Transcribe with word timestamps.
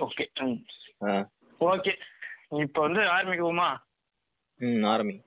Okay 0.00 0.30
ம். 0.40 0.64
ஆ. 1.04 1.28
Okay 1.60 1.98
இப்போ 2.62 2.80
வந்து 2.80 3.00
ஆரம்பிக்குவோமா? 3.00 3.76
ம் 4.60 4.84
ஆரம்பி. 4.84 5.22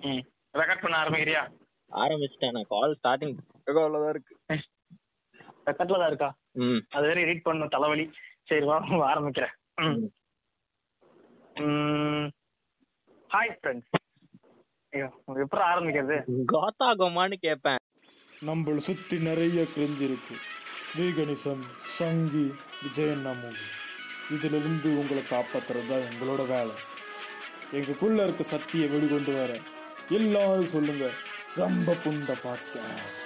ம். 0.00 0.22
ரெக்கார்ட் 0.54 0.80
பண்ண 0.80 1.02
ஆரம்பிக்கிறியா? 1.02 1.52
ஆரம்பிச்சிட்டேன். 1.92 2.50
நான் 2.50 2.68
கால் 2.68 2.98
ஸ்டார்டிங் 3.02 3.36
தான் 3.64 4.08
இருக்கு. 4.08 4.36
ரெக்கார்ட்ல 5.66 5.98
தான் 5.98 6.06
இருக்கா? 6.06 6.34
ம். 6.52 6.86
அது 6.90 7.06
வரை 7.06 7.24
ரீட் 7.24 7.44
பண்ணணும் 7.44 7.68
தலைவலி. 7.68 8.10
சரி 8.44 8.64
வா 8.64 9.10
ஆரம்பிக்கிறேன். 9.10 9.54
ம். 11.56 12.30
ஹாய் 13.30 13.58
ஃப்ரெண்ட்ஸ் 13.58 13.86
ஐயோ 14.92 15.06
எப்படி 15.26 15.62
ஆரம்பிக்கிறது? 15.62 16.44
கோத்தா 16.52 16.94
கோமான்னு 16.94 17.40
கேட்பேன். 17.40 17.78
நம்மள 18.42 18.76
சுத்தி 18.76 19.20
நிறைய 19.20 19.66
கிரிஞ்சு 19.74 20.00
இருக்கு. 20.00 20.61
வீகனிசம் 20.96 21.62
சங்கி 21.98 22.42
விஜயண்ணா 22.80 23.30
மூவி 23.42 23.66
இதுல 24.34 24.58
இருந்து 24.60 24.88
உங்களை 25.00 25.22
காப்பாத்துறது 25.30 25.86
தான் 25.90 26.04
எங்களோட 26.08 26.42
வேலை. 26.50 26.74
எங்களுக்குள்ள 27.76 28.24
இருக்க 28.24 28.42
சக்தியை 28.42 28.86
வெளிக்கொண்டு 28.94 29.32
வர 29.38 29.52
எல்லாரும் 30.18 30.72
சொல்லுங்க 30.74 31.06
ரொம்ப 31.60 31.96
புண்ட 32.04 32.36
பாட்காஸ்ட் 32.44 33.22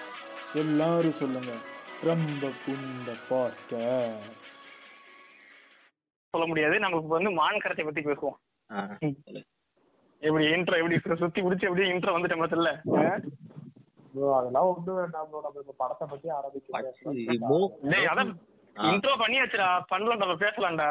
எல்லாரும் 0.62 1.19
சொல்லுங்க 1.21 1.52
ரொம்ப 2.10 2.51
புண்ட 2.65 3.09
பாட்காஸ்ட் 3.30 4.41
சொல்ல 6.35 6.46
முடியாது. 6.46 6.79
நமக்கு 6.79 7.05
இப்ப 7.05 7.19
வந்து 7.19 7.35
மான் 7.41 7.62
கரத்தை 7.65 7.85
பத்தி 7.85 8.02
பேசுவோம். 8.09 8.38
எப்படி 10.27 10.45
இன்ட்ரோ 10.55 10.80
எப்படி 10.83 11.16
சுத்தி 11.24 11.41
பிடிச்சி 11.43 11.69
எப்படி 11.71 11.91
இன்ட்ரோ 11.93 12.15
வந்துட்ட 12.16 12.38
மொத்தத்துல 12.43 12.73
ப்ரோ 12.91 13.45
அதெல்லாம் 14.38 14.69
ஒண்ணும் 14.73 14.98
வேண்டாம் 15.01 15.29
ப்ரோ 15.30 15.41
நம்ம 15.47 15.62
இப்ப 15.62 15.75
படத்தை 15.77 16.06
பத்தி 16.11 16.29
ஆரம்பிக்கிறோம். 16.38 17.66
இன்ட்ரோ 18.77 19.12
பண்ணியாச்சுடா. 19.24 19.69
பண்ணலாம் 19.88 20.23
நம்ம 20.23 20.37
பேசலாம்டா. 20.45 20.88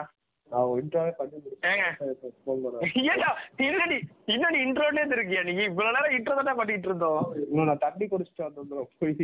இன்ட்ரோனே 4.66 5.04
இருக்கியா 5.16 5.42
நீ. 5.48 5.54
இவ்வளவு 5.64 5.94
நேரம் 5.96 6.16
இன்ட்ரோ 6.18 6.36
தான் 6.48 6.60
பண்ணிட்டு 6.60 6.88
இருந்தோம். 6.90 7.22
இன்னும் 7.50 7.70
நான் 7.70 7.82
தண்ணி 7.86 8.06
குடிச்சிட்டு 8.06 8.46
வந்தேன் 8.46 8.68
ப்ரோ 8.70 8.84
போய். 9.00 9.16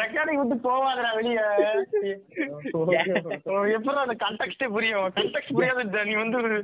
ரெக்கார்டிங் 0.00 0.40
விட்டு 0.40 0.56
போவாதடா 0.68 1.10
வெளிய. 1.18 1.40
எப்பறம் 3.76 4.04
அந்த 4.04 4.16
கண்டெக்ஸ்டே 4.26 4.68
புரியும்? 4.76 5.08
கண்டெக்ஸ்ட் 5.20 5.56
புரியாத 5.58 6.04
நீ 6.04 6.14
வந்து 6.14 6.38
ஒரு 6.42 6.56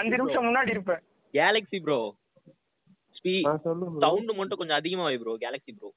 அஞ்சு 0.00 0.16
நிமிஷம் 0.16 0.48
முன்னாடி 0.48 0.68
இருப்ப. 0.68 0.94
கேலக்ஸி 1.34 1.80
ப்ரோ 1.82 2.00
ஸ்பீ 3.26 3.32
நான் 3.44 3.62
சொல்லு 3.62 3.86
ப்ரோ 3.86 4.00
சவுண்ட் 4.04 4.32
மட்டும் 4.38 4.58
கொஞ்சம் 4.58 4.78
அதிகமா 4.78 5.04
வை 5.06 5.14
ப்ரோ 5.20 5.32
கேலக்ஸி 5.40 5.72
ப்ரோ 5.78 5.88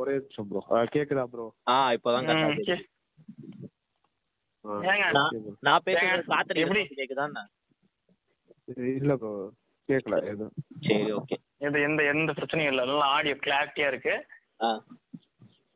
ஒரே 0.00 0.14
நிமிஷம் 0.16 0.48
ப்ரோ 0.48 0.60
கேக்குதா 0.94 1.24
ப்ரோ 1.32 1.44
ஆ 1.70 1.76
இப்பதான் 1.96 2.26
கரெக்டா 2.28 2.48
நான் 5.62 5.84
பேசுறது 5.84 6.06
ஏங்க, 6.06 6.24
காத்து 6.30 6.62
எப்படி? 6.64 6.82
கேக்குதாண்ணா 6.98 7.42
இல்ல 8.96 9.12
ப்ரோ 9.16 9.30
கேக்கல 9.88 10.16
எதுவும். 10.32 10.52
சரி 10.86 11.12
ஓகே 11.14 11.36
இது 11.66 11.78
எந்த 11.86 12.00
எந்த 12.10 12.30
பிரச்சனையும் 12.32 12.72
இல்ல 12.72 12.82
எல்லாம் 12.86 13.12
ஆடியோ 13.14 13.36
கிளாரிட்டியா 13.38 13.88
இருக்கு. 13.92 14.14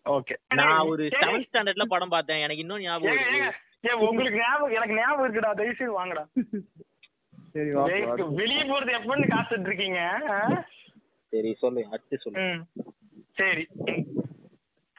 ஓகே 0.07 0.35
நான் 0.61 0.89
ஒரு 0.91 1.05
செவன்த் 1.15 1.49
ஸ்டாண்டர்ட்ல 1.49 1.87
படம் 1.95 2.15
பார்த்தேன் 2.15 2.45
எனக்கு 2.47 2.65
இன்னும் 2.65 2.85
ஞாபகம் 2.85 3.23
உங்களுக்கு 4.05 4.41
ஞாபகம் 4.43 4.77
எனக்கு 4.79 4.99
ஞாபகம் 5.01 5.27
இருக்குடா 5.27 5.53
தயவு 5.61 5.79
செய்து 5.81 5.99
வாங்கடா. 6.01 6.25
சரி. 7.55 8.23
வெளிய- 8.23 8.65
போறது 8.65 9.01
எப்பன்னு 9.03 9.29
காத்துட்டு 9.29 9.61
இருக்கீங்க? 9.61 10.21
சரி 11.29 11.55
சொல்லு 11.55 11.87
அடுத்து 11.91 12.19
சொல்லு. 12.19 12.65
சரி. 13.33 13.69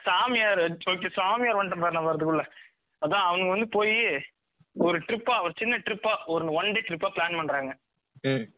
சாமியார் 0.02 0.58
ஓகே 0.72 1.10
சாமியார் 1.10 1.56
வந்துட்டு 1.56 1.80
பாரு 1.80 1.92
நம்ம 1.92 2.14
வரதுக்குள்ள. 2.14 2.44
அதான் 3.06 3.22
அவங்க 3.22 3.46
வந்து 3.46 3.68
போய் 3.68 4.22
ஒரு 4.72 4.98
ட்ரிப்பா 4.98 5.42
ஒரு 5.42 5.52
சின்ன 5.56 5.78
ட்ரிப்பா 5.78 6.16
ஒரு 6.26 6.52
ஒன் 6.52 6.72
டே 6.72 6.80
ட்ரிப்பா 6.80 7.08
பிளான் 7.14 7.36
பண்றாங்க. 7.36 7.76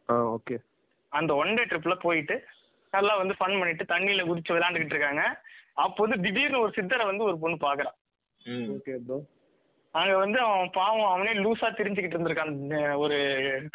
ஓகே. 0.08 0.56
அந்த 1.08 1.34
ஒன் 1.34 1.54
டே 1.54 1.64
ட்ரிப்ல 1.64 1.94
போயிட்டு 1.94 2.44
நல்லா 2.90 3.16
வந்து 3.16 3.34
ஃபன் 3.34 3.58
பண்ணிட்டு 3.58 3.84
தண்ணியில 3.84 4.26
குதிச்சு 4.26 4.52
விளையாண்டுக்கிட்டு 4.52 4.94
இருக்காங்க. 4.94 5.42
அப்போ 5.74 6.06
வந்து 6.06 6.22
திடீர்னு 6.22 6.60
ஒரு 6.60 6.72
சித்தரை 6.76 7.04
வந்து 7.04 7.24
ஒரு 7.24 7.38
பொண்ணு 7.38 7.56
பாக்குறான். 7.56 7.94
ம். 8.44 8.72
ஓகே 8.72 8.96
ப்ரோ 9.06 9.22
அங்க 9.98 10.14
வந்து 10.22 10.38
அவன் 10.46 10.70
பாவம் 10.72 11.12
அவனே 11.12 11.32
லூசா 11.44 11.68
தெரிஞ்சுக்கிட்டு 11.78 12.16
இருந்திருக்கான் 12.16 12.52
ஒரு 13.04 13.18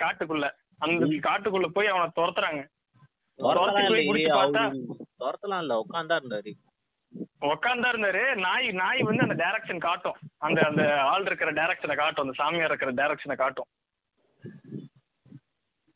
காட்டுக்குள்ள. 0.04 0.48
அந்த 0.86 1.06
காட்டுக்குள்ள 1.28 1.68
போய் 1.78 1.92
அவனை 1.94 2.08
துரத்துறாங்க. 2.20 2.62
துரத்தலாம் 5.24 5.64
இல்ல 5.64 5.74
உட்காந்தா 5.84 6.16
இருந்தாரு. 6.22 6.52
உக்காந்தா 7.52 7.90
இருந்தாரு. 7.94 8.22
நாய் 8.46 8.68
நாய் 8.82 9.02
வந்து 9.08 9.26
அந்த 9.26 9.36
டைரக்ஷன் 9.44 9.86
காட்டும். 9.88 10.20
அந்த 10.48 10.60
அந்த 10.70 10.84
ஆள் 11.12 11.26
இருக்கிற 11.26 11.52
டைரக்ஷனை 11.60 11.96
காட்டும். 11.96 12.26
அந்த 12.26 12.38
சாமியார் 12.42 12.72
இருக்கிற 12.72 12.92
டைரக்ஷனை 13.00 13.38
காட்டும். 13.44 13.70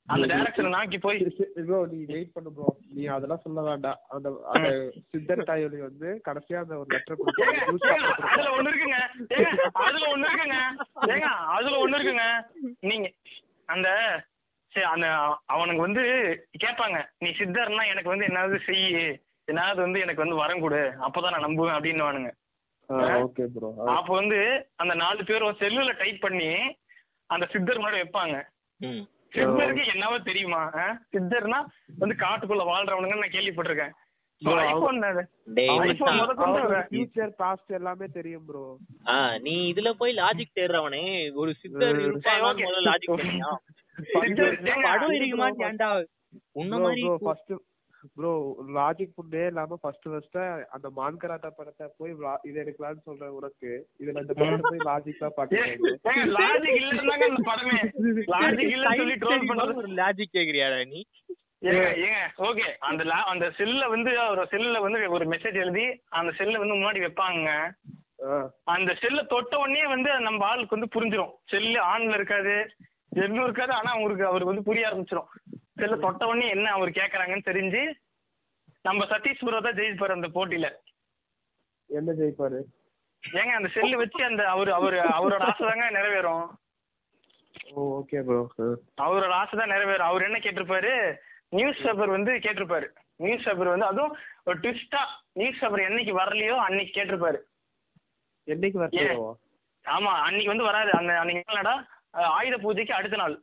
அந்த 0.07 0.25
டைரக்ஷனை 0.31 0.69
நாக்கி 0.73 0.97
போய் 1.05 1.17
ப்ரோ 1.59 1.79
நீ 1.91 1.97
வெயிட் 2.11 2.33
பண்ணு 2.35 2.49
ப்ரோ 2.55 2.67
நீ 2.95 3.03
அதெல்லாம் 3.15 3.41
சொல்ல 3.45 3.59
வேண்டாம். 3.67 3.99
அந்த 4.15 4.27
அந்த 4.53 4.67
சித்தர் 5.11 5.41
தாயொலி 5.49 5.79
வந்து 5.85 6.09
கடைசியா 6.27 6.61
அந்த 6.63 6.75
ஒரு 6.81 6.89
லெட்டர் 6.93 7.21
ஏங்க, 7.45 8.03
அதுல 8.29 8.47
ஒண்ணு 8.57 8.69
இருக்குங்க. 8.71 8.99
அதுல 9.83 10.05
ஒண்ணு 10.13 10.27
இருக்குங்க. 10.29 10.59
ஏங்க 11.13 11.27
அதுல 11.55 11.75
ஒண்ணு 11.83 11.97
இருக்குங்க. 11.97 12.25
நீங்க 12.91 13.09
அந்த 13.69 13.89
சரி 14.73 14.87
அந்த 14.93 15.07
அவனுக்கு 15.53 15.81
வந்து 15.85 16.03
கேட்பாங்க 16.63 16.97
நீ 17.23 17.29
சித்தர்னா 17.39 17.85
எனக்கு 17.93 18.13
வந்து 18.13 18.27
என்னாவது 18.29 18.57
செய்யு 18.67 19.03
என்னாவது 19.47 19.79
வந்து 19.85 19.99
எனக்கு 20.05 20.23
வந்து 20.23 20.41
வரம் 20.41 20.63
கொடு. 20.63 20.81
அப்பதான் 21.07 21.35
நான் 21.35 21.47
நம்புவேன் 21.47 21.77
அப்படின்னு 21.77 22.33
ஓகே 23.21 23.45
ப்ரோ 23.53 23.69
அப்ப 23.95 24.09
வந்து 24.19 24.39
அந்த 24.81 24.93
நாலு 25.03 25.21
பேரும் 25.29 25.59
செல்லுல 25.61 25.93
டைப் 26.01 26.19
பண்ணி 26.25 26.51
அந்த 27.29 27.45
சித்தர் 27.53 27.79
முன்னாடி 27.79 28.01
வைப்பாங்க. 28.01 28.35
சித்தருக்கு 29.33 29.93
என்னவோ 29.93 30.19
தெரியுமா? 30.19 30.69
சித்தர்னா 31.13 31.59
வந்து 31.97 32.15
காட்டுக்குள்ள 32.19 32.63
வாழ்றவனுங்க 32.71 33.17
நான் 33.17 33.35
கேள்விப்பட்டிருக்கேன். 33.37 33.93
எல்லாமே 37.69 38.05
தெரியும் 38.13 38.45
ப்ரோ 38.45 38.77
ஆ 39.07 39.37
நீ 39.37 39.73
இதுல 39.73 39.91
போய் 39.91 40.15
லாஜிக் 40.15 40.55
தேடுறவனே 40.55 41.33
ஒரு 41.33 41.53
சித்தர். 41.53 41.97
முதல்ல 41.97 42.83
லாஜிக் 42.89 43.15
படம் 44.83 45.13
இருக்குமா 45.13 45.47
உன்ன 46.51 46.77
மாதிரி 46.77 47.01
ப்ரோ 48.15 48.31
லாஜிக் 48.73 49.15
புண்டே 49.17 49.45
இல்லாம 49.45 49.77
ஃபர்ஸ்ட் 49.81 50.03
ஃபர்ஸ்ட் 50.03 50.37
அந்த 50.69 50.91
மான்கராட்டா 50.95 51.49
படத்தை 51.57 51.87
போய் 51.97 52.15
இது 52.43 52.63
எடுக்கலாம்னு 52.63 53.05
சொல்ற 53.05 53.27
உனக்கு. 53.29 53.69
இதுல 53.99 54.21
இந்த 54.21 54.33
படத்தை 54.33 54.69
போய் 54.69 54.87
லாஜிக்கா 54.89 55.29
பாக்குறேன் 55.37 55.75
logic 56.37 56.73
இல்லைன்னாங்க 56.79 57.27
இந்த 57.27 57.43
படமே. 57.51 57.77
Logic 58.35 58.69
இல்லைன்னு 58.75 58.95
சொல்லி 58.95 59.13
troll 59.15 59.43
பண்றது. 59.49 59.75
ஒரு 59.75 59.87
லாஜிக் 59.93 60.35
கேக்குறியாடா 60.37 60.87
நீ? 60.87 61.01
ஏங்க, 61.61 61.85
ஏங்க, 61.97 62.17
okay. 62.37 62.69
அந்த 62.79 63.03
la- 63.03 63.23
அந்த 63.25 63.51
செல்ல 63.51 63.87
வந்து 63.87 64.29
ஒரு 64.29 64.47
செல்ல 64.47 64.79
வந்து 64.79 65.09
ஒரு 65.09 65.25
மெசேஜ் 65.25 65.53
எழுதி 65.53 65.85
அந்த 66.09 66.31
செல்ல 66.31 66.57
வந்து 66.57 66.75
முன்னாடி 66.75 66.99
வைப்பாங்க. 66.99 67.49
அந்த 68.63 68.93
செல்ல 68.93 69.23
தொட்ட 69.23 69.57
உடனே 69.57 69.87
வந்து 69.87 70.19
நம்ம 70.19 70.45
ஆளுக்கு 70.45 70.79
வந்து 70.79 70.93
புரிஞ்சிடும் 70.95 71.33
செல்லு 71.45 71.79
ஆன்ல 71.85 72.13
இருக்காது 72.13 72.53
எதுவும் 73.15 73.43
இருக்காது 73.43 73.73
ஆனா 73.73 73.91
அவருக்கு 73.91 74.25
அவருக்கு 74.25 74.45
வந்து 74.45 74.63
புரிய 74.63 74.87
ஆரம்பிச்சிடும் 74.89 75.29
செல்ல 75.79 75.95
தொட்ட 76.03 76.27
உடனே 76.29 76.47
என்ன 76.55 76.67
அவர் 76.77 76.97
கேக்குறாங்கன்னு 76.99 77.49
தெரிஞ்சு 77.49 77.81
நம்ம 78.87 79.05
சதீஷ் 79.11 79.43
ப்ரோ 79.45 79.59
தான் 79.65 79.77
ஜெயிப்பாரு 79.79 80.17
அந்த 80.17 80.27
போட்டியில. 80.35 80.67
என்ன 81.89 82.13
ஜெயிப்பாரு? 82.19 82.59
ஏங்க 83.23 83.53
அந்த 83.59 83.69
செல்லு 83.75 83.95
வச்சு 84.01 84.21
அந்த 84.29 84.43
அவர் 84.53 84.69
அவர் 84.79 84.97
அவரோட 85.17 85.43
ஆசை 85.49 85.63
தாங்க 85.69 85.87
நிறைவேறும். 85.97 86.45
ஓகே 87.99 88.19
ப்ரோ 88.27 88.39
அவரோட 89.05 89.33
ஆசை 89.41 89.55
தான் 89.61 89.73
நிறைவேறும். 89.75 90.09
அவர் 90.11 90.27
என்ன 90.27 90.39
கேட்டிருப்பாரு? 90.45 90.93
நியூஸ் 91.57 91.83
பேப்பர் 91.85 92.15
வந்து 92.15 92.31
கேட்டிருப்பாரு. 92.45 92.87
நியூஸ் 93.25 93.45
பேப்பர் 93.47 93.73
வந்து 93.73 93.89
அதுவும் 93.91 94.15
ஒரு 94.47 94.57
ட்விஸ்டா 94.63 95.01
நியூஸ் 95.41 95.61
பேப்பர் 95.61 95.87
என்னைக்கு 95.89 96.13
வரலையோ 96.21 96.55
அன்னைக்கு 96.67 96.95
கேட்டிருப்பாரு. 96.97 97.39
என்னைக்கு 98.47 98.79
வரலையோ? 98.83 99.27
ஆமா 99.85 100.13
அன்னைக்கு 100.25 100.53
வந்து 100.53 100.69
வராது 100.69 100.91
அந்த 100.99 101.11
அன்னைக்கு 101.21 101.53
என்னடா 101.53 101.75
ஆயுத 102.37 102.55
பூஜைக்கு 102.65 102.93
அடுத்த 102.99 103.19
நாள். 103.23 103.37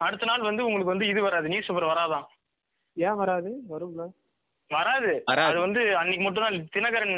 அடுத்த 0.00 0.26
நாள் 0.26 0.40
வந்து 0.40 0.62
உங்களுக்கு 0.64 0.92
வந்து 0.92 1.08
இது 1.08 1.22
வராது 1.22 1.48
நியூஸ் 1.48 1.66
பேப்பர் 1.66 1.92
வராதான் 1.92 2.26
ஏன் 2.96 3.14
வராது? 3.14 3.50
வரும்ல 3.70 4.02
வராது. 4.70 5.12
வராது. 5.24 5.50
அது 5.50 5.60
வந்து 5.60 5.80
அன்னைக்கு 5.96 6.24
மட்டும் 6.24 6.44
தான் 6.44 6.58
தினகரன் 6.74 7.14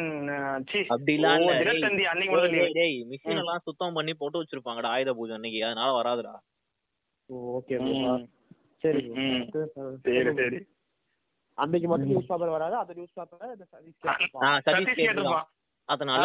ச்சீ, 0.68 0.80
அப்படிலாம். 0.94 1.42
தினத்தந்தி 1.62 2.04
அன்னைக்கு 2.04 2.34
மட்டும் 2.34 2.72
டேய், 2.72 2.96
மிஷின் 3.10 3.36
எல்லாம் 3.36 3.62
சுத்தம் 3.62 3.92
பண்ணி 3.92 4.14
போட்டு 4.14 4.42
வச்சிருப்பாங்கடா 4.42 4.90
ஆயுத 4.92 5.12
பூஜை 5.12 5.34
அன்னைக்கு. 5.34 5.64
அதனால 5.64 5.90
வராதுடா. 5.98 6.34
Oh 7.30 7.34
okay. 7.58 7.76
சரி. 8.84 9.02
சரி 10.02 10.32
சரி. 10.34 10.60
அன்னைக்கு 11.58 11.88
மட்டும் 11.88 12.08
நியூஸ் 12.08 12.26
பேப்பர் 12.26 12.48
வராது? 12.48 12.76
அந்த 12.76 12.92
நியூஸ் 12.94 13.12
பேப்பர் 13.12 13.58
சதீஷ் 14.66 15.00
கேட்டிருப்பான். 15.00 15.48
அதனால. 15.88 16.24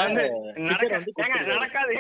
நடக்காது 1.51 1.94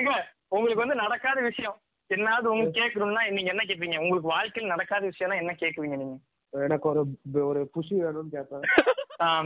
உங்களுக்கு 0.49 0.83
வந்து 0.85 0.95
நடக்காத 0.95 1.39
விஷயம். 1.41 1.77
என்னாவது 2.09 2.47
உங்களுக்கு 2.51 2.79
கேட்கணும்னா 2.79 3.23
நீங்க 3.31 3.51
என்ன 3.51 3.63
கேட்பீங்க 3.65 3.97
உங்களுக்கு 3.99 4.33
வாழ்க்கையில் 4.33 4.73
நடக்காத 4.73 5.03
விஷயம்னா 5.09 5.39
என்ன 5.39 5.53
கேட்குவீங்க 5.57 5.97
நீங்க? 5.97 6.15
எனக்கு 6.53 6.87
ஒரு 6.87 7.01
ஒரு 7.45 7.61
புஷி 7.73 7.95
வேணும்னு 8.01 8.35
கேட்பேன் 8.35 8.65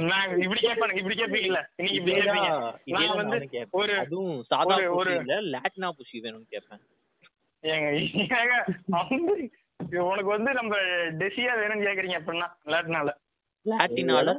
நான் 0.05 0.31
இப்படி 0.43 0.61
கேட்பானுங்க 0.61 1.01
இப்படி 1.01 1.17
கேட்பீங்கல்ல 1.19 1.61
நீங்க 1.77 1.93
இப்படி 1.99 2.13
கேட்பீங்க 2.17 2.49
நான் 2.95 3.19
வந்து 3.21 3.37
ஒரு 3.73 3.93
அதுவும் 4.01 4.33
சாதா 4.49 4.75
ஒரு- 4.75 4.91
ஒரு- 4.91 5.11
புஷி 5.11 5.23
இல்ல 5.23 5.37
லாட்டினா 5.55 5.89
புஷி 5.99 6.23
வேணும்னு 6.23 6.51
கேட்பேன் 6.51 6.81
ஏங்க 7.63 7.87
உனக்கு 10.05 10.29
வந்து 10.29 10.51
நம்ம 10.53 10.73
டெசியா 11.21 11.53
வேணும்னு 11.59 11.87
கேக்குறீங்க 11.87 12.17
அப்படின்னா 12.19 12.47
லாட்னால 12.67 13.09
லாட்டினால? 13.65 14.29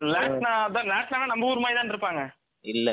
லாட்னா 0.00 0.52
தான் 0.74 0.88
லாட்னா 0.88 1.26
நம்ம 1.26 1.46
ஊர் 1.46 1.60
மாதிரி 1.60 1.76
தான் 1.78 1.92
இருப்பாங்க. 1.92 2.22
இல்ல. 2.64 2.88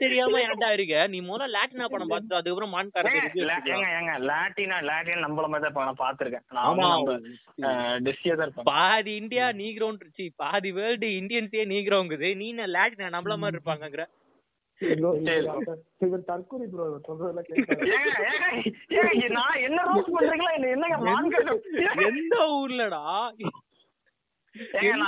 தெரியாம 0.00 0.40
ஏன்டா 0.44 0.68
இருக்க? 0.72 0.96
நீ 1.06 1.18
முதல்ல 1.28 1.54
லாட்டினா 1.54 1.86
படம் 1.86 2.12
பார்த்து 2.12 2.38
அதுக்கப்புறம் 2.38 2.74
லாட்டினா 4.24 4.78
லாட்டின் 4.90 5.24
நம்மள 5.24 5.46
மாதிரி 5.48 5.72
தான் 8.34 8.46
இருப்பேன். 8.46 8.68
பாதி 8.70 9.14
இந்தியா 9.16 9.46
நீக்ரோன் 9.60 9.98
இருந்துச்சு 9.98 10.26
பாதி 10.36 10.72
வேர்ல்டு 10.72 11.10
இந்தியன்ஸே 11.20 11.64
நீ 12.34 12.48
என்ன 12.48 12.68
லாட்டினா 12.76 13.14
நம்மள 13.16 13.36
மாதிரி 13.36 13.58
இருப்பாங்கங்கிற? 13.58 14.04
என்ன 19.60 19.80
ரோஸ் 19.88 20.08
பண்றீங்களா? 20.14 20.52
என்ன 20.56 20.70
என்னங்க 20.72 20.96
மான்காரம் 21.04 21.60
எந்த 22.08 22.34
ஊர்லடா 22.54 23.02
ஏங்க, 23.38 23.44
எந்த 23.44 23.46
நான் 23.46 23.50
ஊர்ல 23.50 23.52
லாட்டின் 24.54 25.04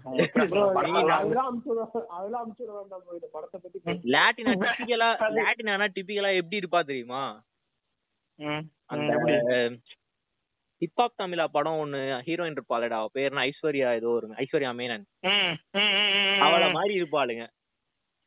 லாட்டினா 4.16 4.54
டிபிக்கலா 4.64 5.10
லாட்டினா 5.40 5.88
டிபிக்கலா 5.98 6.36
எப்படி 6.36 6.60
இருப்பா 6.60 6.84
தெரியுமா? 6.84 7.44
ம், 8.40 8.70
அந்த? 8.86 9.18
ஹிப்ஹாப் 10.82 11.20
தமிழா 11.22 11.46
படம் 11.56 11.82
ஒண்ணு 11.82 12.24
ஹீரோயின் 12.28 12.58
இருப்பாளடா. 12.58 13.00
அவ 13.00 13.10
பேர் 13.14 13.32
என்ன? 13.32 13.42
ஐஸ்வர்யா 13.42 13.94
ஏதோ 13.94 14.10
ஒரு 14.10 14.34
ஐஸ்வர்யா 14.38 14.72
மேனன். 14.80 15.06
அவள. 16.46 16.72
மாதிரி 16.72 17.02
இருப்பாளுங்க. 17.02 17.48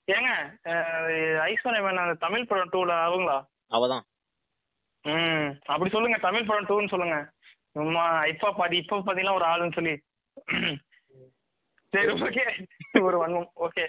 ஏங்க 0.09 0.31
ஐஸ்வர்யா 1.49 1.87
மேனன் 1.87 2.05
அந்த 2.05 2.19
தமிழ் 2.19 2.47
படம் 2.47 2.71
டூல 2.73 3.07
அவங்களா 3.07 3.47
அவதான். 3.71 4.05
ம். 5.05 5.49
அப்படி 5.67 5.91
சொல்லுங்க 5.91 6.19
தமிழ் 6.21 6.47
படம் 6.47 6.69
டூன்னு 6.69 6.93
சொல்லுங்க. 6.93 7.17
சும்மா 7.77 8.05
இப்ப 8.27 8.53
பாதி 8.53 8.77
இப்ப 8.79 8.99
பாத்தீங்கன்னா 8.99 9.35
ஒரு 9.35 9.47
ஆளுன்னு 9.47 9.77
சொல்லி. 9.77 9.95
சரி 11.93 12.13
ஓகே 12.21 12.45
ஒரு 13.03 13.17
வன்மம் 13.19 13.51
ஓகே 13.65 13.83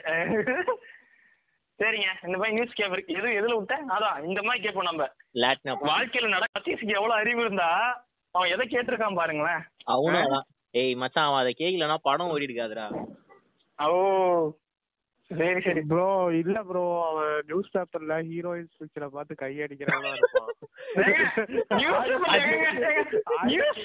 சரிங்க. 1.79 2.09
இந்த 2.25 2.35
மாதிரி 2.37 2.55
நியூஸ் 2.55 2.75
கேப்பர் 2.77 3.01
எது 3.13 3.29
எதுல 3.39 3.55
விட்டேன் 3.55 3.85
அதான் 3.89 4.19
இந்த 4.25 4.41
மாதிரி 4.43 4.63
கேட்போம் 4.63 4.89
நம்ம. 4.89 5.05
லாட்டினா 5.35 5.73
வாழ்க்கையில 5.87 6.29
நட 6.29 6.45
சதீஷுக்கு 6.55 6.97
எவ்வளவு 6.97 7.19
அறிவு 7.19 7.41
இருந்தா 7.41 7.69
அவன் 8.35 8.51
எதை 8.53 8.65
கேட்டிருக்கான் 8.67 9.19
பாருங்களேன். 9.19 9.63
அவனும் 9.87 10.35
ஏய் 10.73 10.95
மச்சான் 10.95 11.27
அவன் 11.27 11.41
அதை 11.41 11.53
கேக்கலன்னா 11.55 11.97
படம் 12.03 12.31
ஓடி 12.31 12.47
இருக்காதுடா 12.47 12.85
ஓ. 13.79 13.97
சரி 15.31 15.61
சரி 15.65 15.81
ப்ரோ 15.89 16.07
இல்ல 16.39 16.57
ப்ரோ 16.65 16.81
அவன் 17.05 17.31
நியூஸ் 17.47 17.69
பேப்பர்ல 17.75 18.15
ஹீரோயின்ஸ் 18.27 18.75
பிக்சரை 18.79 19.07
பார்த்து 19.09 19.35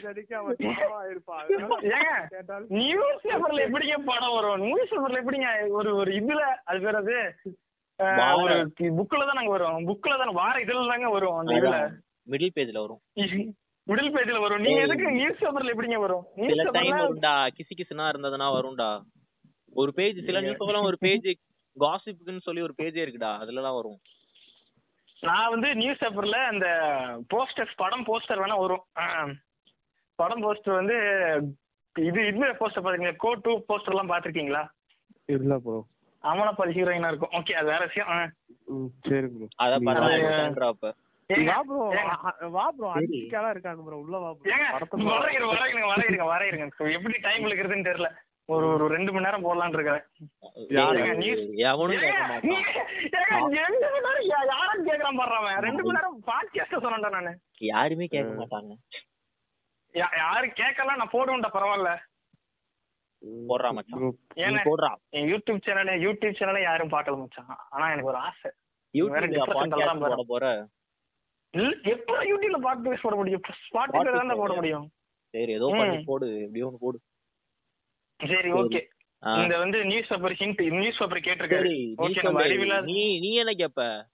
நடிக்க 0.03 0.33
அவன் 0.41 0.59
சும்மா 0.59 0.99
இருப்பான். 1.05 1.47
நியூஸ் 2.79 3.25
பேப்பர்ல 3.27 3.65
எப்படிங்க 3.67 3.97
படம் 4.11 4.35
வரும்? 4.37 4.61
நியூஸ் 4.67 4.93
பேப்பர்ல 4.93 5.21
எப்படிங்க 5.23 5.49
ஒரு 5.79 5.93
ஒரு 6.01 6.13
இதுல 6.21 6.43
அது 6.69 6.81
பேர் 6.85 7.01
அது? 7.01 7.17
ஒரு 8.43 8.55
புக்ல 8.99 9.23
தான் 9.23 9.39
நாங்க 9.39 9.55
வரும்? 9.57 9.81
புக்ல 9.91 10.19
தான் 10.19 10.37
வார 10.37 10.55
இதுல 10.65 10.85
தாங்க 10.93 11.11
வரும் 11.17 11.39
அந்த 11.41 11.57
இதுல. 11.59 11.79
மிடில் 12.27 12.55
பேஜ்ல 12.57 12.83
வரும். 12.85 13.01
மிடில் 13.87 14.13
பேஜ்ல 14.15 14.41
வரும். 14.45 14.63
நீங்க 14.65 14.83
எதுக்கு 14.87 15.17
நியூஸ் 15.19 15.41
பேப்பர்ல 15.43 15.73
எப்படிங்க 15.75 16.01
வரும்? 16.05 16.25
நியூஸ் 16.41 16.63
பேப்பர்ல 16.67 17.01
வரும்டா 17.01 17.35
கிசு 17.57 17.73
கிசுனா 17.75 18.07
இருந்ததுன்னா 18.13 18.49
வரும்டா. 18.57 18.91
ஒரு 19.73 19.91
பேஜ் 19.99 20.19
சில 20.29 20.41
நியூஸ் 20.41 20.59
பேப்பர்லாம் 20.61 20.89
ஒரு 20.91 20.99
பேஜ் 21.05 21.29
காசிப்புக்குன்னு 21.77 22.47
சொல்லி 22.47 22.63
ஒரு 22.69 22.75
பேஜே 22.79 23.03
இருக்குடா. 23.05 23.33
அதுலலாம் 23.43 23.77
வரும். 23.79 23.99
நான் 25.23 25.53
வந்து 25.55 25.69
நியூஸ் 25.75 26.03
பேப்பர்ல 26.03 26.39
அந்த 26.53 26.67
போஸ்டர்ஸ் 27.35 27.75
படம் 27.83 28.07
போஸ்டர் 28.09 28.43
வேணா 28.43 28.57
வரும். 28.63 28.85
படம் 30.19 30.45
போஸ்டர் 30.47 30.79
வந்து 30.81 30.97
இது 31.97 32.21
இது 32.31 32.49
போஸ்டர் 32.61 32.85
பாத்தீங்க 32.85 33.13
கோ 33.25 33.31
டூ 33.45 33.53
போஸ்டர் 33.69 33.95
எல்லாம் 33.95 34.13
பாத்திருக்கீங்களா? 34.13 34.63
இல்ல 35.29 35.57
ப்ரோ 35.65 35.79
அமலாபால் 36.25 36.75
ஹீரோயினா 36.77 37.11
இருக்கும். 37.13 37.35
ஓகே 37.39 37.55
அது 37.59 37.69
வேற 37.73 37.83
விஷயம். 37.85 38.11
சரி 39.09 39.29
ப்ரோ 39.29 39.47
அத 39.57 39.77
அப்ப. 40.71 40.89
ஏங்க, 41.31 41.51
வா 41.51 41.59
ப்ரோ 41.67 41.83
வா 42.55 42.65
ப்ரோ 42.77 42.89
அஞ்சுக்காலாம் 42.95 43.53
இருக்காங்க 43.55 43.81
ப்ரோ 43.87 43.99
உள்ள 44.05 44.17
வா 44.25 44.31
ப்ரோ 44.33 44.51
ஏங்க 44.55 44.67
படத்தை 44.75 45.05
வரையிருங்க 45.11 45.51
வரையிருங்க 45.53 45.89
வரையிருங்க 45.93 46.27
வரையிருங்க. 46.33 46.67
எப்படி 46.97 47.17
டைம் 47.27 47.47
இருக்கிறதுன்னு 47.49 47.89
தெரியல. 47.89 48.09
ஒரு 48.51 48.67
ஒரு 48.67 48.89
ரெண்டு 48.89 49.13
மணி 49.13 49.25
நேரம் 49.25 49.45
போடலாம்னு 49.45 49.69
இருக்கேன் 49.69 50.03
யாரும் 50.69 51.03
கேக்குறான் 54.87 55.19
பாடுறான் 55.19 55.61
ரெண்டு 55.61 55.85
மணி 55.85 55.93
நேரம் 55.93 56.23
பாட்காஸ்ட் 56.27 56.55
சொன்னேன்டா 56.55 57.11
நானு. 57.11 57.39
யாருமே 57.59 58.07
கேட்க 58.07 58.45
மாட்டாங்க. 58.45 58.73
யா- 59.93 60.17
யாரும் 60.17 60.53
கேட்கலாம் 60.55 60.97
நான் 60.97 61.11
போடுவேன்டா 61.13 61.49
பரவாயில்ல. 61.53 61.97
போடுறா 63.49 63.73
மச்சான். 63.73 64.19
ஏன்னா 64.35 64.61
போடுறா. 64.65 64.95
என் 65.09 65.33
யூடியூப் 65.33 65.63
சேனல் 65.63 65.87
யூடியூப் 65.87 66.21
சேனல 66.21 66.63
யாரும் 66.63 66.89
பார்க்கல 66.89 67.19
மச்சான். 67.19 67.57
ஆனா 67.71 67.87
எனக்கு 67.87 68.09
ஒரு 68.09 68.17
ஆசை. 68.17 68.51
பாட்காஸ்ட் 69.47 70.01
போட 70.01 70.23
போற? 70.27 70.69
இல்ல, 71.51 71.77
எப்ப 71.83 72.25
யூடியூப்ல 72.25 72.63
பாட்காஸ்ட் 72.63 73.03
போட 73.03 73.17
முடியும்? 73.17 73.41
ஸ்பாட்டிஃபைல 73.41 74.13
தான் 74.13 74.37
போட 74.37 74.55
முடியும். 74.55 74.91
சரி 75.31 75.53
ஏதோ 75.53 75.69
பண்ணி 75.69 76.05
போடு 76.05 76.41
எப்படியோ 76.41 76.77
போடு. 76.81 77.01
சரி 78.29 78.53
ஓகே. 78.53 78.87
இந்த 79.43 79.59
வந்து 79.59 79.85
news 79.85 80.07
paper 80.09 80.33
hint 80.33 80.79
news 80.79 80.97
paper 80.97 81.21
கேட்டிருக்காரு. 81.21 81.63
நீ 81.63 81.95
ஓகே 81.99 82.23
நம்ம. 82.23 82.43
அறிவில்லாத 82.43 82.83
நீ 82.83 83.19
நீ 83.19 83.35
என்ன 83.35 83.53
கேப்ப 83.53 84.05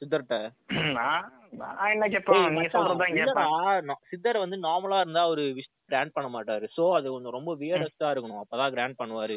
சித்தர்ட்ட 0.00 0.50
நான் 0.92 1.90
என்ன 1.90 2.08
கேட்பேன் 2.08 2.36
ஏய் 2.36 2.46
நீங்க 2.46 2.60
மச்சான், 2.60 2.86
சொல்றதுதான் 2.86 3.12
இல்லடா, 3.12 3.14
கேட்பேன் 3.14 3.88
நா- 3.88 4.06
சித்தர் 4.08 4.38
வந்து 4.38 4.56
நார்மலா 4.56 5.00
இருந்தா 5.00 5.22
அவரு 5.22 5.54
கிராண்ட் 5.84 6.12
பண்ண 6.12 6.40
மாட்டாரு. 6.40 6.68
சோ 6.76 6.92
அது 6.92 7.10
கொஞ்சம் 7.10 7.32
ரொம்ப 7.32 7.56
வியர்டஸ்டா 7.56 8.04
இருக்கணும். 8.04 8.40
அப்பதான் 8.40 8.70
கிராண்ட் 8.70 8.98
பண்ணுவாரு. 8.98 9.36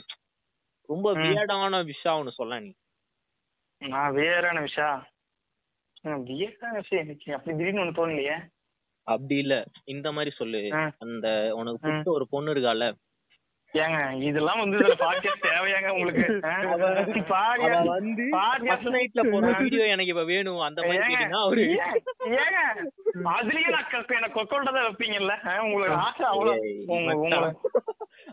ரொம்ப. 0.81 1.13
வியர்டான 1.13 1.85
விஷயம் 1.85 2.25
ஒண்ணு 2.25 2.29
சொல்ல 2.29 2.59
நீ. 2.59 2.71
நான் 3.77 4.13
வேறான 4.13 4.59
விஷயம் 4.59 5.07
எனக்கு? 6.89 7.33
அப்படி 7.33 7.57
திடீர்னு 7.57 7.83
ஒண்ணு 7.83 7.93
தோணலையே. 7.93 8.47
அப்படி 9.03 9.35
இல்ல. 9.35 9.63
இந்த 9.83 10.11
மாதிரி 10.11 10.35
சொல்லு. 10.35 10.69
அந்த 10.99 11.51
உனக்கு 11.55 11.87
பிடிச்ச 11.87 12.03
ஒரு 12.03 12.27
பொண்ணு 12.29 12.53
இருக்கால 12.53 12.93
ஏங்க 13.73 14.21
இதெல்லாம் 14.21 14.59
வந்து 14.59 14.77
இதுல 14.77 14.95
பாட்காஸ்ட் 14.99 15.43
தேவையாங்க 15.43 15.89
உங்களுக்கு. 15.89 16.39
ஃபர்ஸ்ட் 18.29 18.87
நைட்ல 18.87 19.31
போற 19.31 19.51
வீடியோ 19.59 19.85
எனக்கு 19.85 20.11
இப்ப 20.11 20.23
வேணும். 20.23 20.59
அந்த 20.59 20.81
மாதிரி 20.81 21.13
அவரு 21.31 21.61
ஏங்க, 22.25 22.59
அதுலயே 23.15 23.69
நான் 23.69 23.85
எனக்கு 24.07 24.41
கொக்கோல்ட்ட 24.41 24.63
தான் 24.63 24.75
வைப்பீங்கல்ல? 24.75 25.59
உங்களுக்கு 25.59 25.95
ஆசை 25.95 26.25
அவ்வளவு 26.25 26.83
உங்க 26.87 27.13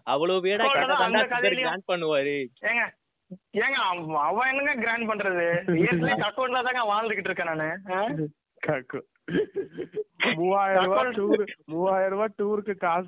அவ்வளவு 0.04 1.28
கதையிலயும் 1.34 1.60
கிராண்ட் 1.60 1.88
பண்ணுவாரு. 1.88 2.36
ஏங்க 2.60 2.84
ஏங்க 3.52 3.78
அவ- 3.88 4.20
அவன் 4.20 4.48
என்னங்க 4.48 4.80
கிராண்ட் 4.80 5.10
பண்றது? 5.10 5.46
அக்கௌண்ட்ல 6.28 6.62
தாங்க 6.62 6.82
வாழ்ந்துகிட்டு 6.92 7.28
இருக்கேன் 7.30 7.46
நானு? 7.46 7.78
காக்கு. 8.66 9.00
மூவாயிரம் 10.36 10.84
ரூபாய் 10.84 11.00
Account- 11.00 11.16
டூர் 11.18 11.42
மூவாயிரம் 11.66 12.10
ரூபாய் 12.10 12.36
டூருக்கு 12.38 12.74
காசு 12.76 13.06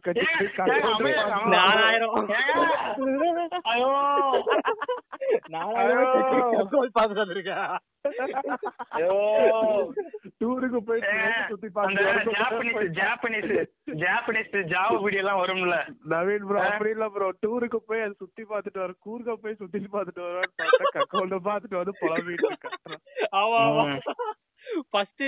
அமைதியா 0.90 1.24
நாலாயிரம். 1.48 2.14
டூருக்கு 10.40 10.78
சுத்தி 11.48 11.66
அந்த 11.66 12.00
பார்த்து 12.02 12.32
ஜாப்பனீஸ் 12.32 12.92
ஜாப்பனீஸ் 12.98 13.52
ஜாப்பனீஸ் 13.96 14.56
ஜாவ 14.72 15.00
வீடியோ 15.02 15.22
எல்லாம் 15.22 15.40
வரும்ல. 15.42 15.76
நவீன் 16.08 16.46
ப்ரோ? 16.46 16.60
அப்படி 16.62 16.90
இல்ல 16.90 17.08
ப்ரோ 17.08 17.28
டூருக்கு 17.46 17.76
போய் 17.86 18.00
அது 18.00 18.14
சுத்தி 18.14 18.42
பார்த்துட்டு 18.42 18.78
வர 18.78 18.92
கூர்க்க 18.98 19.36
போய் 19.36 19.54
சுத்தி 19.54 19.78
பார்த்துட்டு 19.92 20.24
வருவான்னு 20.24 20.56
பார்த்தா 20.58 21.44
பார்த்துட்டு 21.44 21.76
வந்து 21.76 21.94
புலம்பிட்டு 22.00 22.48
இருக்கான். 22.48 23.00
ஆமா 23.32 23.58
ஆமா. 23.62 23.84
ம். 23.86 24.00
ஃபர்ஸ்ட் 24.92 25.22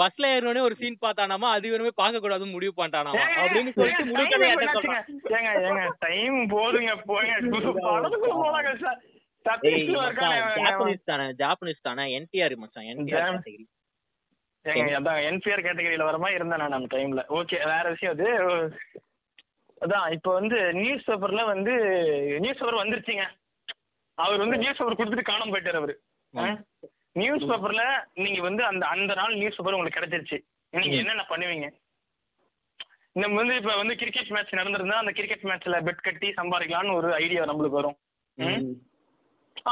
பஸ்ல 0.00 0.30
ஏறினோடனே 0.34 0.62
ஒரு 0.68 0.76
சீன் 0.80 1.02
பார்த்தானாமா? 1.04 1.48
அது 1.56 1.70
வேணுமே 1.72 1.92
பார்க்க 2.02 2.22
கூடாதுன்னு 2.24 2.56
முடிவு 2.56 2.72
பண்ணிட்டானாமா? 2.76 3.22
அப்படின்னு 3.42 3.72
சொல்லிட்டு 3.76 4.04
ஏங்க 5.36 5.84
டைம் 6.06 6.38
போதுங்க 6.54 6.92
போங்க. 7.10 7.32
ஜாப்பனீஸ் 9.46 11.08
தானே 11.10 11.26
ஜாப்பனீஸ் 11.42 11.86
தானே? 11.88 12.04
என்டிஆர் 12.18 12.56
மச்சான் 12.62 12.88
என்டிஆர் 12.92 13.38
என்பிஆர் 15.30 15.66
கேட்டகரியில 15.66 16.06
வர 16.08 16.18
மாதிரி 16.22 16.38
இருந்தேன் 16.38 16.62
நான் 16.62 16.76
அந்த 16.78 16.88
டைம்ல 16.94 17.22
ஓகே 17.38 17.58
வேற 17.72 17.84
விஷயம் 17.94 18.14
அது. 18.16 18.26
அதான் 19.84 20.06
இப்போ 20.16 20.30
வந்து 20.38 20.58
நியூஸ் 20.80 21.06
பேப்பர்ல 21.08 21.42
வந்து 21.52 21.72
நியூஸ் 22.44 22.60
பேப்பர் 22.60 22.82
வந்துருச்சுங்க. 22.82 23.24
அவர் 24.18 24.42
வந்து 24.44 24.60
நியூஸ் 24.62 24.78
பேப்பர் 24.78 24.98
கொடுத்துட்டு 25.00 25.30
காணாம 25.30 25.52
போயிட்டாரு 25.54 25.80
அவரு? 25.82 25.94
நியூஸ் 27.16 27.44
பேப்பர்ல 27.50 27.82
நீங்க 28.24 28.40
வந்து 28.48 28.62
அந்த 28.70 28.84
அந்த 28.94 29.12
நாள் 29.20 29.38
நியூஸ் 29.40 29.56
பேப்பர் 29.56 29.76
உங்களுக்கு 29.76 29.98
கிடைச்சிருச்சு. 29.98 30.38
நீங்க. 30.72 30.96
என்னென்ன 31.02 31.24
பண்ணுவீங்க? 31.28 31.68
நம்ம 33.22 33.36
வந்து 33.40 33.54
இப்ப 33.60 33.74
வந்து 33.76 33.94
கிரிக்கெட் 34.00 34.32
மேட்ச் 34.34 34.58
நடந்திருந்தா 34.58 35.02
அந்த 35.02 35.12
கிரிக்கெட் 35.18 35.46
மேட்ச்ல 35.50 35.76
பெட் 35.86 36.06
கட்டி 36.06 36.28
சம்பாதிக்கலாம்னு 36.40 36.96
ஒரு 36.98 37.08
ஐடியா 37.22 37.44
நம்மளுக்கு 37.50 37.80
வரும்? 37.80 37.96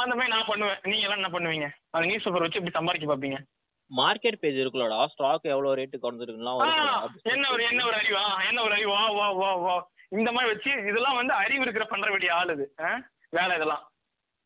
அந்த 0.02 0.12
மாதிரி 0.18 0.32
நான் 0.34 0.48
பண்ணுவேன். 0.50 0.78
நீங்க 0.90 1.04
எல்லாம் 1.06 1.20
என்ன 1.22 1.32
பண்ணுவீங்க? 1.34 1.66
அந்த 1.94 2.04
நியூஸ் 2.10 2.24
பேப்பர் 2.26 2.44
வச்சு 2.44 2.60
இப்படி 2.60 2.76
சம்பாதிக்க 2.78 3.08
பாப்பீங்க 3.10 3.38
மார்க்கெட் 3.90 4.40
பேஜ் 4.42 4.60
இருக்குல்லடா. 4.62 5.00
ஸ்டாக் 5.14 5.50
எவ்வளவு 5.52 5.76
ரேட்டு 5.78 6.02
குறைஞ்சிருக்குலாம் 6.04 6.60
என்ன 7.32 7.50
ஒரு 7.54 7.62
என்ன 7.70 7.82
ஒரு 7.88 7.96
அறிவா? 8.02 8.24
என்ன 8.48 8.62
ஒரு 8.66 8.74
அறிவு? 8.76 8.92
வா 8.94 9.28
வா 9.40 9.50
வா. 9.64 9.74
இந்த 10.18 10.30
மாதிரி 10.32 10.50
வச்சு 10.52 10.70
இதெல்லாம் 10.90 11.18
வந்து 11.20 11.34
அறிவு 11.42 11.62
இருக்கிற 11.66 11.84
பண்ற 11.92 12.08
வேண்டிய 12.10 12.32
ஆள்? 12.38 12.54
வேலை 13.36 13.52
இதெல்லாம். 13.58 13.84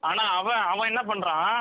ஆனா 0.02 0.25
அவன் 0.40 0.62
அவன் 0.73 0.90
என்ன 0.90 1.02
பண்றான்? 1.11 1.57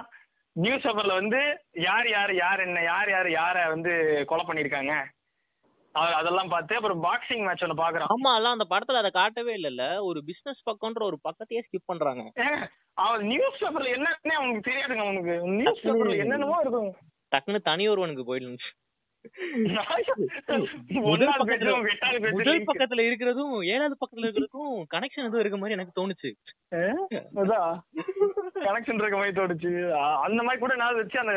நியூஸ் 0.58 0.86
பேப்பர்ல 0.86 1.14
வந்து 1.14 1.40
யார் 1.82 2.08
யார் 2.10 2.34
யார் 2.36 2.60
என்ன 2.60 2.82
யார் 2.84 3.10
யார் 3.12 3.30
யார 3.34 3.68
வந்து 3.70 3.92
கொலை 4.26 4.44
பண்ணிருக்காங்க 4.46 4.94
அதெல்லாம் 6.16 6.52
பார்த்து 6.52 6.78
அப்புறம் 6.78 7.04
பாக்ஸிங் 7.04 7.44
மேட்ச் 7.46 7.64
ஒன்று 7.64 7.82
பாக்குறான் 7.82 8.12
ஆமா 8.16 8.32
அதான் 8.36 8.56
அந்த 8.56 8.66
படத்துல 8.70 9.00
அதை 9.00 9.12
காட்டவே 9.12 9.54
இல்லல்ல. 9.54 9.84
ஒரு 10.00 10.20
பிசினஸ் 10.24 10.62
பக்கம்ன்ற 10.66 11.04
ஒரு 11.04 11.18
பக்கத்தையே 11.24 11.62
ஸ்கிப் 11.66 11.90
பண்றாங்க. 11.90 12.24
அவன் 12.98 13.24
நியூஸ் 13.28 13.62
பேப்பர்ல 13.62 13.94
என்னன்னே 13.96 14.36
அவனுக்கு 14.36 14.68
தெரியாதுங்க 14.70 15.06
அவனுக்கு. 15.06 15.36
நியூஸ் 15.56 15.82
பேப்பர்ல 15.84 16.18
என்னென்னமோ 16.18 16.60
இருக்கும். 16.62 16.92
டக்குன்னு 17.32 17.62
தனி 17.62 17.86
ஒருவனுக்கு 17.88 18.26
போயிடுச்சு 18.26 18.70
முதல் 20.88 21.34
பக்கத்துல 21.40 22.32
முதல் 22.32 22.64
பக்கத்துல 22.64 23.02
இருக்கிறதும் 23.04 23.66
ஏழாவது 23.66 23.98
பக்கத்துல 24.00 24.20
இருக்கிறதுக்கும் 24.20 24.84
கனெக்ஷன் 24.94 25.26
எதுவும் 25.26 25.40
இருக்க 25.40 25.58
மாதிரி 25.58 25.72
எனக்கு 25.72 26.08
தோணுச்சு. 26.08 26.32
கனெக்ஷன் 28.56 28.94
இருக்க 28.94 29.18
மாதிரி 29.18 29.42
தோணுச்சு. 29.42 29.92
அந்த 30.16 30.44
மாதிரி 30.44 30.58
கூட 30.58 30.76
நான் 30.76 30.96
வச்சு 30.96 31.20
அந்த 31.20 31.36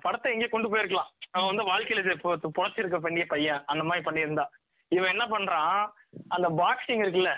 படத்தை 0.00 0.32
எங்கேயே 0.32 0.50
கொண்டு 0.50 0.76
போயிருக்கலாம். 0.76 1.10
அவன் 1.30 1.56
வந்து 1.56 1.72
வாழ்க்கையில 1.72 2.38
பொழைச்சிருக்க 2.58 3.00
வேண்டிய 3.00 3.26
பையன் 3.28 3.62
அந்த 3.66 3.84
மாதிரி 3.84 4.04
பண்ணியிருந்தா. 4.04 4.44
இவன் 4.88 5.10
என்ன 5.10 5.26
பண்றான்? 5.26 5.88
அந்த 6.28 6.48
பாக்ஸிங் 6.48 7.02
இருக்குல்ல. 7.04 7.34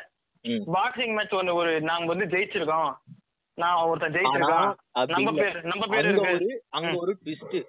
பாக்ஸிங் 0.75 1.15
மேட்ச் 1.15 1.35
ஒன்று 1.35 1.55
ஒரு 1.55 1.81
நாங்க 1.81 2.05
வந்து 2.05 2.25
ஜெயிச்சிருக்கோம். 2.25 2.95
நான் 3.55 3.85
ஒருத்தன் 3.85 4.13
ஜெயிச்சிருக்கான். 4.13 4.75
நம்ம. 5.07 5.33
பேர் 5.33 5.65
நம்ம 5.65 5.87
பேர் 5.87 6.09
இருக்கு. 6.09 6.65
அங்க. 6.69 6.99
ஒரு 6.99 7.19
ட்விஸ்ட் 7.25 7.65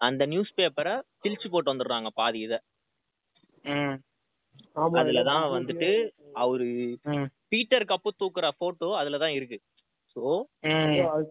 அந்த 0.00 0.26
நியூஸ் 0.26 0.56
பேப்பரை 0.56 0.94
கிழிச்சு 1.24 1.50
போட்டு 1.50 1.72
வந்துடுறாங்க 1.72 2.08
பாதி 2.14 2.40
இத. 2.40 2.54
அதுலதான் 4.96 5.46
வந்துட்டு 5.52 5.90
அவரு 6.34 6.66
பீட்டர் 7.48 7.84
கப்பு 7.84 8.10
தூக்குற 8.20 8.48
போட்டோ 8.58 8.88
அதுலதான் 9.00 9.34
இருக்கு. 9.34 9.58
சோ 10.16 10.22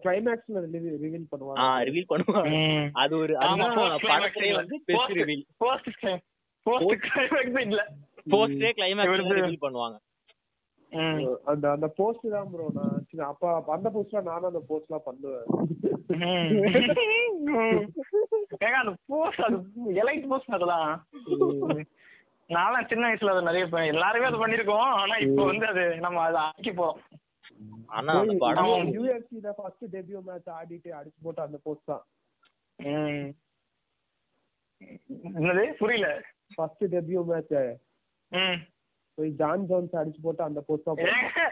கிளைமேக்ஸ்ல 0.02 0.58
ரிவீல் 0.66 1.28
பண்ணுவாங்க 1.30 1.62
ரிவீல் 1.84 2.10
பண்ணுவாங்க 2.10 2.50
ம். 2.56 2.88
அது 2.94 3.14
ஒரு 3.16 3.34
படத்திலே. 4.04 4.50
வந்து 4.54 4.76
best 4.84 5.00
Post- 5.00 5.16
reveal 5.20 5.44
post 5.58 5.90
post 6.66 7.06
climax 7.06 7.60
இல்ல. 7.66 7.82
போஸ்டே 8.30 8.70
கிளைமேக்ஸ் 8.72 9.32
ரிவீல் 9.32 9.62
பண்ணுவாங்க. 9.62 9.96
அந்த 11.44 11.64
அந்த 11.70 11.86
போஸ்ட் 11.96 12.26
தான் 12.30 12.50
ப்ரோ 12.50 12.66
நான் 12.74 13.28
அப்ப 13.28 13.72
அந்த 13.72 13.88
போஸ்ட்ல 13.90 14.22
நானும் 14.22 14.50
அந்த 14.50 14.62
போஸ்ட்லாம் 14.68 15.04
பண்ணுவேன். 15.04 15.46
ஏங்க 18.56 18.78
அந்த 18.78 18.96
போஸ்ட் 19.06 19.40
அது 19.40 19.56
எலைட் 19.94 20.28
போஸ்ட் 20.28 20.50
அதெல்லாம் 20.50 21.00
நான்லாம் 22.50 22.88
சின்ன 22.88 23.08
வயசுல 23.08 23.30
அதை 23.30 23.42
நிறைய 23.42 23.86
எல்லாருமே 23.86 24.26
அதை 24.26 24.40
பண்ணிருக்கோம் 24.40 24.96
ஆனா 24.96 25.18
இப்போ 25.18 25.44
வந்து 25.44 25.66
அது 25.66 25.96
நம்ம 25.96 26.20
அதை 26.20 26.40
ஆக்கி 26.40 26.70
போறோம். 26.70 26.98
ஆனா 27.88 28.18
அந்த 28.18 28.34
படம் 28.38 28.92
ஃபர்ஸ்ட் 29.58 29.94
டெபியூ 29.94 30.22
மேட்ச் 30.22 30.56
ஆடிட்டு 30.56 30.90
அடிச்சு 30.90 31.22
போட்டு 31.22 31.42
அந்த 31.42 31.60
போஸ்ட் 31.64 31.84
தான். 31.84 32.02
என்னது? 35.36 35.72
புரியல. 35.72 36.22
ஃபர்ஸ்ட் 36.54 36.94
டெபியூ 36.94 37.24
மேட்ச் 37.24 37.76
ம். 38.32 38.75
போய் 39.18 39.30
ஜான் 39.38 39.64
ஜோன்ஸ் 39.68 39.94
அடிச்சு 39.96 40.20
போட்டு 40.22 40.42
அந்த 40.42 40.60
போஸ்ட் 40.66 40.88
ஏங்க, 41.04 41.42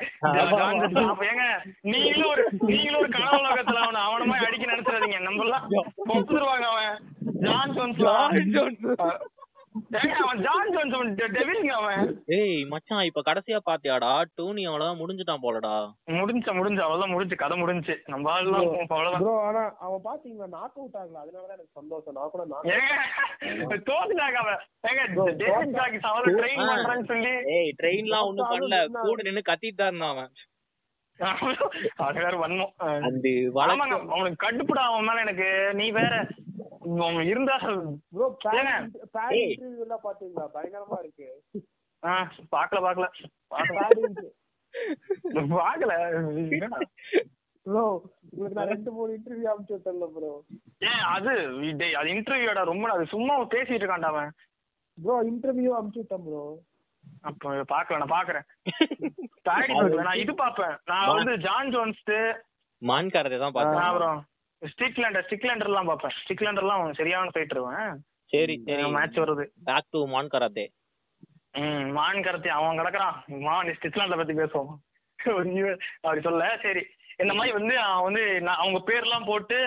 ஜான் 0.53 0.81
அப்ப 1.05 1.25
ஏங்க 1.27 1.45
நீங்களும் 1.93 2.31
ஒரு 2.31 2.43
நீங்களும் 2.69 3.01
ஒரு 3.01 3.11
கனவு 3.15 3.39
உலகத்துல 3.43 3.83
அவன 3.85 4.03
அவன 4.07 4.27
மாதிரி 4.31 4.49
அடிக்க 4.49 4.73
நினைச்சிடாதீங்க. 4.73 5.21
நம்ம 5.23 5.45
எல்லாம் 5.45 5.67
பொத்துருவாங்க 6.11 6.67
அவன். 6.73 6.97
ஜான் 7.45 7.75
ஜோன்ஸ் 7.77 8.03
ஏய் 12.27 12.65
மச்சான் 12.65 13.05
இப்ப 13.05 13.23
கடைசியா 13.27 13.59
பாத்தியாடா? 13.67 14.25
டோனி 14.35 14.65
அவ்வளவுதான் 14.65 15.01
முடிஞ்சுட்டான் 15.01 15.43
போலடா. 15.43 15.73
முடிஞ்ச 16.19 16.47
முடிஞ்ச 16.59 16.81
அவ்வளவுதான் 16.85 17.11
முடிஞ்சு 17.11 17.37
கதை 17.37 17.57
முடிஞ்சு. 17.59 18.03
நம்ம 18.07 18.31
அவ்வளவுதான். 18.31 19.45
ஆனா 19.49 19.77
அவன் 19.79 20.01
பாத்தீங்களா 20.05 20.49
நாக் 20.49 20.77
அவுட் 20.77 20.95
ஆகல. 20.95 21.21
அதனாலதான் 21.25 21.57
எனக்கு 21.57 21.79
சந்தோஷம். 21.81 22.13
நான் 22.13 22.31
கூட 22.31 22.45
knock 22.45 22.65
out 22.65 22.77
ஏங்க 23.59 23.77
தோத்துட்டாங்க 23.91 24.39
அவன். 24.45 24.61
ட்ரெயின் 26.41 26.71
பண்றேன்னு 26.71 27.05
சொல்லி. 27.05 27.35
ஏய் 27.57 27.75
ட்ரெயின்லாம் 27.83 28.27
ஒண்ணும் 28.27 28.51
பண்ணல. 28.51 28.79
கூட 29.09 29.23
நின்னு 29.23 29.49
கத்திட்டு 29.51 29.81
தான் 29.83 29.87
இருந்தான் 29.87 30.11
அவன். 30.11 30.33
அது 31.97 32.21
வேற 32.21 32.37
வன்மம். 32.37 32.73
அவனுக்கு 34.15 34.47
கடுப்புடா 34.47 34.85
அவன் 34.91 35.05
மேல 35.05 35.21
எனக்கு. 35.21 35.71
நீ 35.75 35.91
வேற. 35.91 36.15
அவன் 37.05 37.29
இருந்தா 37.29 37.57
ப்ரோ? 38.11 38.27
பேட் 38.43 39.35
ஏய். 39.35 39.47
இன்டர்வியூ 39.47 39.85
எல்லாம் 39.85 40.05
பாத்தீங்களா? 40.05 40.47
பயங்கரமா 40.55 40.99
இருக்கு. 41.03 41.29
ஆ, 42.03 42.15
பாக்கல 42.53 42.81
பாக்கல. 42.87 43.07
பாக்கல. 45.61 45.93
ப்ரோ 47.67 47.83
உங்களுக்கு 48.31 48.57
நான் 48.57 48.71
ரெண்டு 48.71 48.91
மூணு 48.91 49.11
இன்டர்வியூ 49.17 49.49
அனுப்பிச்சு 49.51 49.77
விட்டேன்ல 49.77 50.07
ப்ரோ 50.15 50.33
ஏன் 50.83 51.03
அது 51.13 51.31
அது 51.95 52.09
இன்டர்வியூடா 52.15 52.65
ரொம்ப 52.71 52.91
அது 52.95 53.05
சும்மா 53.13 53.35
பேசிட்டு 53.55 53.83
இருக்கான்டா 53.83 54.11
அவன். 54.13 54.33
ப்ரோ 54.99 55.17
இன்டர்வியூ 55.31 55.73
அனுப்பிச்சு 55.77 56.03
விட்டேன் 56.03 56.25
ப்ரோ 56.27 56.43
அப்ப 57.25 57.55
பாக்கல 57.71 57.99
நான் 58.01 58.15
பாக்குறேன். 58.15 58.45
நான் 60.01 60.21
இது 60.21 60.33
பாப்பேன். 60.37 60.77
நான் 60.91 61.11
வந்து 61.13 61.33
ஜான் 61.45 61.73
ஜோன்ஸ் 61.75 62.05
மான் 62.83 63.11
காரத்தை 63.11 63.39
தான் 63.39 63.57
பார்த்தேன் 63.57 63.87
அப்புறம் 63.87 64.21
ஸ்டிக்லேண்டர் 64.73 65.27
ஸ்டிக்லேண்டர் 65.29 65.71
எல்லாம் 65.71 65.89
பாப்பேன் 65.91 66.17
ஸ்டிக்லேண்டர் 66.23 66.65
எல்லாம் 66.65 66.81
அவன் 66.81 66.99
சரியான 67.01 67.33
ஃபைட் 67.35 67.55
இருவன் 67.55 68.01
சரி 68.33 68.55
சரி. 68.67 68.91
மேட்ச் 68.97 69.19
வருது. 69.23 69.45
பேக் 69.65 69.91
டு 69.91 70.01
மான் 70.07 70.33
கராத்தே 70.35 70.67
ம் 71.55 71.89
மான் 71.97 72.25
கரத்தி 72.27 72.51
அவன் 72.59 72.79
கிடக்குறான். 72.79 73.17
மான் 73.47 73.77
ஸ்டிச்லாண்ட 73.79 74.17
பத்தி 74.17 74.35
பேசுவோம். 74.41 74.73
அப்படி 76.03 76.21
சொல்ல. 76.21 76.47
சரி. 76.63 76.83
இந்த 77.23 77.33
மாதிரி 77.35 77.53
வந்து 77.59 77.75
அவன் 77.79 78.07
வந்து 78.07 78.23
அவங்க 78.63 78.79
பேர்லாம் 78.89 79.29
போட்டு 79.31 79.59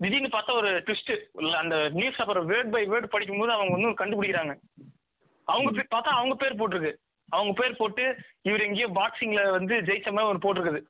திடீர்னு 0.00 0.30
பார்த்தா 0.32 0.52
ஒரு 0.52 0.70
ட்விஸ்ட் 0.86 1.12
அந்த 1.60 1.76
news 1.98 2.18
paper 2.18 2.40
word 2.46 2.72
by 2.74 2.82
word 2.88 3.12
படிக்கும்போது 3.14 3.52
அவங்க 3.52 3.72
வந்து 3.76 4.00
கண்டுபிடிக்கிறாங்க. 4.00 4.54
அவங்க 5.48 5.70
பேர் 5.76 5.92
பார்த்தா 5.94 6.16
அவங்க 6.18 6.34
பேர் 6.34 6.58
போட்டிருக்கு. 6.60 6.92
அவங்க 7.28 7.52
பேர் 7.60 7.80
போட்டு 7.80 8.04
இவர் 8.42 8.66
எங்கேயோ 8.66 8.88
பாக்ஸிங்ல 8.98 9.42
வந்து 9.50 9.74
ஜெயிச்ச 9.88 10.10
மாதிரி 10.12 10.32
ஒரு 10.32 10.40
போட்டிருக்குது. 10.44 10.80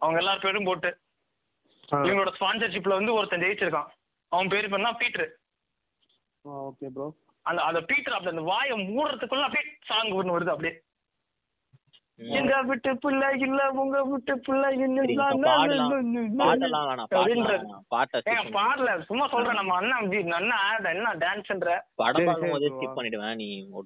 அவங்க 0.00 0.18
எல்லார் 0.18 0.44
பேரும் 0.46 0.68
போட்டு. 0.70 0.90
இவங்களோட 1.90 2.32
ஸ்பான்சர்ஷிப்ல 2.38 2.98
வந்து 2.98 3.14
ஒருத்தன் 3.14 3.44
ஜெயிச்சிருக்கான். 3.44 3.90
அவன் 4.32 4.48
பேர் 4.48 4.72
பண்ணா 4.74 4.90
பீட்ரு. 5.00 5.26
ஓகே 6.44 6.88
ப்ரோ 6.94 7.06
அந்த 7.46 7.60
அந்த 7.62 7.80
பீட்டர் 7.80 8.14
அப்படி 8.16 8.34
அந்த 8.36 8.46
வாயை 8.52 8.74
மூடுறதுக்குள்ள 8.88 9.46
அப்படியே 9.46 9.64
சாங் 9.90 10.10
ஒன்று 10.10 10.34
வருது 10.36 10.54
அப்படியே. 10.54 10.74
எங்க 12.18 12.54
விட்டு 12.66 12.90
பிள்ளை 13.02 13.28
இல்ல 13.44 13.60
உங்க 13.82 14.02
விட்டு 14.04 14.34
பிள்ளை. 14.38 14.68
பாடல 18.54 18.90
சும்மா 19.08 19.24
சொல்றேன். 19.32 19.58
நம்ம 19.58 19.74
அண்ணன் 19.78 20.08
ஜி 20.12 20.20
அண்ணா 20.36 20.58
என்ன 20.90 21.14
டான்ஸ்ன்ற 21.22 21.72
படம் 22.00 22.16
சரி, 22.16 22.26
பார்க்கும் 22.28 22.52
போதே 22.52 22.64
சரி, 22.64 22.74
ஸ்கிப் 22.74 22.96
பண்ணிடுவேன் 22.98 23.34
நீ 23.34 23.48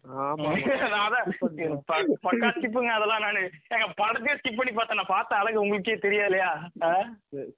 பக்கா 2.22 2.48
ஸ்கிப்புங்க 2.50 2.90
அதெல்லாம் 2.96 3.20
நானு. 3.20 3.40
ஏங்க 3.72 3.86
படத்தையே 4.00 4.36
ஸ்கிப் 4.38 4.58
பண்ணி 4.58 4.72
பார்த்தேன் 4.72 4.96
நான் 4.96 5.08
பார்த்த 5.08 5.40
அழகு 5.40 5.64
உங்களுக்கே 5.64 5.96
தெரியலையா? 6.04 6.50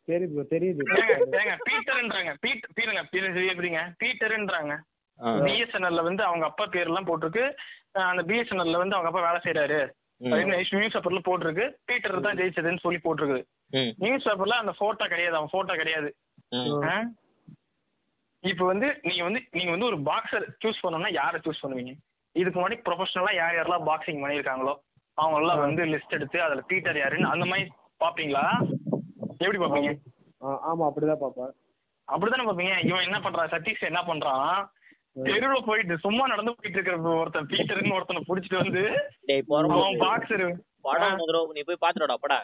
சரி, 0.09 0.25
ப்ரோ 0.31 0.43
தெரியுது. 0.55 0.83
ஏங்க 1.41 1.55
பீட்டர்ன்றாங்க. 1.67 2.33
பீட் 2.45 2.67
பீருங்க 2.77 3.03
பீரு 3.13 3.51
எப்படிங்க 3.53 3.81
பீட்டர்ன்றாங்க. 4.03 4.75
பிஎஸ்என்எல்ல 5.45 6.01
வந்து 6.05 6.23
அவங்க 6.25 6.45
அப்பா 6.47 6.65
பேர் 6.71 6.87
எல்லாம் 6.87 7.07
போட்டிருக்கு 7.07 7.43
அந்த 8.05 8.23
பிஎஸ்என்எல்ல 8.29 8.79
வந்து 8.79 8.97
அவங்க 8.97 9.09
அப்பா 9.11 9.21
வேலை 9.25 9.39
செய்யறாரு. 9.45 9.79
நியூஸ் 10.21 10.95
பேப்பர்ல 10.97 11.21
போட்டிருக்கு. 11.29 11.67
பீட்டர் 11.89 12.25
தான் 12.27 12.39
ஜெயிச்சதுன்னு 12.41 12.85
சொல்லி 12.85 13.01
போட்டிருக்கு. 13.07 13.41
நியூஸ் 14.05 14.27
பேப்பர்ல 14.29 14.57
அந்த 14.63 14.73
போட்டோ 14.83 15.07
கிடையாது. 15.13 15.37
அவன் 15.39 15.55
போட்டோ 15.55 15.75
கிடையாது? 15.81 16.11
இப்ப 18.45 18.63
வந்து 18.73 18.89
நீங்க 19.09 19.23
வந்து 19.29 19.41
நீங்க 19.57 19.71
வந்து 19.75 19.89
ஒரு 19.91 19.99
பாக்ஸர் 20.11 20.47
சூஸ் 20.63 20.83
பண்ணணும்னா 20.85 21.11
யாரை 21.21 21.39
சூஸ் 21.47 21.63
பண்ணுவீங்க? 21.65 21.93
இதுக்கு 22.37 22.59
முன்னாடி 22.59 22.79
ப்ரொஃபஷனலா 22.87 23.33
யார் 23.39 23.57
யாரெல்லாம் 23.57 23.89
பாக்ஸிங் 23.91 24.23
பண்ணிருக்காங்களோ 24.25 24.75
அவங்க 25.19 25.39
எல்லாம் 25.41 25.63
வந்து 25.65 25.83
லிஸ்ட் 25.93 26.17
எடுத்து 26.19 26.39
அதுல 26.45 26.63
பீட்டர் 26.71 27.01
யாருன்னு 27.01 27.33
அந்த 27.35 27.47
மாதிரி 27.51 27.65
பாப்பீங்களா 28.05 28.45
எப்படி 29.45 29.61
பாப்பீங்க 29.63 29.91
ஆமா 30.71 30.85
அப்படிதான் 30.89 31.23
பாப்பேன் 31.25 31.53
அப்படித்தானே 32.09 32.47
பாப்பீங்க 32.49 32.75
இவன் 32.89 33.07
என்ன 33.09 33.19
பண்றான்? 33.25 33.51
சதீஷ் 33.55 33.89
என்ன 33.91 34.01
பண்றான்? 34.11 34.55
தெருவுல 35.17 35.61
போயிட்டு 35.69 35.95
சும்மா 36.05 36.25
நடந்து 36.27 36.53
போயிட்டு 36.53 36.79
இருக்கிற 36.79 36.97
ஒருத்தன் 37.15 37.49
பீட்டர்னு 37.53 37.97
ஒருத்தனை 37.97 38.23
புடிச்சிட்டு 38.29 38.63
வந்து 38.63 38.83
அவன் 39.77 40.03
பாக்ஸர் 40.05 40.45
படம் 40.87 41.19
முதல்ல 41.21 41.41
நீ 41.57 41.63
போய் 41.69 41.83
பாத்துடா 41.85 42.17
படா. 42.19 42.39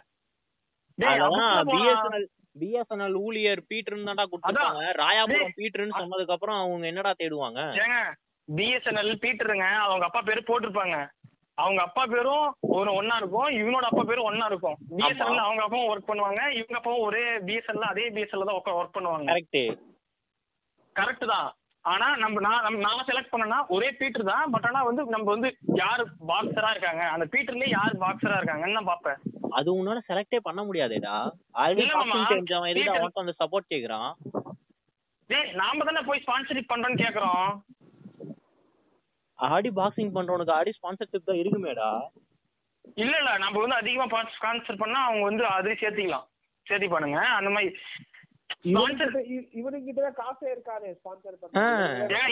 பிஎஸ்என்எல் 1.73 2.27
பிஎஸ்என்எல் 2.57 3.17
ஊழியர் 3.23 3.63
பீட்டர்னு 3.71 4.09
தான்டா 4.09 4.25
கொடுத்துருக்காங்க 4.31 4.85
ராயாபுரம் 5.01 5.57
பீட்டர்னு 5.59 5.99
சொன்னதுக்கு 6.01 6.35
அப்புறம் 6.37 6.61
அவங்க 6.61 6.87
என்னடா 6.93 7.13
தேடுவாங்க? 7.21 7.61
பிஎஸ்என்எல் 8.49 9.13
பீட்டருங்க 9.25 9.67
அவங்க 9.85 10.05
அப்பா 10.09 10.21
பேரு 10.23 10.43
போட்டிருப்பாங்க. 10.49 10.97
அவங்க 11.59 11.81
அப்பா 11.85 12.03
பேரும் 12.07 12.47
ஒரு 12.77 12.91
ஒன்னா 12.99 13.15
இருக்கும் 13.21 13.51
இவனோட 13.59 13.85
அப்பா 13.91 14.03
பேரும் 14.09 14.29
ஒன்னா 14.31 14.47
இருக்கும். 14.51 14.77
பிஎஸ்என்எல் 14.93 15.45
அவங்க 15.45 15.63
அப்பாவும் 15.65 15.91
ஒர்க் 15.93 16.11
பண்ணுவாங்க 16.11 16.41
இவங்க 16.59 16.77
அப்பாவும் 16.81 17.05
ஒரே 17.07 17.23
பிஎஸ்என்எல் 17.47 17.91
அதே 17.93 18.07
பிஎஸ்என்எல் 18.17 18.49
தான் 18.51 18.79
ஒர்க் 18.81 18.97
பண்ணுவாங்க. 18.97 19.29
கரெக்ட் 19.33 19.61
கரெக்ட் 20.97 21.27
தான். 21.35 21.49
ஆனா 21.87 22.07
நம்ம 22.17 22.41
நான் 22.41 22.79
நான் 22.79 23.07
செலக்ட் 23.09 23.33
பண்ணனா 23.33 23.59
ஒரே 23.67 23.89
பீட்டர் 23.99 24.31
தான். 24.31 24.51
பட் 24.51 24.65
ஆனா 24.65 24.81
வந்து 24.83 25.03
நம்ம 25.07 25.27
வந்து 25.35 25.49
யாரு 25.75 26.03
பாக்ஸரா 26.29 26.71
இருக்காங்க? 26.71 27.03
அந்த 27.15 27.25
பீட்டர்லயே 27.35 27.69
யார் 27.69 27.95
பாக்ஸரா 27.97 28.39
இருக்காங்கன்னு 28.39 28.79
நான் 28.79 28.91
பாப்பேன் 28.93 29.21
அது 29.53 29.69
உன்னால 29.75 30.01
செலக்டே 30.09 30.39
பண்ண 30.39 30.61
முடியாதேடா. 30.65 31.15
ஆல்ரெடி 31.55 31.93
பாக்ஸிங் 31.93 32.31
தெரிஞ்சவன் 32.33 32.71
எதுக்கு 32.73 32.93
அவன்கிட்ட 32.95 33.23
வந்து 33.23 33.41
சப்போர்ட் 33.43 33.73
கேக்குறான். 33.75 34.11
டேய் 35.31 35.53
நாம 35.53 35.85
தானே 35.85 36.01
போய் 36.01 36.25
ஸ்பான்சரிப் 36.25 36.71
பண்றோம்னு 36.73 37.03
கேக்குறோம். 37.05 37.49
ஆடி 39.39 39.71
பாக்ஸிங் 39.71 40.15
பண்றவனுக்கு 40.15 40.57
ஆடி 40.59 40.73
ஸ்பான்சர்ஷிப் 40.77 41.29
தான் 41.31 41.41
இருக்குமேடா. 41.41 41.91
இல்ல 42.97 43.15
இல்ல. 43.19 43.39
நம்ம 43.39 43.61
வந்து 43.61 43.77
அதிகமா 43.77 44.07
ஸ்பான்சர் 44.37 44.83
பண்ணா 44.83 45.01
அவங்க 45.05 45.25
வந்து 45.25 45.45
அதுலயும் 45.47 45.83
சேர்த்திக்கலாம். 45.83 46.27
சேர்த்தி 46.67 46.89
பண்ணுங்க. 46.91 47.19
அந்த 47.39 47.51
மாதிரி 47.51 47.69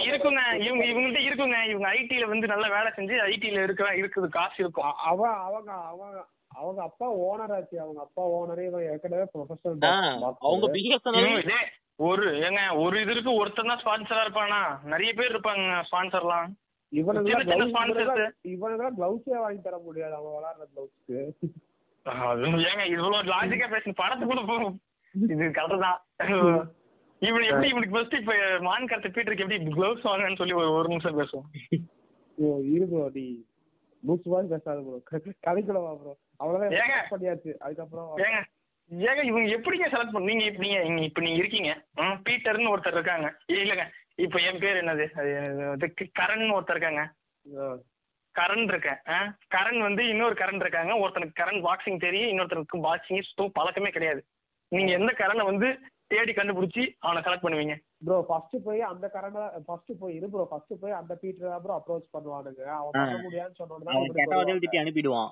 இருக்குங்க. 0.04 0.42
இவங்க 0.64 0.84
இவங்கள்ட்ட 0.84 1.20
இருக்குங்க. 1.24 1.58
இவங்க 1.70 1.88
ஐடில 1.94 2.28
வந்து 2.28 2.46
நல்லா 2.46 2.68
வேலை 2.68 2.90
செஞ்சு 2.96 3.16
ஐடில 3.26 3.62
இருக்க 3.62 3.90
இருக்குது. 3.94 4.28
காசு 4.30 4.58
இருக்கும். 4.58 4.92
அவன் 5.04 5.36
அவங்க 5.40 5.70
அவங்க 5.90 6.16
அவங்க 6.58 6.80
அப்பா 6.82 7.06
ஓனர் 7.22 7.54
ஆச்சு. 7.54 7.76
அவங்க 7.80 8.00
அப்பா 8.00 8.24
ஓனரே 8.34 8.66
இவன் 8.66 8.88
ஏற்கனவே 8.90 9.22
ஆ, 9.22 9.30
ப்ரொஃபஷனல் 9.32 10.26
அவங்க 10.42 10.68
ஒரு 12.04 12.24
ஏங்க 12.46 12.60
ஒரு 12.82 12.96
இது 13.00 13.12
இருக்கு 13.12 13.32
ஒருத்தன் 13.34 13.70
தான் 13.70 13.82
ஸ்பான்சரா 13.82 14.22
இருப்பானா? 14.24 14.60
நிறைய 14.84 15.10
பேர் 15.12 15.32
இருப்பாங்க 15.32 15.82
ஸ்பான்சர்லாம் 15.88 16.48
sponsors. 16.92 18.18
இவனுக்கு 18.44 18.88
கிளவுஸே 18.96 19.36
வாங்கி 19.36 19.60
தர 19.62 19.76
முடியாது 19.84 20.14
அவன் 20.18 20.34
விளாடுற 20.36 20.64
கிளவுஸ்க்கு 20.72 21.16
அது 22.24 22.42
ஏங்க 22.68 22.84
இவ்வளவு 22.92 23.30
லாஜிக்கா 23.30 23.68
பேசணும் 23.68 24.00
படத்துக்குள்ள 24.02 24.42
இது 25.20 25.44
கரெக்ட் 25.44 25.78
தான். 25.78 26.04
இவன் 27.18 27.42
எப்படி 27.42 27.68
இவனுக்கு 27.68 27.90
ஃபர்ஸ்ட் 27.90 28.14
இப்ப 28.14 28.34
மான் 28.60 28.86
கருத்து 28.86 29.22
பீட்டருக்கு 29.22 29.38
எப்படி 29.38 29.64
க்ளவுஸ் 29.64 30.04
வாங்கன்னு 30.04 30.36
சொல்லி 30.36 30.52
ஒரு 30.52 30.72
ஒரு 30.72 30.88
நிமிஷம் 30.88 31.18
பேசுவோம். 31.18 31.48
இரு 32.64 32.86
ப்ரோ 32.90 33.10
நீ 33.12 33.44
லூஸ் 34.06 34.22
மாதிரி 34.22 34.48
பேசாத 34.48 34.80
ப்ரோ 34.80 35.20
கதைக்குள்ள 35.46 35.82
வா 35.84 35.94
ப்ரோ 35.94 36.16
அவ்வளவுதான் 36.36 36.78
ஏங்க. 36.78 37.14
பண்ணியாச்சு. 37.14 37.56
அதுக்கப்புறம் 37.58 38.16
ஏங்க. 38.16 38.42
ஏங்க 38.98 39.24
இவங்க 39.24 39.58
எப்படிங்க 39.58 39.88
செலக்ட் 39.90 40.12
பண்ண 40.12 40.34
நீங்க 40.34 40.44
இப்ப 40.44 40.58
நீங்க 40.58 41.00
இப்ப 41.00 41.20
நீங்க 41.20 41.38
இருக்கீங்க. 41.38 41.84
பீட்டர்னு 41.96 42.72
ஒருத்தர் 42.72 42.92
இருக்காங்க. 42.92 43.34
இல்லங்க. 43.46 43.84
இப்ப 44.14 44.38
என் 44.38 44.58
பேர் 44.58 44.84
என்னது? 44.84 45.10
அது 45.10 45.68
அது 45.68 45.94
க- 45.94 46.22
கரண்னு 46.22 46.58
ஒருத்தர் 46.58 46.76
இருக்காங்க. 46.76 47.12
கரண் 48.34 48.62
இருக்கேன்? 48.62 48.96
கரண் 49.54 49.78
வந்து 49.78 50.08
இன்னொரு 50.08 50.34
கரண் 50.34 50.54
இருக்காங்க. 50.54 50.94
ஒருத்தனுக்கு 50.94 51.32
கரண் 51.40 51.62
பாக்ஸிங் 51.62 51.98
தெரியும் 51.98 52.30
இன்னொருத்தனுக்கு 52.30 52.78
பாக்ஸிங் 52.82 53.20
சுத்தம் 53.20 53.50
பழக்கமே 53.52 53.90
கிடையாது. 53.90 54.24
நீங்க 54.74 54.90
எந்த 54.98 55.10
கரனை 55.20 55.44
வந்து 55.50 55.68
தேடி 56.12 56.32
கண்டுபிடிச்சி 56.36 56.82
அவனை 57.04 57.20
செலக்ட் 57.26 57.44
பண்ணுவீங்க? 57.44 57.74
ப்ரோ 58.06 58.16
ஃபர்ஸ்ட் 58.28 58.56
போய் 58.66 58.80
அந்த 58.90 59.06
கரண்ட 59.14 59.40
ஃபர்ஸ்ட் 59.66 59.92
போய் 60.00 60.14
இரு 60.18 60.26
ப்ரோ 60.32 60.44
ஃபர்ஸ்ட் 60.50 60.74
போய் 60.82 60.98
அந்த 61.00 61.12
பீட்டர் 61.22 61.52
தான் 61.52 61.62
ப்ரோ 61.64 61.76
அப்ரோச் 61.78 62.08
பண்ணுவானுங்க. 62.16 62.64
அவன் 62.78 62.96
பண்ண 62.98 63.18
முடியாதுன்னு 63.26 63.60
சொன்னோட 63.60 64.58
திட்டி 64.64 64.80
அனுப்பிடுவான். 64.82 65.30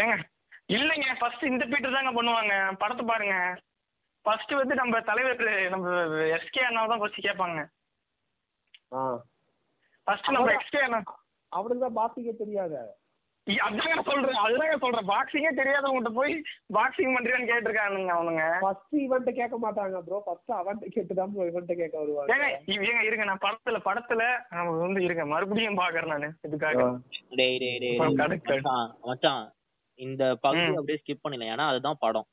ஏங்க 0.00 0.16
இல்லைங்க. 0.76 1.08
ஃபர்ஸ்ட் 1.20 1.44
இந்த 1.52 1.64
பீட்டர் 1.72 1.96
தாங்க 1.96 2.12
பண்ணுவாங்க. 2.18 2.54
படத்தை 2.82 3.04
பாருங்க. 3.12 3.36
ஃபர்ஸ்ட் 4.26 4.52
வந்து 4.60 4.74
நம்ம 4.80 5.00
தலைவர் 5.10 5.42
நம்ம 5.74 5.88
எஸ்கே 6.36 6.64
அண்ணா 6.68 6.84
தான் 6.92 7.02
ஃபர்ஸ்ட் 7.02 7.26
கேட்பாங்க. 7.28 7.60
ஃபர்ஸ்ட் 10.06 10.34
நம்ம? 10.36 10.52
எஸ்கே 10.60 10.82
அண்ணா 10.86 11.00
அவனுக்கு 11.52 11.82
தான் 11.86 11.98
பாத்திக்க 12.00 12.30
தெரியாத. 12.42 12.74
அதாங்க 13.46 14.02
சொல்றேன் 14.06 14.38
அதுதாங்க 14.42 14.76
சொல்றேன். 14.82 15.08
பாக்ஸிங்கே 15.10 15.50
தெரியாதவங்ககிட்ட 15.58 16.10
போய் 16.18 16.34
பாக்ஸிங் 16.76 17.14
பண்றியான்னு 17.16 17.48
கேட்டிருக்கானுங்க 17.50 18.12
அவனுங்க. 18.14 18.44
ஃபர்ஸ்ட் 18.62 18.94
இவன்ட்ட 19.02 19.32
கேட்க 19.38 19.56
மாட்டாங்க 19.64 19.98
ப்ரோ 20.06 20.20
ஃபர்ஸ்ட் 20.26 20.52
அவன்ட்ட 20.58 20.88
கேட்டு 20.94 21.18
தான் 21.18 21.32
ப்ரோ 21.34 21.48
இவன்ட்ட 21.50 21.74
கேட்க 21.80 21.96
வருவாங்க. 21.98 22.48
ஏங்க 22.74 23.02
இருங்க 23.08 23.26
நான் 23.30 23.44
படத்துல 23.46 23.80
படத்துல 23.88 24.22
நம்ம 24.54 24.76
வந்து 24.84 25.02
இருங்க 25.08 25.26
மறுபடியும் 25.34 25.80
பாக்குறேன் 25.82 26.14
நானு. 26.14 26.30
இதுக்காக. 26.48 26.86
டேய் 27.40 27.58
டேய் 27.64 27.80
டேய். 27.84 27.98
மச்சான், 29.08 29.44
இந்த 29.98 30.22
பகுதி. 30.46 30.70
அப்படியே 30.78 31.00
ஸ்கிப் 31.02 31.24
பண்ணல 31.24 31.50
ஏன்னா 31.54 31.66
அதுதான் 31.72 32.02
படம். 32.06 32.28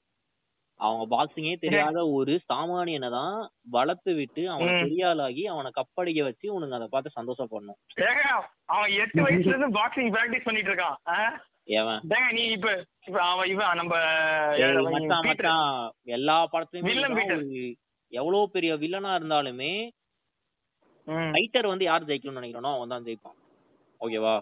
அவங்க 0.81 1.03
பாக்ஸிங்கே 1.11 1.55
தெரியாத 1.59 1.97
ஒரு 2.17 2.33
சாமானியனை 2.51 3.09
தான் 3.09 3.35
வளர்த்து 3.69 4.11
விட்டு 4.13 4.43
அவனை 4.49 4.71
ம். 4.71 4.81
பெரிய 4.83 5.09
ஆளாகி 5.09 5.43
அவனை 5.47 5.69
கப்படிக்க 5.71 6.21
வச்சு 6.23 6.47
உனக்கு 6.53 6.77
அதை 6.77 6.87
பார்த்து 6.87 7.17
சந்தோஷப்படணும். 7.17 7.79
அவன் 8.67 8.91
எட்டு 9.03 9.19
வயசுல 9.25 9.53
இருந்து 9.53 9.69
பாக்ஸிங் 9.77 10.11
பிராக்டிஸ் 10.15 10.47
பண்ணிட்டு 10.47 10.71
இருக்கான். 10.71 10.97
நீ 12.31 12.43
இப்ப 12.55 12.69
இப்ப 13.07 13.17
அவன் 13.23 13.49
இவன் 13.49 13.79
நம்ம 13.81 13.93
மச்சான். 14.95 15.27
மச்சான் 15.27 15.69
எல்லா 16.09 16.37
படத்துலயுமே 16.53 17.25
எவ்வளவு 18.11 18.43
பெரிய 18.49 18.71
வில்லனா 18.75 19.11
இருந்தாலுமே. 19.19 19.73
ஃபைட்டர் 21.27 21.71
வந்து 21.71 21.85
யார் 21.85 22.07
ஜெயிக்கணும்னு 22.09 22.41
நினைக்கிறனோ 22.41 22.73
அவன் 22.73 22.93
தான் 22.93 23.05
ஜெயிப்பான். 23.07 23.37
ஓகேவா? 24.01 24.33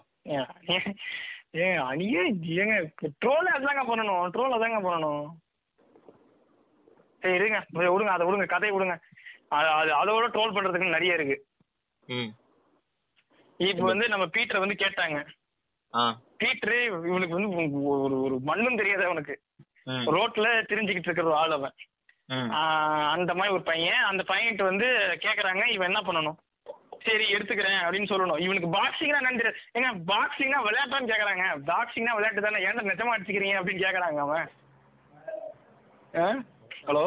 ஏங்க 1.60 1.78
அணியே 1.82 2.24
ஏங்க 2.56 2.74
ட்ரோல் 3.22 3.48
அதாங்க 3.54 3.84
பண்ணணும். 3.84 4.26
ட்ரோல் 4.34 4.56
அதாங்க 4.56 4.80
பண்ணணும். 4.80 5.24
சரி 7.22 7.34
இருங்க. 7.40 7.58
விடுங்க. 7.72 8.12
அதை 8.16 8.26
விடுங்க. 8.26 8.46
கதையை 8.54 8.72
விடுங்க. 8.76 8.96
அது 9.58 9.68
அது 9.80 9.90
அதோட 10.00 10.26
ட்ரோல் 10.34 10.54
பண்றதுக்கு 10.56 10.94
நிறைய 10.96 11.18
இருக்கு. 11.18 11.36
இப்போ 13.70 13.84
வந்து 13.92 14.06
நம்ம 14.08 14.26
பீட்டரை 14.34 14.60
வந்து 14.64 14.80
கேட்டாங்க. 14.82 15.18
பீட்டரு 16.40 16.76
இவனுக்கு 17.08 17.36
வந்து 17.38 17.50
ஒரு 18.04 18.16
ஒரு 18.26 18.36
மண்ணும் 18.48 18.78
தெரியாது 18.80 19.04
அவனுக்கு. 19.04 19.34
ரோட்ல 20.16 20.48
திரிஞ்சுக்கிட்டு 20.70 21.08
இருக்கிற 21.08 21.26
ஒரு 21.30 21.38
ஆள் 21.42 21.56
அவன். 21.56 21.74
அந்த 23.14 23.34
மாதிரி 23.34 23.54
ஒரு 23.54 23.64
பையன். 23.70 24.02
அந்த 24.10 24.22
பையன்கிட்ட 24.28 24.64
வந்து 24.70 24.86
கேக்குறாங்க. 25.24 25.62
இவன் 25.76 25.90
என்ன 25.90 26.02
பண்ணணும்? 26.08 26.38
சரி 27.06 27.26
எடுத்துக்கிறேன் 27.34 27.80
அப்படின்னு 27.86 28.10
சொல்லணும். 28.12 28.40
இவனுக்கு 28.46 28.68
பாக்ஸிங்னா 28.76 29.20
தெரியாது 29.26 29.52
ஏங்க 29.78 29.90
பாக்ஸிங்னா 30.12 30.58
விளையாட்டான்னு 30.66 31.10
கேக்குறாங்க. 31.12 31.44
பாக்ஸிங்னா 31.70 32.14
விளையாட்டு 32.18 32.46
தானே. 32.46 32.64
ஏன்டா 32.66 32.84
நிஜமா 32.90 33.14
அடிச்சுக்கிறீங்க 33.16 33.58
அப்படின்னு 33.60 33.84
கேக்குறாங்க 33.86 34.20
அவன். 34.26 34.48
ஹலோ? 36.82 37.04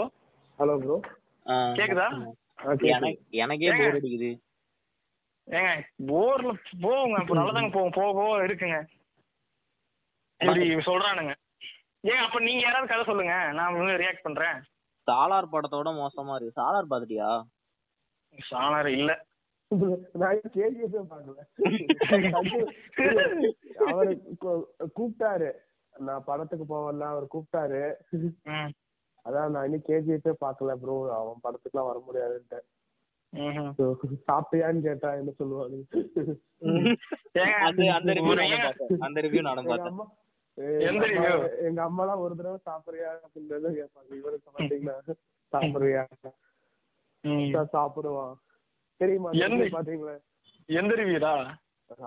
Hello 0.59 0.73
bro. 0.77 0.95
ஆ. 1.47 1.53
கேக்குதா? 1.71 2.07
எனக்கு. 2.79 3.71
போர் 3.77 3.97
அடிக்குது. 3.99 4.31
ஏங்க 5.47 5.71
போர்ல 6.07 6.51
போகுங்க 6.81 7.17
இப்போ 7.21 7.35
நல்லதாங்க 7.35 7.71
போகும் 7.71 7.95
போக 7.95 8.11
போக 8.19 8.45
இருக்குங்க. 8.47 8.77
இப்படி 10.39 10.75
சொல்றானுங்க. 10.89 11.33
ஏங்க 12.03 12.21
அப்ப 12.27 12.39
நீங்க 12.39 12.61
யாராவது 12.61 12.87
கதை 12.87 13.03
சொல்லுங்க. 13.05 13.51
நான் 13.51 13.73
ரியாக்ட் 13.73 14.23
பண்றேன். 14.23 14.57
சாலார் 15.07 15.51
படத்தோட 15.51 15.89
மோசமா 15.99 16.35
இருக்கு. 16.35 16.61
சாலார் 16.61 16.91
பாத்துட்டியா? 16.91 17.29
சாணர் 18.51 18.87
இல்ல. 18.87 19.11
அவரு 23.89 24.11
கூப்பிட்டாரு. 24.95 25.49
நான் 25.99 26.23
படத்துக்கு 26.23 26.65
போவேன்ல 26.69 26.99
அவர் 26.99 27.27
கூப்பிட்டாரு. 27.33 27.81
ம். 28.43 28.71
அதான் 29.25 29.51
நான் 29.51 29.65
இன்னும் 29.65 29.87
கேஜிஎஃபே 29.87 30.33
பார்க்கல 30.41 30.71
ப்ரோ 30.75 30.95
அவன் 31.17 31.43
படத்துக்குலாம் 31.43 31.89
வர 31.89 31.97
முடியாதுன்ட்டு. 32.07 32.59
சாப்பிட்டியான்னு 34.27 34.81
கேட்டா 34.87 35.09
என்ன 35.19 35.31
சொல்லுவாங்க? 35.37 35.77
அந்த 39.07 39.21
ரிவ்யூ 39.25 39.41
நானும் 39.41 39.69
பார்த்தேன். 39.71 40.11
எங்க 40.87 41.05
பார்த்தேன். 41.05 41.79
அம்மா 41.87 42.03
ஒரு 42.25 42.33
தடவை 42.35 42.59
சாப்பிடுறியா 42.67 43.11
அப்படின்னு 43.25 43.71
கேட்பாங்க. 43.79 44.11
இவருக்கு 44.21 44.55
பாத்தீங்கன்னா 44.57 44.97
சாப்பிடுறியா? 45.53 46.03
சாப்பிடுவான் 47.75 48.35
தெரியுமா 49.01 49.29
பாத்தீங்களா? 49.77 50.15
எந்த 50.69 50.93
ரிவ்யூடா 51.01 51.33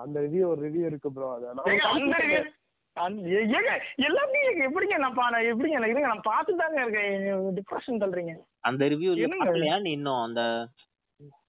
அந்த 0.05 0.19
ரிவ்யூ 0.21 0.45
ஒரு 0.53 0.61
ரிவ்யூ 0.67 0.85
இருக்கு 0.91 1.09
ப்ரோ 1.13 1.27
அத 1.33 1.53
ஏங்க 2.97 3.73
எல்லாமே 4.07 4.41
எப்படிங்க 4.67 4.97
நான் 4.99 5.17
எப்படிங்க 5.51 5.79
நான் 5.79 5.91
இருங்க 5.91 6.09
நான் 6.09 6.29
பார்த்து 6.29 6.61
தாங்க 6.61 6.79
இருக்கேன் 6.85 7.27
டிப்ரெஷன் 7.59 8.01
தள்ளுறீங்க? 8.03 8.35
அந்த 8.63 8.89
ரிவ்யூ 8.93 9.11
நீ 9.81 9.91
இன்னும் 9.91 10.23
அந்த 10.23 10.43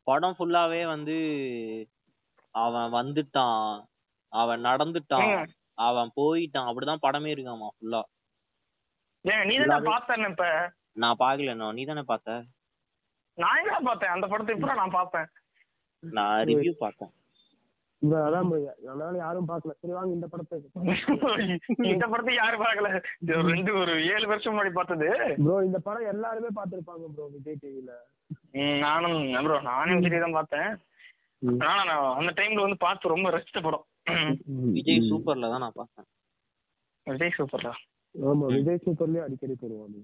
படம் 0.08 0.36
ஃபுல்லாவே 0.38 0.82
வந்து 0.86 1.16
அவன் 2.56 2.90
வந்துட்டான் 2.92 3.64
அவன் 4.34 4.62
நடந்துட்டான் 4.62 5.32
அவன் 5.80 6.10
போயிட்டான். 6.18 6.68
அப்படிதான் 6.70 7.06
படமே 7.06 7.34
இருக்காமா 7.34 7.68
ஃபுல்லா 7.76 8.02
ஏங்க 9.26 9.44
நீ 9.50 9.56
தானே 9.64 9.78
பார்த்தேன் 9.86 10.30
இப்ப? 10.32 10.46
நான் 10.96 11.20
பாக்கல 11.20 11.54
இன்னும். 11.54 11.76
நீ 11.78 11.82
தானே 11.86 12.04
பார்த்த? 12.12 12.36
நான் 13.38 13.60
எங்க 13.62 13.80
பார்த்தேன்? 13.82 14.14
அந்த 14.16 14.26
படத்தை 14.28 14.54
இப்ப 14.56 14.76
நான் 14.82 14.96
பார்த்தேன். 14.98 15.28
நான் 16.04 16.46
ரிவ்யூ 16.50 16.74
பார்த்தேன். 16.80 17.12
அதான். 18.02 18.50
அதனால 18.90 19.14
யாரும் 19.18 19.48
பார்க்கல. 19.50 19.74
சரி 19.82 19.94
வாங்க 19.94 20.12
இந்த 20.18 20.28
படத்தை 20.28 20.58
இந்த 21.92 22.06
படத்தை 22.12 22.34
யாரு 22.36 22.58
பார்க்கல. 22.64 22.90
இது 23.22 23.38
ஒரு 23.40 23.48
ரெண்டு 23.54 23.72
ஒரு 23.82 23.94
ஏழு 24.14 24.26
வருஷம் 24.32 24.54
முன்னாடி 24.54 24.72
பார்த்தது. 24.72 25.08
ப்ரோ 25.40 25.56
இந்த 25.68 25.80
படம் 25.88 26.12
எல்லாருமே 26.14 26.52
பார்த்திருப்பாங்க 26.58 27.08
ப்ரோ 27.16 27.28
விஜய் 27.36 27.60
டிவில. 27.64 27.94
நானும் 28.86 29.18
ப்ரோ 29.46 29.58
நானும் 29.70 29.98
விஜய் 29.98 30.24
தான் 30.26 30.38
பார்த்தேன். 30.40 30.70
ஆனா 31.64 31.82
நான் 31.90 32.06
அந்த 32.20 32.32
டைம்ல 32.38 32.66
வந்து 32.66 32.80
பார்த்து 32.86 33.14
ரொம்ப 33.16 33.32
படம். 33.68 33.86
விஜய் 34.76 35.08
சூப்பர்ல 35.10 35.50
தான் 35.54 35.66
நான் 35.66 35.80
பார்த்தேன். 35.80 36.08
விஜய் 37.08 37.36
சூப்பர்டா 37.38 37.74
ஆமா 38.16 38.46
விஜய் 38.56 38.84
சூப்பர்லயே 38.86 39.26
அடிக்கடி 39.26 39.56
போடுவாங்க. 39.56 39.98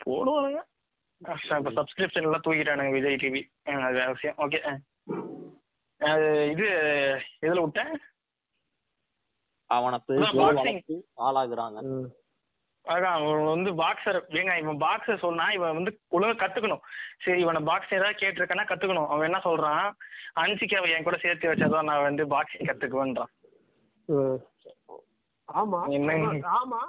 போடுவானுங்க. 0.00 0.60
இப்ப 1.50 1.72
சப்ஸ்கிரிப்ஷன் 1.78 2.26
எல்லாம் 2.28 2.44
தூக்கிட்டானுங்க 2.46 2.94
விஜய் 2.96 3.20
டிவி. 3.22 3.42
அது 3.80 3.98
வேற 4.00 4.10
விஷயம். 4.16 4.38
ஓகே 4.46 4.60
அது 6.00 6.26
இது 6.52 6.66
எதுல 7.46 7.62
விட்டேன் 7.64 7.92
அவனை 9.70 9.98
பெருசா 10.08 10.46
ஆளாகுறாங்க. 11.26 11.78
அதான் 12.84 13.14
அவன் 13.18 13.50
வந்து 13.52 13.70
பாக்ஸர் 13.80 14.18
ஏங்க 14.40 14.52
இவன் 14.62 14.82
பாக்ஸர் 14.82 15.24
சொன்னா 15.24 15.46
இவன் 15.56 15.76
வந்து 15.78 15.92
ஒழுங்கா 16.16 16.34
கத்துக்கணும். 16.42 16.82
சரி 17.24 17.40
இவனை 17.44 17.60
பாக்ஸர் 17.68 17.98
ஏதாவது 17.98 18.20
கேட்டிருக்கானா 18.20 18.66
கத்துக்கணும். 18.68 19.08
அவன் 19.08 19.28
என்ன 19.28 19.40
சொல்றான்? 19.46 19.86
அன்சிக்காவை 20.42 20.90
என் 20.94 21.06
கூட 21.08 21.16
சேர்த்து 21.16 21.50
வச்சாதான் 21.50 21.88
நான் 21.90 22.06
வந்து 22.08 22.24
பாக்ஸிங் 22.34 22.68
கத்துக்குவேன்றான். 22.68 23.32
ஆமா 25.48 25.80
என்னங்க? 25.96 26.28
ஆமா, 26.60 26.80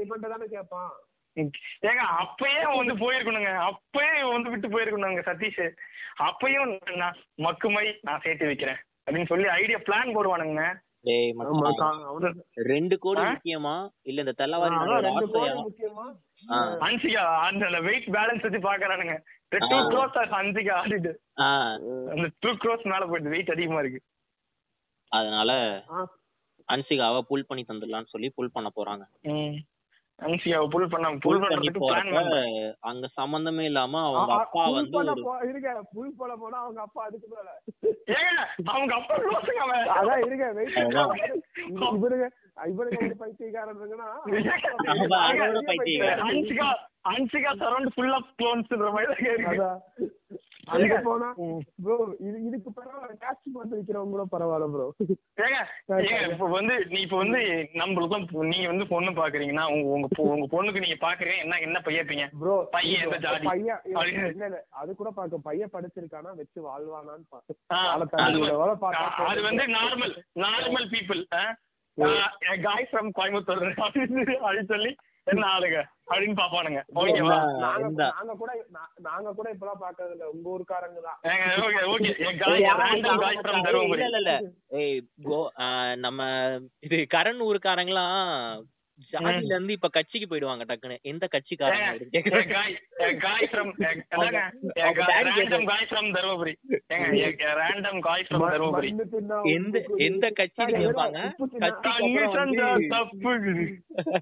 டிபெண்ட் 0.00 0.32
தானே 0.32 0.46
கேட்பான். 0.54 0.90
ஏங்க 1.36 2.02
அப்பயே 2.22 2.76
வந்து 2.76 2.94
போயிருக்கணுங்க. 2.96 3.70
அப்பயே 3.70 4.32
வந்து 4.32 4.50
விட்டு 4.50 4.68
போயிருக்கணுங்க 4.68 5.20
சதீஷ். 5.20 5.76
அப்பயும் 6.18 6.96
நான் 6.96 7.16
மக்குமை 7.36 7.98
நான் 8.02 8.20
சேர்த்து 8.20 8.46
வைக்கிறேன். 8.46 8.76
அப்படின்னு 9.06 9.26
சொல்லி 9.26 9.48
ஐடியா 9.48 9.78
பிளான் 9.78 10.14
போடுவானுங்க 10.16 10.84
ரெண்டு 12.54 12.98
கோடி? 12.98 13.20
முக்கியமா? 13.20 13.88
இல்ல 14.02 14.20
இந்த 14.20 14.32
ஆ. 16.50 16.72
அன்சிகா 16.72 17.22
அந்த 17.38 17.80
வெயிட் 17.80 18.08
பேலன்ஸ் 18.08 18.42
வச்சு 18.42 18.58
பாக்குறானுங்க. 18.58 19.14
டூ. 19.48 19.76
க்ரோஸ் 19.90 20.18
அன்சிகா 20.40 20.74
ஆடிட்டு. 20.82 21.12
அந்த 22.10 22.30
டூ 22.38 22.50
க்ரோஸ் 22.50 22.82
மேல 22.82 23.04
போயிட்டு 23.04 23.30
வெயிட் 23.30 23.50
அதிகமா 23.50 23.78
இருக்கு. 23.78 24.00
அதனால 25.08 25.82
அன்சிகாவை 26.72 27.20
புல் 27.20 27.46
பண்ணி 27.46 27.64
தந்துடலாம்னு 27.68 28.04
சொல்லி 28.04 28.32
புல் 28.34 28.52
பண்ண 28.52 28.70
போறாங்க. 28.76 29.04
ம். 30.18 30.24
அன்சிகாவை 30.24 30.66
புல் 30.72 30.84
பண்ண 30.88 31.06
புல் 31.08 31.20
புல் 31.24 31.40
பண்ணி 31.40 31.54
பண்றதுக்கு 31.54 31.80
பிளான் 31.80 32.06
போறப்ப 32.10 32.36
அங்க 32.82 33.06
சம்பந்தமே 33.16 33.64
இல்லாம 33.64 33.98
அவங்க 34.02 34.32
அப்பா 34.36 34.62
வந்து 34.70 35.00
இருங்க 35.48 35.72
புல் 35.92 36.12
போனா 36.36 36.58
அவங்க 36.60 36.80
அப்பா 36.80 37.02
அதுக்கு 37.06 37.28
மேல. 37.32 37.48
ஏங்க 38.14 38.42
அவங்க 38.68 38.94
அப்பா 38.94 39.14
அதான் 39.96 40.22
இருங்க 40.24 40.46
வெயிட் 40.52 40.78
இவனுங்க 42.66 43.00
ஒரு 43.02 43.16
பைத்தியக்காரன். 43.20 43.78
இருக்குன்னா. 43.78 44.08
அன்சிகா 47.06 47.52
சரௌண்ட் 47.58 47.92
ஃபுல்லா 47.94 48.18
க்ளோன்ஸ்ன்ற 48.38 48.90
மாதிரி 48.92 49.26
இருக்கு. 49.28 49.66
அங்க 50.74 50.94
போனா 51.00 51.26
ப்ரோ 51.84 51.96
இது 52.20 52.36
இதுக்கு 52.46 52.70
பரவாயில்ல. 52.70 53.12
கேட்ச் 53.20 53.44
பார்த்து 53.52 53.76
விக்கிறவங்க 53.76 54.14
கூட 54.14 54.24
பரவாயில்ல 54.32 54.66
ப்ரோ 54.72 54.86
ஏங்க 55.44 55.58
ஏங்க 55.98 56.22
இப்ப 56.28 56.48
வந்து 56.52 56.74
நீ 56.88 56.98
இப்ப 57.00 57.18
வந்து 57.18 57.40
நம்மளுக்கும் 57.74 58.24
நீங்க 58.48 58.66
வந்து 58.66 58.86
பொண்ணு 58.86 59.12
பாக்குறீங்கன்னா 59.12 59.66
உங்க 59.72 59.86
உங்க 59.94 60.08
உங்க 60.28 60.48
பொண்ணுக்கு 60.54 60.82
நீங்க 60.84 60.98
பாக்குறீங்க 61.00 61.44
என்ன 61.44 61.60
என்ன 61.60 61.80
பையப்பீங்க 61.86 62.24
ப்ரோ 62.40 62.56
பையன் 62.72 63.04
எந்த 63.04 63.18
ஜாதி? 63.24 63.46
பையன் 63.46 63.80
இல்ல, 63.84 63.98
அப்படின்னு. 64.00 64.48
இல்ல 64.48 64.60
அது 64.76 64.90
கூட 64.94 65.10
பாக்க 65.12 65.40
பையன் 65.44 65.72
படிச்சிருக்கானா 65.72 66.32
வச்சு 66.36 66.58
வாழ்வானான்னு 66.62 67.30
வாழ 68.54 68.72
அது 69.28 69.42
வந்து- 69.42 69.70
normal 69.76 70.16
normal 70.42 70.88
people 70.90 71.22
guy 72.64 72.88
from 72.88 73.10
Coimbatore 73.18 73.66
அப்படின்னு 73.80 74.66
சொல்லி 74.68 74.92
என்ன 75.26 75.44
ஆளுங்க? 75.48 75.78
அப்படின்னு 76.08 76.36
பாப்பானுங்க 76.36 76.80
ஓகேவா? 76.96 77.36
நாங்க 77.62 78.34
கூட 78.34 78.50
நாங்க 79.06 79.30
கூட 79.32 79.48
இப்பெல்லாம் 79.50 79.80
பாக்குறது 79.80 80.12
இல்ல 80.12 80.26
உங்க 80.28 80.46
ஊருக்காரங்க 80.48 81.00
தான். 81.00 81.18
ஏங்க 81.24 81.46
okay 81.64 81.80
okay. 81.92 82.10
Guy 82.42 82.66
random 82.82 83.20
guy 83.20 83.40
from 83.40 83.64
Dharmapuri. 83.66 83.98
இல்ல 83.98 84.20
இல்ல 84.20 84.34
இல்ல. 84.36 84.52
ஏய் 84.78 85.00
நம்ம 85.98 86.20
இது 86.80 86.98
கரண் 87.08 87.42
ஊருக்காரங்களாம் 87.42 88.22
ஜாதியில 89.12 89.44
இருந்து 89.44 89.72
இப்ப 89.72 89.88
கட்சிக்கு 89.88 90.36
போயிடுவாங்க 90.36 90.64
டக்குன்னு. 90.68 91.00
எந்த 91.00 91.28
கட்சிக்காரங்க 91.32 91.98
எந்த. 99.42 99.84
எந்த 99.96 100.30
கட்சின்னு 100.36 100.52
சரி, 100.54 100.72
கேட்பாங்க 100.72 101.32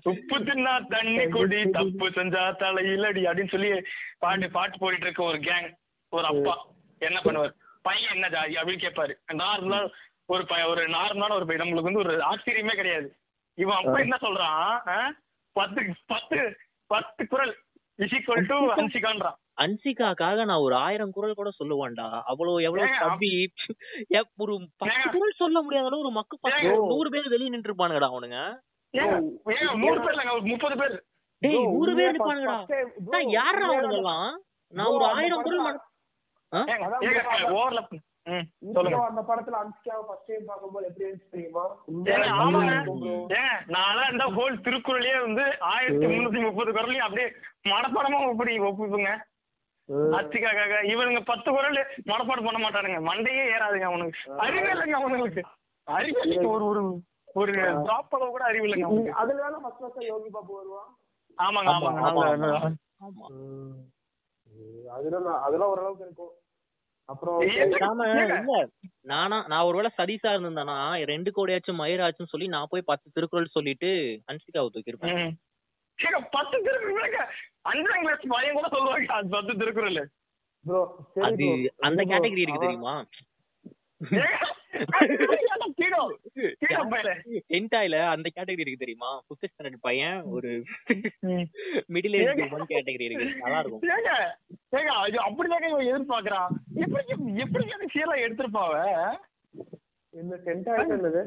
உப்பு 0.02 0.38
தின்னா- 0.38 0.86
தண்ணி 0.86 1.26
குடி. 1.26 1.70
தப்பு 1.70 2.08
செஞ்சா 2.08 2.54
தலையிலடி 2.58 3.22
அப்படின்னு 3.22 3.48
சொல்லி 3.48 3.82
பாட்டு 4.18 4.50
பாட்டு 4.50 4.78
போயிட்டு 4.78 5.04
இருக்க 5.04 5.22
ஒரு 5.22 5.38
கேங் 5.38 5.74
ஒரு 6.08 6.24
அப்பா. 6.24 6.66
என்ன 6.98 7.20
பண்ணுவார்? 7.24 7.52
பையன் 7.82 8.12
என்ன 8.12 8.28
ஜாதி 8.28 8.54
அப்படின்னு 8.54 8.84
கேட்பாரு 8.84 9.14
நார்மலா 9.32 9.90
ஒரு 10.26 10.46
பையன் 10.46 10.66
ஒரு 10.66 10.88
நார்மலான 10.88 11.32
ஒரு 11.32 11.46
பையன். 11.46 11.66
நம்மளுக்கு 11.66 11.82
வந்து 11.82 11.98
ஒரு 11.98 12.18
ஆச்சரியமே 12.18 12.74
கிடையாது. 12.74 13.16
இவன் 13.54 13.76
அப்பா 13.76 13.98
என்ன 13.98 14.16
சொல்றான்? 14.20 15.12
பத்து 15.52 15.80
பத்து 16.06 16.56
பத்து 16.86 17.26
குரல். 17.26 17.54
இஸ் 17.94 18.14
ஈக்குவல் 18.14 18.46
டு 18.46 18.54
ஹன்சிகான்றான் 18.72 19.36
அன்சிகாக்காக 19.60 20.44
நான் 20.44 20.58
ஒரு 20.58 20.74
ஆயிரம் 20.74 21.10
குரல் 21.10 21.34
கூட 21.34 21.50
சொல்லுவேன்டா. 21.58 22.22
அவ்வளவு 22.24 22.62
எவ்வளவு 22.62 22.88
தம்பி. 22.98 23.52
ஒரு 24.36 24.68
பத்து. 24.76 25.10
குரல் 25.12 25.32
சொல்ல 25.36 25.62
முடியாத 25.62 25.86
அளவு 25.86 26.02
ஒரு 26.02 26.10
மக்கு 26.10 26.38
பத்து. 26.40 26.58
நூறு 26.86 27.10
பேர் 27.10 27.28
வெளிய 27.28 27.50
நின்று 27.50 27.74
இருப்பானுங்கடா 27.74 28.08
அவனுங்க 28.10 28.38
நூறு 29.76 30.00
பேர் 30.00 30.42
முப்பது 30.42 30.76
பேர். 30.76 31.04
டேய் 31.38 31.62
நூறு 31.66 31.94
பேர் 31.94 32.16
இருப்பானுங்கடா 32.16 33.30
யாரா 33.30 33.70
அவனுங்கெல்லாம்? 33.70 34.32
நான் 34.72 34.86
ஒரு 34.86 35.04
ஆயிரம் 35.04 35.42
குரல் 35.42 35.80
படத்துல- 36.52 38.02
அந்த 38.26 39.22
படத்துல 39.22 39.56
அன்சிகாவை 39.60 40.02
ஃபர்ஸ்ட் 40.06 40.28
டைம் 40.28 40.46
பார்க்கும்போது 40.46 40.86
எப்படி 40.86 41.04
இருந்துச்சு 41.04 41.32
தெரியுமா? 41.32 41.64
நான்லாம் 43.74 44.12
இந்த 44.12 44.26
whole 44.36 44.56
திருக்குறளையே 44.64 45.16
வந்து 45.20 45.44
ஆயிரத்தி 45.70 46.06
முன்னூத்தி 46.06 46.40
முப்பது 46.42 46.72
குரலையும் 46.72 47.06
அப்படியே 47.06 47.28
மனப்பாடமா 47.68 48.20
இப்படி 48.30 48.54
ஒப்புப்புங்க 48.62 49.10
அத்திக்காக 50.18 50.60
இவனுங்க 50.90 51.20
பத்து 51.24 51.48
குரல் 51.50 51.78
மனப்பாடம் 52.06 52.46
பண்ண 52.46 52.60
மாட்டானுங்க. 52.60 53.00
மண்டையே 53.08 53.42
ஏறாதுங்க 53.50 53.86
அவனுக்கு 53.86 54.20
அறிவே 54.38 54.70
இல்லைங்க 54.70 54.96
அவனுங்களுக்கு. 55.00 55.42
அறிவே 55.88 56.20
இல்லைங்க. 56.24 56.48
ஒரு 56.50 56.64
ஒரு 56.66 56.82
ஒரு 57.34 57.52
டிராப் 57.82 58.14
அளவு 58.14 58.30
கூட 58.30 58.44
அறிவு 58.44 58.66
இல்லைங்க 58.66 58.88
அதுல 59.20 59.58
ஃபர்ஸ்ட் 59.58 59.82
ஃபர்ஸ்ட் 59.82 60.08
யோகி 60.08 60.30
பாபு 60.30 60.52
வருவான் 60.54 60.90
ஆமாங்க 61.38 61.70
ஆமா, 61.70 61.90
ஆமாங்க 62.08 62.70
அதெல்லாம் 64.90 65.26
நான்- 65.26 65.42
அதெல்லாம் 65.42 65.70
ஓரளவுக்கு 65.70 66.04
இருக்கும். 66.04 66.32
அப்புறம் 67.08 67.40
பேசாம. 67.40 68.04
இல்ல 68.34 68.68
நானா 69.00 69.44
நான் 69.46 69.64
ஒருவேளை 69.64 69.90
சதீஷா 69.98 70.30
இருந்திருந்தானா 70.32 70.76
ரெண்டு 71.04 71.30
கோடியாச்சும் 71.30 71.80
மயிராச்சும் 71.80 72.30
சொல்லி 72.30 72.46
நான் 72.46 72.70
போய் 72.70 72.88
பத்து 72.92 73.10
திருக்குறள் 73.14 73.46
சொல்லிட்டு 73.46 73.90
அன்சிகாவை. 74.32 74.82
ஏங்க, 75.98 76.20
பத்து 76.30 76.56
திருக்குறள் 76.62 77.18
பையன் 78.28 78.54
கூட 78.54 78.68
சொல்லுவாங்க 78.68 79.20
பத்து 79.30 79.52
திருக்குறள். 79.56 80.00
அது 81.22 81.46
அந்த 81.80 82.00
கேட்டகரி 82.04 82.44
இருக்கு 82.44 82.66
தெரியுமா? 82.66 82.94
ஹென்டாயில 87.50 87.96
அந்த 88.12 88.26
கேட்டகரி 88.28 88.62
இருக்கு 88.64 88.82
தெரியுமா? 88.82 89.10
ஃபிஃப்த் 89.24 89.48
ஸ்டாண்டர்ட் 89.50 89.84
பையன் 89.84 90.16
ஒரு 90.34 90.50
மிடில் 91.94 92.16
ஏஜ் 92.18 92.32
கேட்டகரி 92.72 93.04
இருக்கு. 93.08 93.26
நல்லா 93.44 93.58
இருக்கும் 93.60 93.84
ஏங்க 93.90 94.10
ஏங்க 94.72 94.90
அது 95.02 95.16
அப்படிதாங்க 95.26 95.68
இவன் 95.72 95.90
எதிர்பார்க்கறான் 95.90 96.50
எப்படி 96.84 97.04
எப்படி 97.44 97.64
அந்த 97.76 97.88
சீலா 97.94 98.16
எடுத்திருப்பாவ 98.24 98.72
இந்த 100.14 100.34
சென்டா 100.44 100.74
என்னது? 100.88 101.22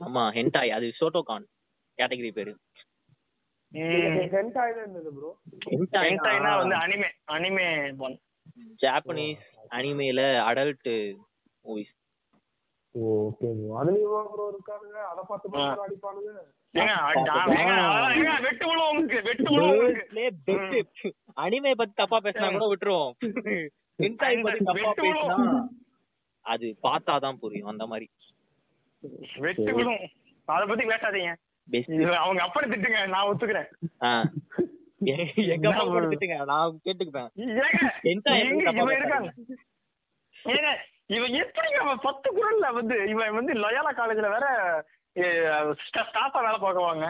ஆமா 0.00 0.24
ஹென்டாய் 0.36 0.74
அது 0.76 0.86
ஷோட்டோகான் 0.98 1.46
கேட்டகரி 1.98 2.30
பேரு. 2.32 2.52
சென்டா 4.32 4.62
என்னது 4.78 5.10
ப்ரோ 5.16 5.30
ஹென்டாய்னா 5.66 6.52
வந்து 6.60 6.76
அனிமே 6.82 7.08
அனிமே 7.34 7.66
ஜாப்பனீஸ் 8.80 9.44
அனிமேல 9.72 10.20
அடல்ட் 10.48 10.90
மூவிஸ் 11.64 11.94
ஓகே 12.94 13.48
அதுலயும் 13.80 14.30
ப்ரோ 14.30 14.44
இருக்கானுங்க. 14.52 14.98
அத 15.10 15.20
பார்த்து 15.28 15.82
அடிப்பானுங்க. 15.84 16.30
அனிமே 21.44 21.72
பத்தி 21.80 21.94
தப்பா 22.00 22.18
பேசினா 22.24 22.48
கூட 22.54 22.66
விட்டுருவோம். 22.72 23.12
ஹென்டாய் 24.02 24.42
பத்தி 24.46 24.60
தப்பா 24.70 24.92
பேசினா. 25.02 25.38
அது 26.46 26.66
பார்த்தாதான் 26.86 27.40
புரியும் 27.42 27.72
அந்த 27.72 27.86
மாதிரி. 27.92 28.08
வெட்டு 29.44 29.70
விழுவும் 29.78 30.04
அத 30.48 30.62
பத்தி 30.70 30.84
பேசாதீங்க. 30.92 31.32
அவங்க 32.24 32.40
அப்படி 32.46 32.66
திட்டுங்க 32.70 33.00
நான் 33.14 33.28
ஒத்துக்கிறேன். 33.30 33.68
எங்க 35.54 35.72
கூட 35.90 36.06
திட்டுங்க 36.12 36.38
நான் 36.52 36.80
கேட்டுக்குப்பேன் 36.86 37.30
இவன் 41.10 41.34
எப்படிங்க 41.42 41.78
அவன் 41.78 42.04
பத்து 42.04 42.28
குரல்ல 42.30 42.66
வந்து 42.74 42.96
இவன் 43.12 43.36
வந்து 43.38 43.52
லொயாலா 43.62 43.92
காலேஜ்ல 43.94 44.30
வேற 44.34 44.46
ஸ்டாஃபா 45.82 46.40
வேலை 46.40 46.58
பார்க்குவாங்க 46.58 47.06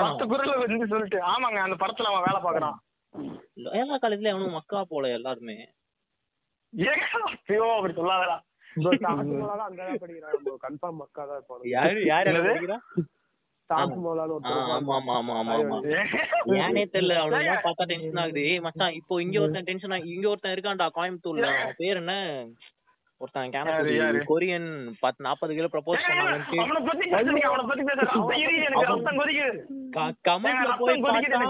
பத்து 0.00 0.24
குரல்ல 0.26 0.56
வந்து 0.62 0.90
சொல்லிட்டு 0.90 1.20
ஆமாங்க 1.30 1.60
அந்த 1.62 1.76
படத்துல 1.78 2.10
அவன் 2.10 2.26
வேலை 2.26 2.40
பார்க்கறான். 2.40 2.76
லோயலா 3.64 3.96
காலேஜ்ல 3.98 4.32
அவனும் 4.32 4.56
மக்கா 4.58 4.80
போல 4.90 5.08
எல்லாருமே. 5.16 5.56
ஐயோ 6.72 7.64
அப்படி 7.70 7.94
சொல்லாதடா. 7.94 8.36
கன்ஃபார்ம் 10.62 11.00
மக்கா 11.00 11.24
தான் 11.24 11.66
யாரு 11.72 11.98
யாரு 12.06 12.28
என்னது? 12.30 12.52
படிக்கிறா? 12.52 12.78
தாஜ்மஹாலும் 13.70 14.22
ஆ, 14.22 14.36
ஒருத்தர் 14.36 14.70
ஆமா 14.72 14.94
ஆமா 14.96 15.12
ஆமா 15.18 15.34
ஆமா 15.40 15.52
ஆமா. 15.58 15.76
ஏனே 16.58 16.82
தெரியல 16.94 17.18
அவனுக்கு 17.20 17.66
பார்த்தா 17.66 17.84
டென்ஷன் 17.92 18.20
ஆகுது. 18.22 18.44
மச்சான் 18.66 18.96
இப்போ 18.98 19.20
இங்க 19.24 19.36
ஒருத்தன் 19.42 19.68
டென்ஷன் 19.68 19.94
ஆகி 19.96 20.08
இங்க 20.16 20.26
ஒருத்தன் 20.28 20.54
இருக்கான்டா 20.54 20.88
கோயம்புத்தூர்ல. 20.96 21.48
பேர் 21.78 22.00
என்ன? 22.02 22.14
ஒருத்தன் 23.22 23.52
யாரு? 23.96 24.20
கொரியன் 24.28 24.68
பத்து 25.00 25.24
நாற்பது 25.24 25.52
கிலோ 25.54 25.68
ப்ரப்போஸ் 25.68 26.06
கொதிக்குது. 29.18 29.48
கமெண்ட்ல 30.26 30.72
போய் 30.80 31.02
பார்த்தா 31.04 31.40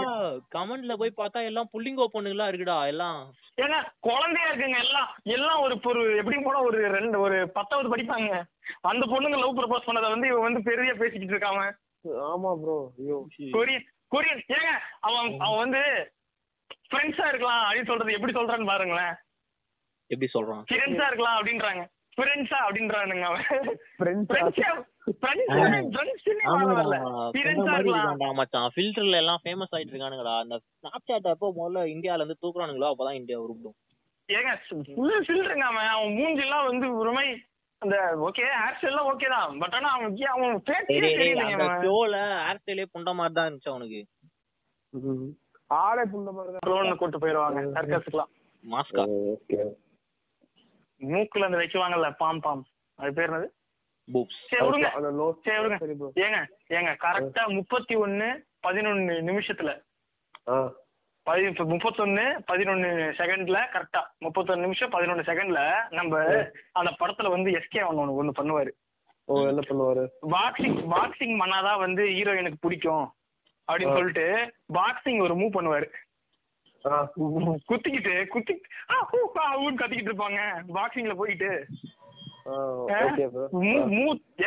கமெண்ட்ல 0.55 0.95
போய் 0.97 1.17
பார்த்தா 1.19 1.41
எல்லாம் 1.49 1.69
புள்ளிங்கோ 1.73 2.07
பொண்ணுங்களா 2.13 2.47
இருக்குடா 2.49 2.77
எல்லாம். 2.87 3.19
ஏங்க 3.57 3.77
குழந்தையா 3.99 4.47
இருக்குங்க 4.49 4.79
எல்லாம். 4.85 5.09
எல்லாம் 5.35 5.61
ஒரு 5.61 5.75
ஒரு 5.91 6.03
எப்படி 6.17 6.37
போனா 6.43 6.61
ஒரு 6.61 6.79
ரெண்டு 6.97 7.17
ஒரு 7.19 7.37
பத்தாவது 7.57 7.93
படிப்பாங்க. 7.93 8.31
அந்த 8.91 9.03
பொண்ணுங்க 9.05 9.39
லவ் 9.39 9.57
ப்ரப்போஸ் 9.59 9.87
பண்ணதை 9.87 10.09
வந்து 10.09 10.27
இவன் 10.27 10.47
வந்து 10.47 10.61
பெரிய 10.61 10.93
பேசிக்கிட்டு 10.93 11.35
இருக்காம 11.35 11.63
ஆமா 12.29 12.49
ப்ரோ 12.61 12.77
ஐயோ. 12.99 13.17
கொரியன் 13.53 13.85
கொரியன் 14.11 14.41
ஏங்க 14.55 14.71
அவன் 15.01 15.27
அவன் 15.39 15.61
வந்து 15.61 15.81
ஃப்ரெண்ட்ஸா 16.87 17.27
இருக்கலாம் 17.27 17.63
அப்படின்னு 17.63 17.91
சொல்றது 17.91 18.15
எப்படி 18.15 18.33
சொல்றான்னு 18.33 18.71
பாருங்களேன். 18.71 19.13
எப்படி 20.11 20.29
சொல்றான்? 20.35 20.63
ஃப்ரெண்ட்ஸா 20.71 21.07
இருக்கலாம் 21.09 21.37
அப்படின்றாங்க. 21.39 21.83
ஃப்ரெண்ட்ஸா 22.17 22.57
அப்படின்றானுங்க 22.65 23.27
ஃபில்டர்ல 28.75 29.15
எல்லாம் 29.21 29.41
ஃபேமஸ் 29.43 29.73
ஆயிட்டு 29.75 29.93
இருக்கானுங்கடா. 29.93 30.35
அந்த 30.43 30.55
ஸ்னாப்சாட் 30.75 31.31
அப்போ 31.33 31.47
முதல்ல 31.59 31.85
இந்தியால 31.93 32.21
இருந்து 32.21 32.41
தூக்குறானுங்களோ 32.43 32.91
அப்பதான் 32.91 33.19
இந்தியா 33.21 33.39
உருப்பிடும். 33.45 33.77
ஏங்க 34.29 34.51
ஃபுல் 34.67 35.25
ஃபில்டருங்க 35.27 35.65
அவன். 35.71 35.89
அவன் 35.95 36.13
மூஞ்சிலாம் 36.19 36.67
வந்து 36.69 36.87
ஒரு 37.01 37.11
மாதிரி 37.15 37.31
அந்த 37.81 37.97
ஓகே 38.27 38.43
ஹேர் 38.59 38.77
ஸ்டைல்லாம் 38.79 39.09
ஓகே 39.13 39.29
தான். 39.35 39.57
பட் 39.61 39.75
ஆனா 39.77 39.89
அவன் 39.95 40.13
அவன் 40.33 40.53
அந்த 40.57 41.63
அவன். 41.63 41.81
ஷோல 41.85 42.17
ஹேர் 42.45 42.61
ஸ்டைலே 42.61 42.85
புண்ட 42.93 43.13
மாதிரி 43.19 43.35
தான் 43.37 43.47
இருந்துச்சு 43.49 43.73
அவனுக்கு. 43.73 44.01
ஆளே 45.69 46.03
புண்ட 46.13 46.29
மாதிரி 46.37 46.51
தான். 46.53 46.63
ட்ரோன் 46.67 46.99
கூட்டு 47.01 47.21
போயிருவாங்க 47.23 47.63
சர்க்கஸ்க்குலாம் 47.77 48.31
மாஸ்கா. 48.63 49.03
ஓகே 49.35 49.59
மூக்குல 51.11 51.45
அந்த 51.45 51.57
வைக்குவாங்கல்ல 51.57 52.11
பாம் 52.17 52.39
பாம். 52.39 52.63
அது 52.95 53.13
பேர் 53.13 53.31
என்னது? 53.31 53.47
ஏங்க 56.15 56.39
ஏங்க 56.69 56.91
கரெக்டா 57.03 57.43
முப்பத்தி 57.47 57.95
ஒண்ணு 57.95 58.29
பதினொன்னு 58.67 59.15
நிமிஷத்துல. 59.29 59.71
முப்பத்தொன்னு 61.73 62.25
பதினொன்னு 62.51 62.89
செகண்ட்ல 63.19 63.57
கரெக்டா 63.73 64.01
முப்பத்தொன்னு 64.25 64.65
நிமிஷம் 64.65 64.91
பதினொன்னு 64.91 65.27
செகண்ட்ல 65.29 65.59
நம்ம 65.89 66.23
அந்த 66.71 66.91
படத்துல 66.99 67.29
வந்து 67.29 67.51
எஸ்கே 67.51 67.87
ஒன்னு 67.87 68.23
ஒண்ணு 68.23 68.31
பண்ணுவாரு. 68.41 68.71
ஓ 69.25 69.47
என்ன 69.47 69.61
பண்ணுவாரு? 69.69 70.03
பாக்ஸிங் 70.29 70.79
பாக்ஸிங் 70.93 71.35
பண்ணாதான் 71.41 71.79
வந்து 71.79 72.03
ஹீரோயினுக்கு 72.03 72.53
பிடிக்கும். 72.59 73.13
அப்படின்னு. 73.71 73.93
சொல்லிட்டு 73.93 74.25
பாக்ஸிங் 74.73 75.21
ஒரு 75.21 75.35
மூவ் 75.35 75.55
பண்ணுவாரு. 75.57 75.87
குத்திக்கிட்டு 77.69 78.13
குத்தி 78.33 78.53
ஹூன்னு 78.91 79.81
கத்திக்கிட்டு 79.81 80.11
இருப்பாங்க. 80.11 80.39
பாக்ஸிங்ல 80.77 81.15
போயிட்டு. 81.21 81.51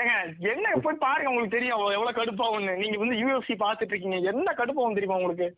ஏங்க 0.00 0.14
என்ன 0.52 0.72
போய் 0.86 1.02
பாருங்க 1.04 1.30
உங்களுக்கு 1.30 1.56
தெரியும். 1.56 1.84
எவ்வளவு 1.98 2.18
கடுப்பாகும்னு 2.18 2.74
நீங்க 2.82 2.98
வந்து 3.02 3.20
யூஎஃப்சி 3.22 3.54
பாத்துட்டு 3.64 3.94
இருக்கீங்க. 3.94 4.18
என்ன 4.32 4.54
கடுப்பாகும் 4.58 4.98
தெரியுமா 4.98 5.20
உங்களுக்கு? 5.20 5.48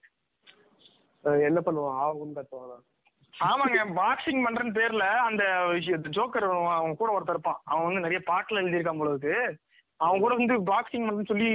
என்ன 1.48 1.60
பண்ணுவான்? 1.66 1.98
ஆகுன்னு 2.04 2.38
கத்துவானா? 2.38 2.78
ஆமாங்க 3.34 3.80
பாக்ஸிங் 3.98 4.44
பண்றேன்னு 4.44 4.76
பேர்ல 4.78 5.06
அந்த 5.28 5.44
ஜோக்கர் 6.18 6.46
அவன் 6.76 6.96
கூட 7.00 7.10
ஒருத்தர் 7.16 7.36
இருப்பான். 7.36 7.60
அவன் 7.70 7.86
வந்து 7.88 8.04
நிறைய 8.06 8.20
பாட்டுல 8.30 8.62
எழுதியிருக்கான் 8.62 9.02
போல 9.02 9.12
அவன் 10.00 10.20
கூட 10.22 10.32
வந்து 10.40 10.56
பாக்ஸிங் 10.72 11.06
பண்றேன்னு 11.06 11.30
சொல்லி 11.32 11.48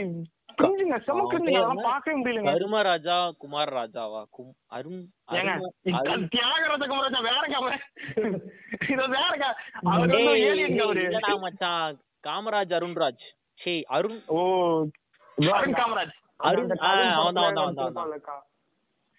கிரிஞ்சுங்க 0.60 0.98
செம 1.06 1.14
அவன் 1.14 1.30
கிரிஞ்சுங்க. 1.32 1.52
பேர் 1.54 1.66
அதெல்லாம்? 1.66 1.88
பார்க்கவே 1.90 2.16
முடியலங்க. 2.18 2.52
கருமராஜா 2.54 3.16
குமார் 3.42 3.72
ராஜாவா? 3.78 4.20
கும் 4.36 4.52
அருண் 4.78 5.00
தியாகராஜ 6.34 6.84
குமராஜா 6.92 7.22
வேறங்க 7.30 7.56
அவன் 7.62 7.80
இது 8.94 9.06
வேறங்க 9.16 9.46
அவர் 9.94 10.14
ஏலியன் 10.50 10.76
இல்லடா 11.06 11.34
மச்சான். 11.46 11.98
காமராஜ் 12.28 12.76
அருண்ராஜ். 12.80 13.24
சே 13.60 13.74
அருண். 13.98 14.20
ஓ 14.36 14.40
அருண் 15.58 15.78
காமராஜ். 15.80 16.14
அருண் 16.50 16.72
அவன்தான் 16.84 17.18
அவன்தான் 17.22 17.64
அவன்தான். 17.64 17.98
அவன்தான். 18.04 18.44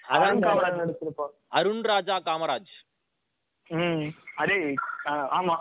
அருண் 0.04 0.42
காமராஜ் 0.46 0.80
நடிச்சிருப்பான். 0.80 1.34
அருண் 1.58 1.84
ராஜா 1.92 2.16
காமராஜ். 2.28 2.72
ம் 3.70 4.06
அதே 4.42 4.58
ஆமா. 5.38 5.56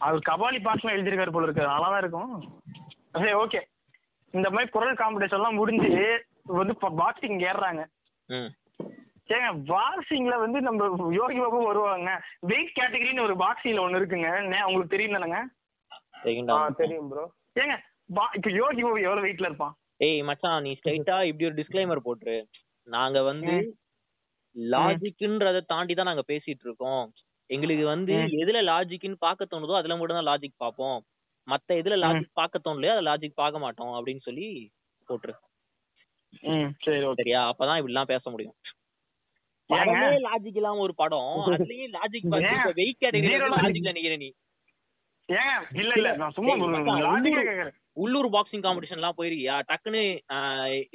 அவர் 0.00 0.20
கபாலி 0.30 0.58
பாட்டுலாம் 0.58 0.96
எழுதியிருக்காரு 0.96 1.30
போல 1.30 1.44
இருக்கு. 1.44 1.62
நல்லாதான் 1.62 1.98
இருக்கும். 1.98 2.60
சரி 3.12 3.32
ஓகே 3.32 3.60
இந்த 4.30 4.50
மாதிரி 4.50 4.70
குரல் 4.70 4.94
காம்படிஷன் 4.94 5.32
எல்லாம் 5.32 5.54
முடிஞ்சு 5.54 6.24
வந்து 6.44 6.72
இப்போ 6.72 6.90
பாக்ஸிங் 6.90 7.42
ஏறுறாங்க. 7.50 7.84
ம். 8.26 8.52
ஏங்க 9.28 9.72
பாக்ஸிங்ல 9.72 10.38
வந்து 10.38 10.60
நம்ம 10.60 11.14
யோகி 11.14 11.38
பாபு 11.38 11.66
வருவாங்க 11.66 12.22
வெயிட் 12.40 12.76
கேட்டகரின்னு 12.80 13.22
ஒரு 13.22 13.34
பாக்ஸிங்ல 13.34 13.82
ஒண்ணு 13.82 13.98
இருக்குங்க. 13.98 14.62
உங்களுக்கு 14.62 14.96
தெரியும் 14.96 15.22
தானேங்க? 15.22 15.40
தெரியும் 16.76 17.08
ப்ரோ 17.08 17.32
ஏங்க 17.60 17.78
பா- 18.14 18.34
இப்ப 18.34 18.50
யோகி 18.50 18.82
பாபு 18.82 19.00
எவ்வளவு 19.00 19.26
வெயிட்ல 19.26 19.40
இருப்பான்? 19.40 19.76
ஏய் 19.96 20.22
மச்சான் 20.22 20.62
நீ 20.62 20.78
ஸ்ட்ரைட்டா 20.82 21.24
இப்படி 21.24 21.44
ஒரு 21.44 21.54
டிஸ்க்ளைமர் 21.54 22.00
போட்டுரு. 22.04 22.44
நாங்க 22.82 23.22
வந்து. 23.22 23.78
லாஜிக்ன்றத 24.56 25.60
தாண்டி 25.60 25.94
தான் 25.94 26.06
நாங்க 26.06 26.22
பேசிட்டு 26.28 26.62
இருக்கோம். 26.64 27.12
எங்களுக்கு 27.50 27.84
வந்து. 27.84 28.14
எதுல 28.42 28.58
லாஜிக்னு 28.70 29.16
பார்க்க 29.18 29.50
தோணுதோ 29.52 29.78
அதுல 29.78 29.96
மட்டும் 29.96 30.18
தான் 30.18 30.30
லாஜிக் 30.30 30.60
பார்ப்போம். 30.64 30.98
மத்த 31.46 31.78
எதுல 31.80 31.96
லாஜிக் 32.04 32.38
பார்க்க 32.40 32.64
தோணலையோ 32.66 32.92
அதை 32.94 33.04
லாஜிக் 33.04 33.40
பார்க்க 33.42 33.64
மாட்டோம் 33.64 33.94
அப்படின்னு 33.98 34.22
சொல்லி 34.26 34.46
போட்டுரு. 35.08 35.34
சரி 36.84 36.98
சரியா? 37.20 37.40
அப்பதான் 37.50 37.78
இப்படிலாம் 37.80 38.12
பேச 38.12 38.24
முடியும்? 38.30 38.56
படமே 39.70 40.18
லாஜிக் 40.28 40.58
இல்லாம 40.60 40.82
ஒரு 40.86 40.94
படம். 40.94 41.32
அதுலயும் 41.48 41.92
லாஜிக் 41.96 42.28
ஏன்? 42.50 42.62
Weight 42.80 43.00
category. 43.02 43.34
லாஜிக்ல 43.56 43.94
நிக்கிற 43.98 44.16
நீ. 44.24 44.30
ஏங்க 45.28 45.52
இல்ல 45.80 45.92
இல்ல 45.98 46.10
நான் 46.20 46.34
சும்மா 46.36 46.54
லாஜிக்கே 47.08 47.42
கேக்குறேன் 47.48 47.76
உள்ளூர் 47.96 48.28
பாக்ஸிங் 48.34 48.64
காம்படிஷன் 48.64 48.98
எல்லாம் 48.98 49.16
போயிருக்கியா? 49.18 49.54
டக்குன்னு 49.68 50.02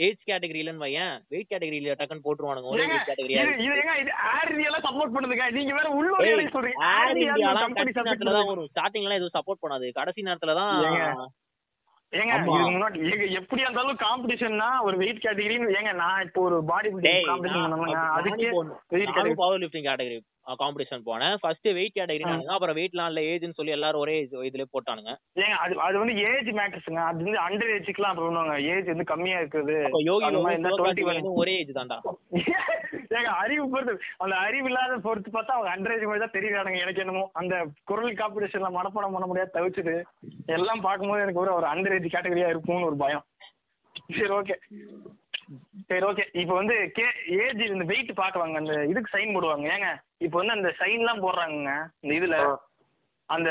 ஏஜ் 0.06 0.22
கேட்டகரியிலன்னு 0.30 0.84
வையன். 0.84 1.16
வெயிட் 1.34 1.50
கேட்டகரியில 1.52 1.96
டக்குன்னு 2.02 2.26
போட்டுருவானுங்க. 2.26 2.70
ஒரே 2.74 2.86
வெயிட் 2.92 3.22
இது 3.22 3.34
ஏர் 4.34 4.86
சப்போர்ட் 4.88 5.16
பண்ணுதுங்க. 5.16 5.48
நீங்க 5.58 5.74
வேற 5.80 5.90
உள்ளூர் 6.00 6.54
சொல்றீங்க. 6.58 6.86
ஏர் 6.92 7.20
இந்தியா 7.24 7.52
கடைசி 7.80 8.06
நேரத்துல 8.10 8.36
தான் 8.38 8.52
வரும் 8.52 8.70
ஸ்டார்டிங்ல 8.74 9.18
எதுவும் 9.20 9.38
சப்போர்ட் 9.40 9.64
பண்ணாது. 9.66 9.90
கடைசி 10.00 10.28
நேரத்துல 10.30 10.56
தான் 10.62 10.76
ஏங்க, 12.14 12.34
முன்னாடி 12.74 12.98
ஏங்க 13.12 13.26
எப்படியா 13.40 13.66
இருந்தாலும் 13.68 13.98
காம்படிஷன்னா 14.04 14.68
ஒரு 14.88 14.96
வெயிட் 15.02 15.24
கேட்டகரின்னு 15.24 15.76
ஏங்க 15.80 15.94
நான் 16.02 16.22
இப்போ 16.28 16.42
ஒரு 16.48 16.58
பாடி 16.70 16.90
பில்டிங் 16.94 17.28
காம்படிஷன் 17.30 17.64
நானும் 17.66 17.96
அதுக்கே. 18.18 18.50
Weight 18.94 19.10
category 19.10 19.36
power 19.42 19.62
lifting 19.64 19.88
category 19.90 20.18
competition 20.62 21.06
போனேன். 21.08 21.36
ஃபர்ஸ்ட் 21.42 21.68
வெயிட் 21.78 21.96
கேட்டகரி 21.98 22.26
அப்புறம் 22.56 22.78
வெயிட்லாம் 22.80 23.10
இல்ல 23.12 23.22
ஏஜ்னு 23.32 23.58
சொல்லி 23.60 23.76
எல்லாரும் 23.76 24.04
ஒரே 24.04 24.16
இதுல 24.50 24.66
போட்டானுங்க. 24.74 25.14
ஏங்க 25.44 25.56
அது 25.64 25.74
அது 25.88 25.96
வந்து 26.02 26.16
ஏஜ் 26.32 26.50
மேட்டர்ஸ்ங்க 26.60 27.02
அது 27.10 27.26
வந்து 27.28 27.42
அண்டர் 27.46 27.74
ஏஜ்க்குலாம் 27.76 28.18
பண்ணுவாங்க 28.20 28.56
ஏஜ் 28.74 28.92
வந்து 28.94 29.08
கம்மியா 29.14 29.40
இருக்குது. 29.42 29.78
யோகி 30.10 30.28
அந்த 30.30 30.42
மாதிரி 30.46 30.58
இருந்தா 30.58 30.74
21 30.76 31.02
டுவெண்ட்டி 31.02 31.34
ஒரே 31.44 31.56
ஏஜ் 31.62 31.78
தான்டா. 31.80 31.98
ஏங்க 33.18 33.32
அறிவு 33.42 33.66
பொறுத்து 33.74 33.94
அந்த 34.24 34.36
அறிவு 34.46 34.70
இல்லாத 34.72 34.98
பொறுத்து 35.08 35.36
பார்த்தா 35.38 35.58
அவங்க 35.58 35.72
அண்டர் 35.74 35.96
ஏஜ் 35.96 36.08
மாதிரி 36.10 36.24
தான் 36.26 36.36
தெரியுறானுங்க. 36.38 36.82
எனக்கு 36.86 37.04
என்னமோ 37.06 37.26
அந்த 37.42 37.56
குரல் 37.92 38.20
காம்படிஷன்ல 38.22 38.72
மனப்பாடம் 38.78 39.16
பண்ண 39.18 39.28
முடியாது 39.32 39.56
தவிச்சுது 39.58 39.96
எல்லாம் 40.58 40.86
பார்க்கும்போது 40.88 41.26
எனக்கு 41.26 41.44
ஒரு 41.60 41.70
அண்டர் 41.74 41.98
ஏஜ் 41.98 42.14
கேட்டகரியா 42.16 42.52
இருக்கும்னு 42.54 42.90
ஒரு 42.92 43.00
பயம். 43.06 43.26
சரி 44.16 44.34
ஓகே 44.40 44.56
சரி 45.90 46.06
ஓகே 46.06 46.24
இப்போ 46.34 46.54
வந்து 46.54 46.76
கே 46.90 47.06
ஏஜ் 47.38 47.62
இந்த 47.68 47.86
வெயிட் 47.86 48.12
பார்க்குவாங்க 48.18 48.58
அந்த 48.58 48.76
இதுக்கு 48.86 49.14
சைன் 49.16 49.34
போடுவாங்க. 49.36 49.68
ஏங்க 49.72 49.90
இப்போ 50.20 50.38
வந்து 50.38 50.54
அந்த 50.54 50.70
சைன்லாம் 50.80 51.24
போடுறாங்கங்க 51.24 51.74
இந்த 52.04 52.14
இதுல. 52.16 52.38
அந்த 53.30 53.50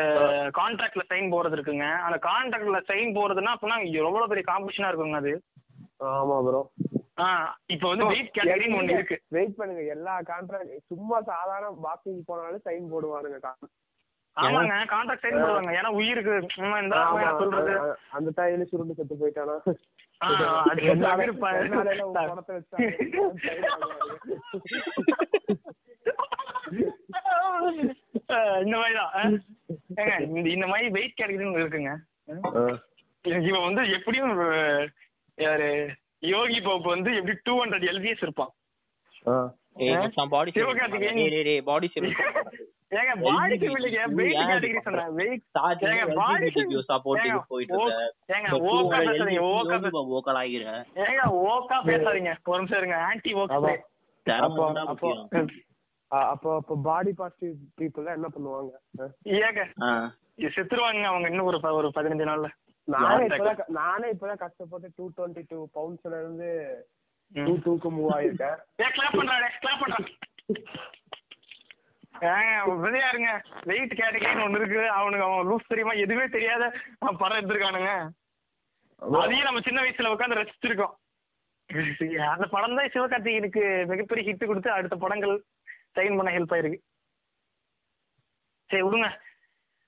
கான்ட்ராக்ட்ல 0.57 1.05
சைன் 1.09 1.33
போடுறது 1.33 1.57
இருக்குங்க. 1.57 1.87
அந்த 2.07 2.19
கான்ட்ராக்ட்ல 2.27 2.81
சைன் 2.91 3.15
போடுறதுன்னா 3.17 3.55
அப்படின்னா 3.55 3.79
எவ்வளவு 4.01 4.29
பெரிய 4.29 4.45
காம்படிஷனா 4.47 4.91
இருக்குங்க 4.91 5.17
அது? 5.17 5.33
ஆமா 6.13 6.37
ப்ரோ 6.43 6.61
ஆ 7.19 7.27
இப்போ 7.67 7.87
வந்து 7.89 8.07
வெயிட் 8.07 8.35
கேட்டகரின்னு 8.37 8.79
ஒன்று 8.79 8.95
இருக்கு. 8.95 9.17
வெயிட் 9.31 9.57
பண்ணுங்க. 9.57 9.83
எல்லா 9.93 10.15
கான்ட்ராக்ட் 10.25 10.73
சும்மா 10.89 11.19
சாதாரண 11.29 11.69
பாக்ஸிங் 11.85 12.23
போனாலும் 12.27 12.65
சைன் 12.65 12.93
போடுவானுங்க 12.93 13.39
கா- 13.41 13.59
ஆமாங்க 14.37 14.77
கான்ட்ராக்ட் 14.93 15.25
சைன் 15.25 15.43
போடுவாங்க. 15.43 15.73
ஏன்னா 15.75 15.91
உயிருக்கு. 15.95 16.35
அந்த 18.13 18.31
தாயில 18.39 18.65
சுருண்டு 18.65 18.95
செத்து 18.95 19.21
போயிட்டானா? 19.21 19.57
இந்த 20.21 20.47
மாதிரிதான் 20.47 21.23
இந்த 30.47 30.67
மாதிரி 30.67 30.89
வெயிட் 30.89 31.15
கேட்டகரின்னு 31.21 31.61
இருக்குங்க. 31.61 31.93
இவன் 33.43 33.73
வந்து 33.73 33.93
எப்படியும் 33.93 34.33
யாரு 35.39 35.91
யோகி 36.19 36.61
பாபு 36.61 36.89
வந்து 36.89 37.15
எப்படி 37.17 37.39
டூ 37.43 37.65
ஹண்ட்ரட் 37.65 37.87
எல்பிஎஸ் 37.93 38.23
இருப்பான். 38.23 38.53
பாடி 40.29 40.51
சிவகார்த்திகேயன். 40.55 41.63
பாடி 41.65 41.89
ஷேப் 41.89 42.74
ஏங்க 42.95 43.23
பாடி 43.23 43.59
ஷேப் 43.59 43.71
இல்லைங்க 43.71 44.13
வெயிட் 44.13 44.37
கேட்டகரி 44.37 44.81
சொன்னேன் 44.81 45.15
வெயிட் 45.15 45.43
ஏங்க 45.59 46.15
பாடி 46.15 46.47
சப்போர்ட் 46.49 47.27
ஏங்க, 47.27 47.41
போயிட்டு 47.49 47.77
ஓ- 47.77 47.87
இருக்க 47.87 48.15
ஏங்க 48.29 48.53
ஓக்கா 48.53 48.97
பேசாதீங்க 48.97 49.39
ஓக்கா 49.39 49.81
பேச- 49.81 50.23
ஓக்கல் 50.23 50.37
ஆகிற 50.37 50.85
ஏங்க 50.95 51.21
ஓக்கா 51.25 51.77
பேசாதீங்க. 51.85 52.37
ஒரு 52.45 52.59
நிமிஷம் 52.59 52.79
இருங்க 52.79 52.97
ஆன்டி 52.97 53.33
ஓக் 53.33 53.51
அப்போ- 53.51 53.83
அப்போ- 54.87 55.59
அப்போ 56.09 56.55
அப்போ 56.57 56.79
பாடி 56.83 57.13
பாசிட்டிவ் 57.13 57.55
பீப்புள் 57.81 58.15
என்ன 58.15 58.29
பண்ணுவாங்க. 58.39 59.03
ஏங்க 59.25 59.69
செத்துருவாங்க 60.39 61.03
அவங்க 61.03 61.29
இன்னும் 61.29 61.47
ஒரு 61.47 61.61
ஒரு 61.75 61.89
பதினஞ்சு 61.95 62.29
நாள்ல. 62.29 62.49
நானே 62.85 63.27
இப்பதான் 63.27 63.69
நானே 63.69 64.11
இப்பதான் 64.11 64.37
கஷ்டப்பட்டு 64.37 64.91
டூ 64.97 65.11
டுவெண்ட்டி 65.17 65.43
டூ 65.49 65.67
பவுண்ட்ஸ்ல 65.75 66.21
இருந்து. 66.21 66.81
டூ 67.33 67.57
டூக்கு 67.57 67.93
மூவ் 67.93 68.15
ஆயிருக்கேன். 68.15 68.57
கிளாப் 68.83 69.13
பண்றானே 69.13 69.49
கிளாப் 69.63 69.83
பண்றான். 69.87 70.07
இருங்க 72.23 73.31
வெயிட் 73.71 73.99
கேட்டகரின்னு 74.01 74.45
ஒண்ணு 74.47 74.59
இருக்கு. 74.61 74.83
அவனுக்கு 74.99 75.27
அவன் 75.27 75.49
லூஸ் 75.51 75.71
தெரியுமா? 75.73 75.95
எதுவுமே 76.05 76.27
தெரியாத 76.37 76.65
படம் 77.23 77.39
எடுத்திருக்கானுங்க. 77.41 77.93
அதையும் 79.23 79.49
நம்ம 79.49 79.63
சின்ன 79.67 79.83
வயசுல 79.83 80.13
உட்காந்து 80.15 80.41
ரசிச்சிருக்கோம். 80.41 80.95
அந்த 82.33 82.47
படம் 82.55 82.77
தான் 82.79 82.93
சிவகார்த்திகேயனுக்கு 82.95 83.63
மிகப்பெரிய 83.93 84.25
ஹிட் 84.29 84.49
கொடுத்து 84.51 84.71
அடுத்த 84.77 84.97
படங்கள் 85.05 85.35
சைன் 85.97 86.17
பண்ண 86.19 86.31
ஹெல்ப் 86.37 86.55
ஆயிருக்கு. 86.55 86.81
சரி 88.71 88.83
விடுங்க. 88.87 89.09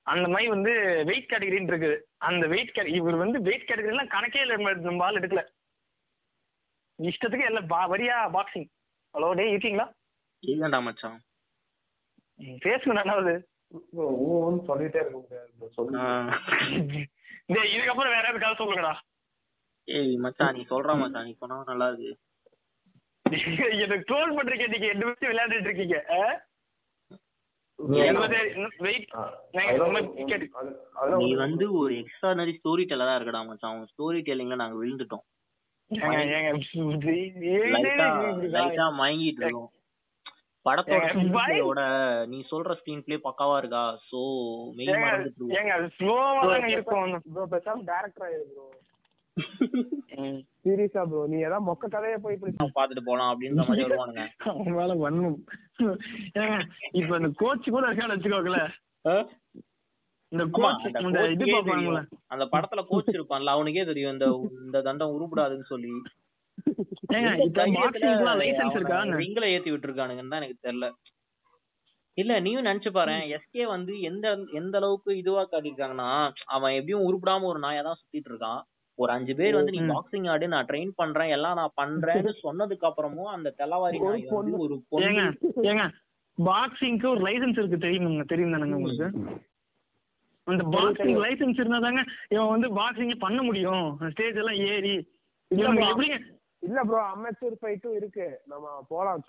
அந்த 0.07 0.27
மாதிரி 0.33 0.49
வந்து 0.55 0.73
வெயிட் 1.09 1.31
கேட்டகரின்னு 1.31 1.73
இருக்குது. 1.73 1.97
அந்த 2.29 2.45
வெயிட் 2.53 2.75
கேட் 2.75 2.91
இவர் 2.99 3.23
வந்து 3.23 3.39
வெயிட் 3.49 3.69
கேட்டகரிலாம் 3.69 4.13
கணக்கே 4.17 4.43
இல்லை 4.45 4.57
நம்ம 4.89 5.05
ஆள் 5.07 5.19
எடுக்கல. 5.21 5.43
இஷ்டத்துக்கு 6.99 7.49
எல்லாம் 7.51 7.71
பா 7.73 7.81
வரியா 7.93 8.19
பாக்ஸிங் 8.37 8.69
ஹலோ 9.15 9.31
டே 9.41 9.47
இருக்கீங்களா? 9.53 9.87
இல்லடா 10.43 10.79
மச்சான். 10.89 11.19
பேசுங்க 12.63 12.95
ரெண்டாவது 12.99 13.35
ஊன்னு 14.27 14.61
சொல்லிட்டே 14.67 15.01
இருக்க 15.01 15.17
முடியாது 15.17 15.71
சொல்லு 15.77 15.99
ஆ. 16.01 16.09
டேய் 17.51 17.73
இதுக்கப்புறம் 17.75 18.13
வேற 18.13 18.25
ஏதாவது 18.25 18.43
கதை 18.43 18.57
சொல்லுங்கடா 18.61 18.95
ஏய் 19.89 20.15
மச்சான் 20.23 20.57
நீ 20.57 20.63
சொல்ற 20.71 20.95
மச்சான் 21.01 21.27
நீ 21.27 21.35
சொன்னா 21.37 21.59
நல்லா 21.69 21.89
இருக்கு 21.91 22.13
எனக்கு 23.77 24.05
ட்ரோல் 24.09 24.37
பண்றீங்க 24.37 24.67
நீங்க 24.69 24.87
எட்டு 24.87 25.07
வச்சு 25.07 25.31
விளையாடிட்டு 25.31 25.69
இருக்கீங்க? 25.69 25.97
நீ 31.19 31.31
வந்து 31.39 31.67
ஒரு 31.81 31.93
எக்ஸ்ட்ரானரி 31.97 32.53
ஸ்டோரி 32.59 32.85
டெல்லரா 32.91 33.17
இருக்கடா 33.17 33.41
மச்சான் 33.45 33.75
உன் 33.77 33.91
ஸ்டோரி 33.91 34.21
டெல்லிங்ல 34.27 34.61
நாங்க 34.61 34.77
விழுந்துட்டோம் 34.79 35.25
லைட்டா 38.55 38.87
மயங்கிட்டு 38.97 39.43
இருக்கோம் 39.43 39.71
படத்தோட 40.67 41.81
நீ 42.31 42.39
சொல்ற 42.51 42.75
ஸ்கிரீன் 42.79 43.05
பிளே 43.05 43.17
பக்காவா 43.25 43.57
இருக்கா? 43.59 43.83
சோ 44.09 44.21
மெயின் 44.79 45.03
மறந்துட்டு. 45.03 45.47
ஏங்க 45.59 45.73
அது 45.77 45.87
ஸ்லோவா 45.97 46.25
தாங்க 46.53 46.71
இருக்கும் 46.71 47.15
bro 47.35 47.45
பேசாம 47.55 47.85
டேரக்டர் 47.91 48.27
ஆயிரு 48.29 48.45
ப்ரோ. 48.51 48.65
சீரியஸா 50.63 51.03
ப்ரோ 51.09 51.23
நீ 51.33 51.39
ஏதாவது 51.47 51.67
மொக்க 51.69 51.91
கதையை 51.95 52.19
போய் 52.19 52.37
இப்படி 52.37 52.53
பாத்துட்டு 52.79 53.05
போலாம் 53.09 53.31
அப்படின்ற 53.33 53.65
மாதிரி 53.69 53.87
வருவானுங்க. 53.87 54.25
அவன் 54.51 54.77
மேல 54.79 54.95
வன்மம். 55.03 55.39
ஏங்க 56.41 56.57
இப்ப 57.01 57.13
இந்த 57.21 57.31
கோச் 57.43 57.69
கூட 57.69 57.85
இருக்கான்னு 57.89 58.17
வச்சுக்கோங்கள. 58.17 58.61
இந்த 60.33 60.45
கோச் 60.55 60.87
இந்த 61.03 61.19
இது 61.35 61.45
தெரியும். 61.67 61.99
அந்த 62.35 62.45
படத்துல 62.55 62.83
கோச் 62.89 63.17
இருப்பான்ல 63.17 63.55
அவனுக்கே 63.57 63.85
தெரியும். 63.91 64.15
இந்த 64.17 64.29
இந்த 64.65 64.79
தண்டம் 64.89 65.15
உருப்படாதுன்னு 65.17 65.71
சொல்லி. 65.73 65.93
ரிங்ல 69.21 69.45
ஏத்தி 69.55 69.71
விட்டுருக்கானுங்கன்னு 69.73 70.33
தான் 70.33 70.41
எனக்கு 70.41 70.65
தெரியல. 70.67 70.87
இல்ல 72.19 72.35
நீயும் 72.41 72.67
நினைச்சு 72.67 72.91
பாரு 72.93 73.15
எஸ்கே 73.37 73.65
வந்து 73.73 73.95
எந்த 74.09 74.27
எந்த 74.61 74.75
அளவுக்கு 74.81 75.11
இதுவா 75.19 75.43
காட்டியிருக்காங்கன்னா 75.45 76.11
அவன் 76.55 76.77
எப்படியும் 76.79 77.07
உருப்படாம 77.09 77.49
ஒரு 77.51 77.61
நாயா 77.65 77.83
தான் 77.83 77.99
சுத்திட்டு 78.01 78.31
இருக்கான். 78.33 78.61
ஒரு 78.99 79.11
அஞ்சு 79.13 79.33
பேர் 79.39 79.57
வந்து 79.59 79.73
நீ. 79.75 79.81
பாக்ஸிங் 79.91 80.29
ஆடு 80.33 80.47
நான் 80.53 80.69
ட்ரெயின் 80.69 80.93
பண்றேன் 80.99 81.33
எல்லாம் 81.37 81.59
நான் 81.59 81.75
பண்றேன்னு 81.77 82.31
சொன்னதுக்கு 82.47 82.87
அப்புறமும் 82.91 83.33
அந்த 83.35 83.49
தெல்லவாரி 83.59 83.99
ஒரு 84.01 84.13
நாய் 84.15 84.39
வந்து 84.39 84.61
ஒரு 84.65 84.77
ஏங்க 85.03 85.25
பொண்ணு 85.33 85.67
ஏங்க 85.71 85.85
பாக்ஸிங்க்கு 86.39 87.07
ஒரு 87.13 87.21
லைசென்ஸ் 87.27 87.61
இருக்கு 87.61 87.79
தெரியுமாங்க 87.85 88.25
தெரியும் 88.33 88.55
தானங்க 88.55 88.79
உங்களுக்கு? 88.79 89.09
அந்த 90.47 90.65
பாக்ஸிங் 90.75 91.21
லைசென்ஸ் 91.23 91.61
இருந்தா 91.61 91.81
தாங்க 91.85 92.03
இவன் 92.33 92.53
வந்து 92.55 92.69
பாக்ஸிங் 92.79 93.13
பண்ண 93.25 93.39
முடியும். 93.43 93.85
ஸ்டேஜ் 94.13 94.41
எல்லாம் 94.43 94.61
ஏறி 94.71 94.95
எப்படிங்க 95.51 96.19
இல்ல 96.63 96.81
ப்ரோ 96.85 97.01
அமெச்சூர் 97.09 97.57
ஃபைட்டும் 97.61 97.97
இருக்கு. 97.97 98.27
நம்ம 98.47 98.67
போலாம். 98.89 99.23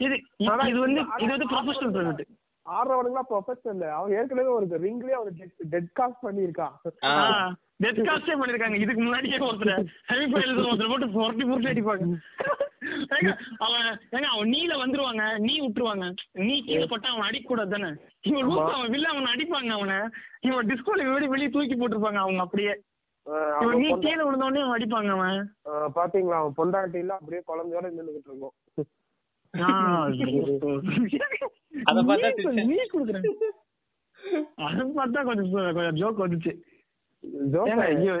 இது 0.00 0.14
இது 0.40 0.50
வந்து 0.80 1.00
இது 1.20 1.32
வந்து 1.32 1.50
ப்ரொஃபஷனல் 1.52 1.96
சொல்லிட்டு 1.96 2.26
ஆடுறவனுக்குலாம் 2.66 3.30
ப்ரொஃபஷனல் 3.30 3.82
அவன் 3.94 4.14
ஏற்கனவே 4.16 4.50
ஒரு 4.56 4.78
ரிங்லயே 4.82 5.18
ஒரு 5.20 5.30
டெட் 5.72 5.90
காஸ்ட் 5.98 6.24
பண்ணியிருக்கான் 6.24 6.74
ஆ. 7.04 7.12
டெத் 7.82 8.00
காஸ்டே 8.08 8.34
பண்ணிருக்காங்க 8.36 8.76
இதுக்கு 8.80 9.02
முன்னாடியே 9.02 9.38
ஒருத்தர் 9.44 9.86
செமி 10.08 10.26
ஃபைனல்ஸ் 10.32 10.60
ஒருத்தர் 10.64 10.90
போட்டு 10.92 11.08
புரட்டி 11.14 11.44
புரட்டி 11.44 11.70
அடிப்பாங்க. 11.70 12.08
அவன் 13.60 13.86
ஏங்க 14.12 14.26
அவன் 14.32 14.50
நீல 14.52 14.72
வந்துருவாங்க 14.82 15.22
நீ 15.46 15.54
விட்டுருவாங்க. 15.60 16.06
நீ 16.42 16.54
கீழே 16.66 16.86
பட்டா 16.86 17.08
அவன் 17.12 17.28
அடிக்க 17.28 17.46
கூடாது 17.46 17.70
தானே? 17.70 17.90
இவன் 18.28 18.46
லூஸ் 18.48 18.74
அவன் 18.74 18.92
வில்ல 18.94 19.12
அவனை 19.12 19.32
அடிப்பாங்க 19.34 19.72
அவனை. 19.78 19.98
இவன் 20.42 20.68
டிஸ்கோல 20.70 21.06
வெளியே 21.08 21.32
வெளியே 21.32 21.50
தூக்கி 21.50 21.76
போட்டிருப்பாங்க 21.76 22.20
அவங்க 22.22 22.42
அப்படியே. 22.46 22.74
நீ 23.76 23.88
கீழே 23.98 24.14
விழுந்தோடனே 24.14 24.62
அவன் 24.62 24.80
அடிப்பாங்க 24.80 25.08
அவன். 25.08 25.54
பாத்தீங்களா 25.94 26.32
அவன் 26.32 26.52
பொண்டாட்டில 26.56 27.06
அப்படியே 27.06 27.42
குழந்தையோட 27.46 27.84
நின்னுகிட்டு 27.84 28.22
இருக்கும். 28.24 28.52
அத 31.84 32.02
பார்த்தா 32.02 32.54
நீ 32.54 32.62
கொடு- 32.62 32.66
நீ 32.66 32.74
கொடுக்குறேன் 32.74 33.26
அதை 34.54 34.80
பார்த்தா 34.80 35.24
கொஞ்சம் 35.24 35.74
கொஞ்சம் 35.74 35.94
ஜோக் 35.94 36.20
வந்துச்சு? 36.20 36.56
ஏங்க, 37.52 37.96
ஐயோ, 37.96 38.12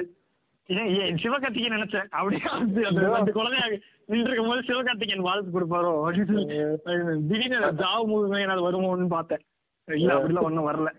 சிவகார்த்திகேயன் 1.14 1.72
நினைச்சேன் 1.72 2.08
அப்படியே 2.08 2.42
வந்து 2.50 2.86
அந்த 2.86 3.32
குழந்தையாக 3.32 3.78
நின்று 4.06 4.32
இருக்கும் 4.32 4.48
போது 4.48 4.60
சிவகார்த்திகேயன் 4.60 5.20
வாழ்த்து 5.20 5.60
கொடுப்பாரோ? 5.60 5.94
அப்படின்னு 5.94 6.26
சொல்லி, 6.26 7.26
திடீர்னு 7.28 7.58
ஜாவ் 7.58 8.06
மூவி 8.06 8.40
ஏதாவது 8.40 8.70
வருமோன்னு 8.70 9.06
பார்த்தேன். 9.06 9.40
இல்ல 9.84 10.14
அப்படிலாம் 10.14 10.40
ஒண்ணும் 10.40 10.68
வரல. 10.68 10.92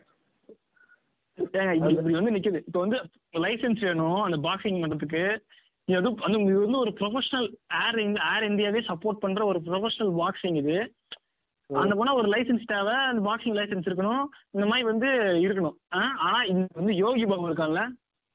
இப்படி 1.39 2.15
வந்து 2.19 2.33
நிக்குது. 2.35 2.59
இப்போ 2.67 2.79
வந்து 2.83 2.97
லைசென்ஸ் 3.45 3.83
வேணும் 3.87 4.21
அந்த 4.27 4.37
பாக்ஸிங் 4.47 4.81
பண்றதுக்கு. 4.83 5.23
இது 5.87 5.97
வந்து 5.99 6.11
அந்த 6.25 6.37
இது 6.51 6.59
வந்து 6.65 6.81
ஒரு 6.83 6.91
ப்ரொஃபஷனல் 6.99 7.47
ஏர் 7.83 7.99
ஏர் 8.31 8.47
இந்தியாவே 8.49 8.81
சப்போர்ட் 8.89 9.23
பண்ற 9.23 9.41
ஒரு 9.51 9.59
ப்ரொஃபஷனல் 9.67 10.11
பாக்ஸிங் 10.21 10.59
இது. 10.63 10.77
அந்த 11.69 11.93
போனா 11.97 12.13
ஒரு 12.19 12.27
லைசென்ஸ் 12.33 12.69
தேவை 12.71 12.95
அந்த 13.09 13.21
பாக்ஸிங் 13.27 13.57
லைசென்ஸ் 13.59 13.87
இருக்கணும் 13.89 14.23
இந்த 14.55 14.65
மாதிரி 14.71 14.85
வந்து 14.91 15.09
இருக்கணும். 15.45 15.77
ஆனா 16.25 16.37
இது 16.51 16.65
வந்து 16.79 16.95
யோகி 17.03 17.25
பாபு 17.31 17.49
இருக்கான்ல. 17.49 17.83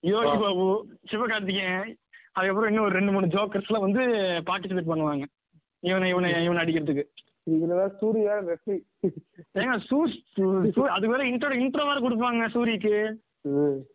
யோகி 0.03 0.37
பாபு 0.45 0.67
சிவகார்த்திகேயன் 1.11 1.89
அதுக்கப்புறம் 2.37 2.71
இன்னும் 2.71 2.87
ஒரு 2.87 2.97
ரெண்டு 2.99 3.13
மூணு 3.15 3.27
ஜோக்கர்ஸ் 3.35 3.69
எல்லாம் 3.71 3.87
வந்து 3.87 4.03
பார்ட்டிசிபேட் 4.49 4.91
பண்ணுவாங்க. 4.93 5.25
இவனை 5.89 6.09
இவனை 6.13 6.31
இவனை 6.47 6.61
அடிக்கிறதுக்கு. 6.63 7.05
இதுல 7.47 7.75
வேற 7.79 7.89
சூரிய 8.01 8.29
வேற 8.29 8.41
ரெஃப்ரி 8.51 8.77
ஏங்க 9.61 9.75
சூ 9.89 9.99
அது 10.97 11.07
வேற 11.13 11.23
இன்ட்ரோ 11.31 11.59
இன்ட்ரோ 11.65 11.85
வேற 11.91 11.99
கொடுப்பாங்க 12.01 12.49
சூரிக்கு 12.55 12.95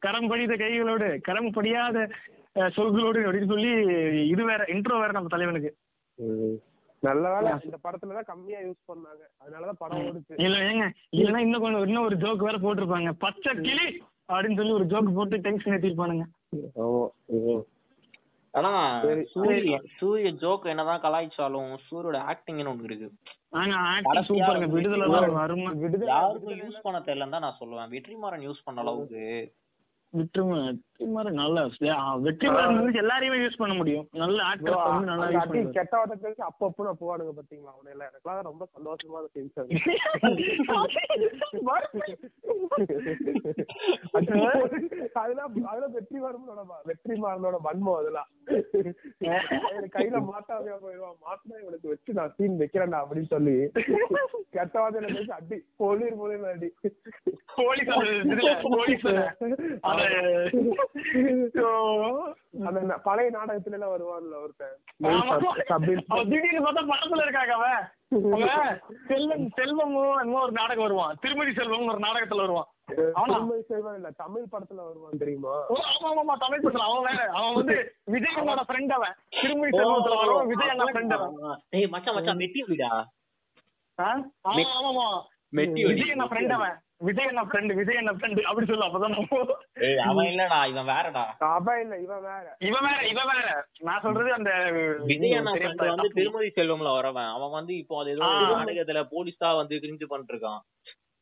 கரம் 0.06 0.30
படித்த 0.32 0.56
கைகளோடு 0.56 1.08
கரம் 1.22 1.56
படியாத 1.58 1.98
சொல்களோடு 2.76 3.20
அப்படின்னு 3.26 3.52
சொல்லி 3.54 3.72
இது 4.34 4.44
வேற 4.46 4.62
இன்ட்ரோ 4.74 4.96
வேற 5.02 5.12
நம்ம 5.18 5.32
தலைவனுக்கு. 5.34 5.72
நல்ல 7.04 7.26
வேலை 7.34 7.52
இந்த 7.68 7.78
படத்துல 7.86 8.16
தான் 8.18 8.30
கம்மியா 8.32 8.60
யூஸ் 8.66 8.90
பண்ணாங்க. 8.90 9.22
அதனாலதான் 9.42 9.80
படம் 9.84 10.02
ஓடுச்சு. 10.08 10.34
இல்ல 10.46 10.58
ஏங்க 10.70 10.86
இல்லைன்னா 11.18 11.42
இன்னும் 11.46 11.64
கொஞ்சம் 11.64 11.86
இன்னும் 11.88 12.08
ஒரு 12.08 12.18
ஜோக் 12.24 12.48
வேற 12.48 12.58
போட்டிருப்பாங்க. 12.66 13.12
பச்சை 13.24 13.54
கிளி 13.68 13.88
அப்படின்னு 14.30 14.60
சொல்லி 14.60 14.78
ஒரு 14.80 14.86
ஜோக் 14.92 15.16
போட்டு 15.16 15.38
டென்ஷன் 15.48 15.76
ஏத்திருப்பானுங்க. 15.78 16.26
ஆமா 16.84 17.02
ம். 17.38 17.64
ஆனா 18.54 18.70
சரி. 19.02 19.22
சூரிய 19.34 19.76
சூரிய 20.00 20.30
ஜோக் 20.42 20.66
என்னதான் 20.66 21.02
கலாய்ச்சாலும் 21.02 21.70
சூரியோட 21.86 22.18
ஆக்டிங்னு 22.32 22.72
ஒண்ணு 22.72 22.84
இருக்கு? 22.84 23.08
யாருக்கும் 26.12 26.60
யூஸ் 26.62 26.84
பண்ண 26.84 27.00
தெரியலன்னு 27.00 27.30
தான் 27.30 27.46
நான் 27.48 27.60
சொல்லுவேன். 27.60 27.90
வெற்றிமாறன் 27.90 28.46
யூஸ் 28.48 28.66
பண்ண 28.66 28.82
அளவுக்கு. 28.82 29.24
வெற்றிமாறன் 31.02 31.40
நல்ல 31.42 31.60
வெற்றிமாறன் 32.26 32.78
வந்து 32.80 33.00
எல்லாரையுமே 33.02 33.38
யூஸ் 33.42 33.60
பண்ண 33.62 33.74
முடியும். 33.80 34.06
நல்ல 34.22 34.38
வந்து 34.88 35.10
நல்லா 35.12 35.28
யூஸ் 35.32 35.48
பண்ணுவாரு 35.48 35.74
கெட்ட 35.78 35.94
வார்த்தை 36.00 36.34
அப்பப்போ 36.50 36.86
நான் 36.88 37.00
போவானுங்க 37.02 37.34
பாத்தீங்களா 37.38 37.74
அவனை 37.76 37.92
எல்லாம் 37.94 38.10
எனக்குலாம் 38.12 38.50
ரொம்ப 38.50 38.66
சந்தோஷமான 38.76 39.30
சீன்ஸ் 39.34 39.60
அது 39.60 39.72
அதெல்லாம் 45.22 45.50
அதெல்லாம் 45.72 45.96
வெற்றி 45.96 46.18
மாறனோட 46.24 46.62
வெற்றி 46.90 47.16
மாறனோட 47.24 47.58
வன்மம் 47.66 47.98
அதெல்லாம். 48.00 48.30
கையில 49.96 50.18
மாட்டாமையா 50.30 50.78
போயிடுவான். 50.84 51.18
மாட்டினா 51.26 51.58
இவனுக்கு 51.64 51.88
வச்சு 51.92 52.18
நான் 52.20 52.34
சீன் 52.38 52.60
வைக்கிறேன்டா 52.62 53.02
அப்படின்னு 53.04 53.32
சொல்லி 53.36 53.56
கெட்ட 54.56 54.76
வார்த்தையில 54.82 55.10
பேசி 55.16 55.32
அடி 55.40 55.58
பொலிர் 55.82 56.18
பொலிர் 56.22 56.48
அடி. 56.54 56.70
போலீஸ் 57.58 57.92
போலீஸ் 58.68 59.06
அந்த 62.70 62.98
பழைய 63.04 63.30
நாடகத்துல 63.30 63.72
எல்லாம் 63.72 63.94
வருவான்ல 63.94 64.36
ஒருத்தன். 64.42 64.76
திடீர்னு 66.26 66.62
பார்த்தா 66.62 66.84
படத்துல 66.90 67.22
இருக்காங்க 67.22 67.54
அவன். 67.54 67.84
செல்வம் 69.08 69.46
செல்வமும் 69.50 70.18
என்னமோ 70.18 70.42
ஒரு 70.42 70.52
நாடகம் 70.52 70.84
வருவான். 70.84 71.16
திருமதி 71.22 71.54
செல்வம் 71.54 71.88
ஒரு 71.88 72.00
நாடகத்துல 72.00 72.42
வருவான். 72.42 72.70
அவனா? 73.14 73.36
திருமதி 73.36 73.64
செல்வன் 73.64 73.96
இல்ல 73.96 74.10
தமிழ் 74.18 74.52
படத்துல 74.52 74.80
வருவான் 74.84 75.18
தெரியுமா? 75.18 75.54
ஓ, 75.70 75.78
ஆமா 75.92 76.12
ஆமா, 76.16 76.36
தமிழ் 76.38 76.64
படத்துல. 76.64 76.86
அவன் 76.90 77.08
வேற. 77.10 77.22
அவன் 77.32 77.56
வந்து 77.56 77.78
விஜய் 78.08 78.38
அண்ணோட 78.38 78.64
ஃப்ரெண்ட் 78.70 78.92
அவன். 78.92 79.16
திருமதி 79.38 79.72
செல்வத்துல 79.78 80.18
வருவான் 80.18 80.48
விஜய் 80.48 80.70
அண்ணா 80.70 80.88
ஃப்ரெண்ட் 80.90 81.16
அவன். 81.18 81.36
ஏய் 81.72 81.88
மச்சான் 81.88 82.16
மச்சான் 82.16 82.38
மெட்டி 82.38 82.64
விடா? 82.68 82.92
ஆ? 84.00 84.10
ஆமா 84.50 84.68
ஆமா 84.72 84.90
ஆமா. 84.92 85.08
மெட்டி 85.54 85.82
விஜய் 85.88 86.12
அண்ணா 86.12 86.28
ஃப்ரெண்ட் 86.28 86.52
அவன். 86.52 86.78
விஜய் 87.02 87.30
அண்ணா 87.30 87.44
ஃப்ரெண்ட் 87.50 87.74
விஜய் 87.78 88.00
அண்ணா 88.00 88.14
ஃப்ரெண்ட் 88.16 88.40
அப்படி 88.50 88.66
சொல்லு 88.70 88.88
அப்பதான். 88.88 89.16
ஏய் 89.88 90.02
அவன் 90.08 90.28
இல்லடா 90.32 90.60
இவன் 90.72 90.90
வேறடா. 90.92 91.24
அவன் 91.50 91.80
இல்ல 91.84 91.96
இவன் 92.06 92.24
வேற. 92.28 92.46
இவன் 92.70 92.86
வேற 92.88 93.00
இவன் 93.12 93.30
வேற. 93.32 93.48
நான் 93.88 94.04
சொல்றது 94.06 94.30
அந்த 94.38 94.52
விஜய் 95.10 95.36
friend 95.58 95.82
வந்து. 95.86 96.10
திருமதி 96.18 96.50
செல்வம்ல 96.58 96.92
வரவன் 96.98 97.32
அவன் 97.36 97.56
வந்து 97.58 97.74
இப்போ 97.82 97.98
அது 98.02 98.14
ஏதோ. 98.16 98.30
நாடகத்துல 98.54 99.04
போலீஸா 99.14 99.52
வந்து 99.62 99.82
கிரிஞ்சு 99.86 100.10
பண்ணிட்டு 100.12 100.36
இருக்கான் 100.36 100.62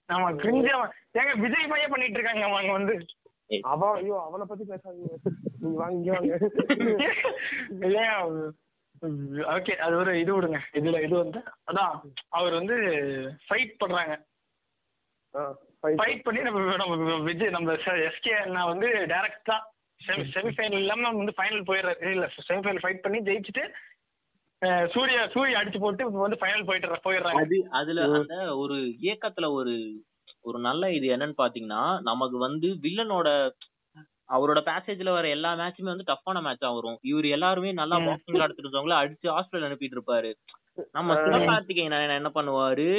ஆமா 0.10 0.30
கிரிஞ்சு 0.44 0.70
அவன். 0.78 0.94
ஏங்க 1.20 1.34
விஜய் 1.44 1.72
பையன் 1.74 1.94
பண்ணிட்டு 1.94 2.20
இருக்காங்க 2.20 2.46
அவங்க 2.50 2.74
வந்து. 2.80 2.96
அவன் 3.74 3.96
ஐயோ 4.00 4.18
அவனை 4.26 4.46
பத்தி 4.50 4.66
பேசாதீங்க. 4.72 5.14
நீங்க 5.62 5.78
வாங்க 5.82 5.96
இங்க 6.00 6.12
வாங்க. 6.16 6.34
இல்லையா? 7.86 8.16
ஓகே 9.56 9.74
அது 9.86 9.96
ஒரு 10.02 10.12
இது 10.22 10.32
விடுங்க. 10.36 10.60
இதுல 10.80 11.02
இது 11.06 11.16
வந்து 11.22 11.40
அதான் 11.70 11.94
அவர் 12.38 12.58
வந்து 12.60 12.76
ஃபைட் 13.46 13.74
பண்றாங்க. 13.84 14.16
ஃபைட் 15.84 16.24
பண்ணி 16.24 16.42
நம்ம 16.42 16.76
நம்ம 16.76 17.20
விஜய் 17.20 17.50
நம்ம 17.50 17.74
எஸ்கே 18.08 18.34
அண்ணா 18.36 18.66
வந்து 18.66 18.88
டைரக்டா 18.88 19.58
செமி 20.02 20.26
செமிஃபைனல் 20.34 20.74
இல்லாம 20.74 21.10
வந்து 21.12 21.34
ஃபைனல் 21.38 21.68
போயிடுறாரு. 21.68 22.12
இல்ல 22.12 22.30
செமிஃபைனல் 22.48 22.82
ஃபைட் 22.84 23.02
பண்ணி 23.02 23.20
ஜெயிச்சுட்டு 23.20 23.64
சூர்யா 24.88 25.28
சூர்யா 25.28 25.62
அடிச்சு 25.62 25.80
போட்டு 25.80 26.06
இப்ப 26.06 26.20
வந்து 26.20 26.38
ஃபைனல் 26.42 26.66
போயிட்டு 26.66 27.02
போயிடுறாங்க. 27.06 27.42
அது 27.42 27.68
அதுல 27.72 28.02
அந்த 28.14 28.58
ஒரு 28.58 28.76
இயக்கத்துல 29.02 29.52
ஒரு 29.52 29.74
ஒரு 30.42 30.60
நல்ல 30.60 30.92
இது 30.92 31.18
என்னன்னு 31.18 31.34
பாத்தீங்கன்னா 31.38 32.02
நமக்கு 32.02 32.38
வந்து 32.38 32.68
வில்லனோட 32.82 33.28
அவரோட 34.30 34.60
பேசேஜ்ல 34.66 35.12
வர 35.12 35.28
எல்லா 35.28 35.54
மேட்சுமே 35.56 35.92
வந்து 35.92 36.04
டஃப்பான 36.08 36.40
மேட்சா 36.40 36.74
வரும். 36.74 36.98
இவர் 37.02 37.26
எல்லாருமே 37.26 37.72
நல்லா. 37.72 37.96
பாக்ஸிங் 37.98 38.32
விளையாடுறவங்கள 38.32 38.96
அடிச்சு 39.00 39.28
ஹாஸ்பிடல் 39.28 39.68
அனுப்பிட்டு 39.68 39.98
இருப்பாரு. 39.98 40.32
நம்ம 40.92 41.14
சிவகார்த்திகேயன் 41.16 41.92
என்ன- 41.92 42.14
என்ன 42.14 42.32
பண்ணுவாரு? 42.36 42.90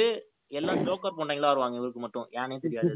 எல்லாம் 0.51 0.79
ஜோக்கர் 0.87 1.17
பொண்டைங்களா 1.17 1.51
வருவாங்க 1.51 1.77
இவருக்கு 1.77 1.99
மட்டும். 1.99 2.27
ஏனே 2.33 2.57
தெரியாது. 2.59 2.93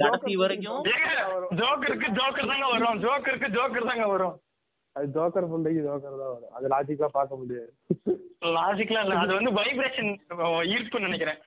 கடைசி 0.00 0.32
வரைக்கும் 0.42 0.80
ஜோக்கருக்கு 1.60 2.08
ஜோக்கர் 2.18 2.50
தாங்க 2.52 2.66
வரும். 2.72 2.98
ஜோக்கருக்கு 3.04 3.48
ஜோக்கர் 3.56 3.90
தாங்க 3.90 4.06
வரும். 4.06 4.36
அது 4.96 5.06
ஜோக்கர் 5.14 5.50
புண்டைக்கு 5.52 5.84
ஜோக்கர் 5.86 6.20
தான் 6.20 6.32
வரும். 6.32 6.52
அது 6.52 6.66
லாஜிக்கா 6.68 7.08
பார்க்க 7.12 7.40
முடியாது. 7.42 7.70
லாஜிக்கலா 8.56 9.02
இல்ல. 9.04 9.16
அது 9.16 9.32
வந்து 9.38 9.52
வைப்ரேஷன் 9.60 10.10
ஈர்ப்புன்னு 10.72 11.08
நினைக்கிறேன். 11.08 11.40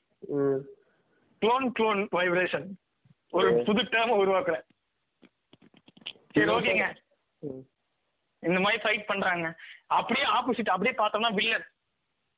க்ளோன் 1.42 1.68
க்ளோன் 1.78 2.02
வைப்ரேஷன் 2.18 2.68
ஒரு 3.34 3.50
புது 3.68 3.82
டேர்ம் 3.94 4.20
உருவாக்குறேன். 4.22 4.66
சரி 6.36 6.50
ஓகேங்க. 6.56 6.86
ம். 7.44 7.64
இந்த 8.44 8.60
மாதிரி 8.60 8.82
ஃபைட் 8.84 9.10
பண்றாங்க. 9.12 9.48
அப்படியே 9.98 10.26
ஆப்போசிட் 10.38 10.74
அப்படியே 10.74 10.96
பார்த்தோம்னா 10.98 11.32
வில்லன் 11.40 11.68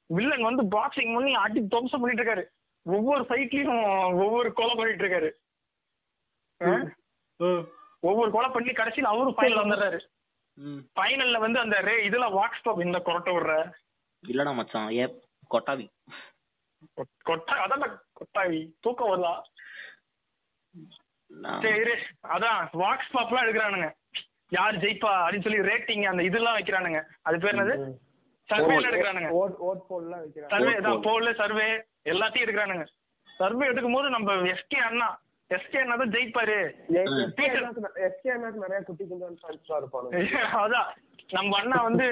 வில்லன் 0.10 0.48
வந்து 0.50 0.64
பாக்ஸிங் 0.76 1.16
பண்ணி 1.16 1.34
அடி 1.36 1.60
துவம்சம் 1.66 2.02
பண்ணிட்டு 2.02 2.24
இருக்காரு 2.24 2.44
ஒவ்வொரு 2.86 3.24
ஃபைட்லயும் 3.24 3.82
ஒவ்வொரு 4.22 4.50
கொலை 4.54 4.76
பண்ணிட்டு 4.76 5.04
இருக்காரு 5.06 5.30
ஆ? 6.62 6.70
ஒவ்வொரு 8.04 8.30
கொலை 8.32 8.50
பண்ணி 8.50 8.72
கடைசியில் 8.74 9.12
அவரும் 9.12 9.36
ஃபைனல் 9.38 9.62
வந்துடுறாரு. 9.62 10.00
ஃபைனல்ல 10.96 11.38
வந்து 11.40 11.60
அந்த 11.60 11.78
ரே 11.82 11.96
இதுல 12.08 12.28
வாக்ஸ் 12.34 12.64
டாப் 12.64 12.86
இந்த 12.86 13.00
கொரட்டை 13.00 13.34
விடுற. 13.34 13.54
இல்லடா 14.24 14.54
மச்சான் 14.56 14.90
ஏ 14.94 15.06
கொட்டாவி. 15.52 15.86
கொட்டா 17.26 17.54
அதான் 17.64 17.84
கொட்டாவி 18.14 18.60
தூக்கம் 18.82 19.12
வருதா? 19.12 19.34
நான் 21.32 21.62
சரி 21.62 21.80
இரு. 21.82 21.96
அதான் 22.30 22.60
வாக்ஸ் 22.76 23.14
பாப்லாம் 23.14 23.46
எடுக்கிறானுங்க. 23.46 23.90
யார் 24.52 24.82
ஜெயிப்பா 24.84 25.14
அப்படின்னு 25.18 25.48
சொல்லி 25.48 25.68
ரேட்டிங் 25.70 26.06
அந்த 26.06 26.24
இதெல்லாம் 26.24 26.58
வைக்கிறானுங்க. 26.58 27.00
அது 27.24 27.40
பேர் 27.40 27.56
என்னது? 27.56 27.76
சர்வேல 28.50 28.90
எடுக்கிறானுங்க. 28.90 29.30
சர்வே 30.54 30.76
தான் 30.88 31.02
போல் 31.02 31.38
சர்வே 31.42 31.68
எல்லாத்தையும் 32.12 32.46
எடுக்கிறானுங்க. 32.46 32.86
சர்வே 33.30 33.66
எடுக்கும் 33.72 33.98
போது 33.98 34.10
நம்ம 34.10 34.36
எஸ்கே 34.54 34.80
அண்ணா 34.90 35.08
எஸ்கே 35.52 35.80
அண்ணா 35.82 35.96
தான் 35.96 36.14
ஜெயிப்பாரு. 36.16 36.56
எஸ்கே 38.08 38.32
அண்ணாக்கு 38.36 38.64
நிறைய 38.66 38.80
குட்டி 38.88 39.04
ஃபேன்ஸ்லாம் 39.10 39.82
இருப்பானுங்க. 39.82 40.18
அதான். 40.64 40.90
நம்ம 41.30 41.58
அண்ணா 41.60 41.78
வந்து 41.88 42.06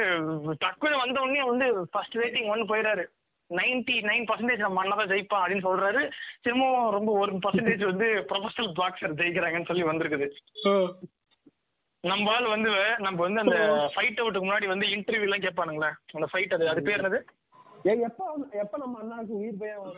டக்குன்னு 0.63 1.03
வந்த 1.03 1.17
உடனே 1.21 1.43
வந்து 1.49 1.67
ஃபர்ஸ்ட் 1.91 2.17
ரேட்டிங் 2.21 2.49
ஒன்னு 2.53 2.71
போயிடாரு 2.71 3.03
நைன்டி 3.49 3.95
நைன் 4.07 4.27
பர்சன்டேஜ் 4.29 4.65
நம்ம 4.65 4.81
அண்ணா 4.81 4.95
தான் 4.95 5.11
ஜெயிப்பான் 5.11 5.43
அப்படின்னு 5.43 5.67
சொல்றாரு. 5.67 6.01
திரும்பவும் 6.43 6.87
ரொம்ப 6.89 7.11
ஒரு 7.21 7.31
பர்சன்டேஜ் 7.45 7.83
வந்து 7.85 8.07
ப்ரொஃபஷனல் 8.31 8.71
பாக்ஸர் 8.79 9.19
ஜெயிக்கிறாங்கன்னு 9.21 9.69
சொல்லி 9.71 9.83
வந்திருக்குது. 9.83 10.27
நம்ம 12.05 12.31
ஆள் 12.31 12.45
வந்து 12.45 12.71
நம்ம 12.97 13.21
வந்து 13.21 13.39
அந்த 13.39 13.55
ஃபைட் 13.95 14.19
அவுட்டுக்கு 14.21 14.47
முன்னாடி 14.47 14.67
வந்து 14.67 14.85
இன்டர்வியூ 14.85 15.21
எல்லாம் 15.21 15.39
கேட்பானுங்களே. 15.39 15.91
அந்த 16.13 16.27
ஃபைட் 16.33 16.53
அது 16.53 16.69
அது 16.69 16.81
பேர் 16.81 17.01
என்னது? 17.01 17.21
ஏய் 17.83 18.01
எப்ப 18.01 18.37
வந்து- 18.37 18.53
எப்ப 18.53 18.77
நம்ம 18.77 18.99
அண்ணாக்கு 18.99 19.27
உயிர் 19.27 19.53
பயம் 19.59 19.81
வரும்? 19.81 19.97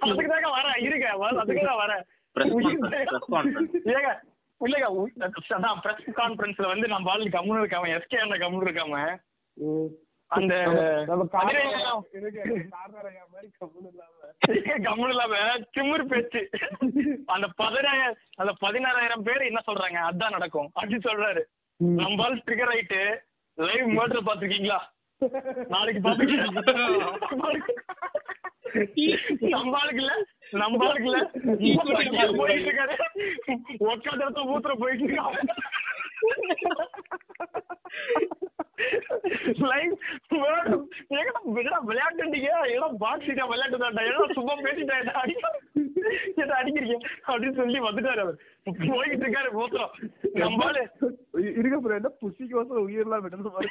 அதுக்குதாங்க 0.00 0.48
வரேன் 0.50 0.80
இருங்க 0.80 1.16
வர- 1.16 1.36
conference, 1.36 2.04
பயம். 2.34 2.82
press 2.82 3.18
conference. 3.30 3.76
ஏங்க 3.84 4.18
இல்லைங்க 4.64 5.30
அதான் 5.48 5.80
பிரஸ் 5.82 6.10
கான்ஃபரன்ஸ்ல 6.16 6.66
வந்து 6.66 6.88
நம்ம 6.88 7.10
ஆளு 7.10 7.24
கம்முன்னு 7.24 7.62
இருக்காம 7.62 8.00
எஸ்கே 8.00 8.16
அந்த 8.16 8.36
கம்முன்னு 8.36 8.68
இருக்காம. 8.68 9.16
ம். 9.52 9.84
அந்த 10.28 10.54
கம்முன்னு 14.82 15.08
இல்லாம. 15.08 15.36
திமிர் 15.76 16.04
பேச்சு. 16.04 16.50
அந்த 17.26 17.46
பதினாயிரம் 17.56 18.16
அந்த 18.36 18.52
பதினாறாயிரம் 18.60 19.22
பேர் 19.22 19.40
என்ன 19.40 19.60
சொல்றாங்க? 19.66 19.98
அதான் 20.10 20.30
நடக்கும். 20.30 20.70
அப்படின்னு 20.80 21.00
சொல்றாரு. 21.04 21.42
நம்ம 21.76 22.22
ஆள் 22.24 22.42
ட்ரிகர் 22.46 22.74
ஆயிட்டு 22.74 23.00
லைவ் 23.54 23.88
மர்டர் 23.88 24.26
பாத்திருக்கீங்களா 24.26 24.78
நாளைக்கு 25.68 26.08
பாத்துக்கலாம் 26.08 26.68
நம்ம 29.40 29.78
ஆளுக்கு 29.78 30.02
இல்ல. 30.02 30.12
நம்ம 30.50 30.88
ஆளுக்கு 30.88 31.04
இல்ல 31.04 32.32
போயிட்டு 32.36 32.70
இருக்காரு. 32.70 32.94
இடத்துல 33.78 34.44
மூத்திர 34.44 34.72
போயிட்டு 34.78 35.06
இருக்காரு. 35.06 35.38
லைவ் 39.62 39.94
ஏன்னா 41.12 41.78
விளையாட்டுட்டீங்க 41.88 42.50
ஏன்னா 42.74 42.88
பாக்ஸிக்கா 43.00 43.46
விளையாட்டு 43.48 43.78
தான்டா 43.78 44.04
ஏன்னா 44.08 44.28
சும்மா 44.32 44.54
பேசிட்டா 44.58 44.96
என்ன 45.00 45.14
அடிக்க 45.14 45.54
அடிக்கிறீங்க? 46.58 46.96
அப்படின்னு 47.26 47.56
சொல்லி 47.56 47.78
வந்துட்டாரு 47.80 48.20
அவர். 48.20 48.38
போய்கிட்டு 48.90 49.24
இருக்காரு 49.24 49.50
மூத்திரம் 49.52 49.92
நம்ம 50.34 50.64
ஆளு 50.64 50.82
இருக்க 51.58 51.76
போற 51.78 51.94
என்ன 51.94 52.10
புசிக்கோசம் 52.22 52.84
உயிரெல்லாம் 52.86 53.24
விடணும் 53.24 53.54
மாதிரி 53.54 53.70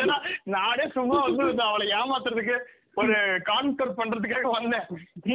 ஏன்னா 0.00 0.16
நானே 0.54 0.86
சும்மா 0.88 1.18
வந்து 1.22 1.62
அவளை 1.62 1.86
ஏமாத்துறதுக்கு 1.92 2.56
ஒரு 2.94 3.14
கான்கர் 3.46 3.96
பண்றதுக்காக 3.96 4.50
வந்தேன். 4.50 4.84
நீ 5.24 5.34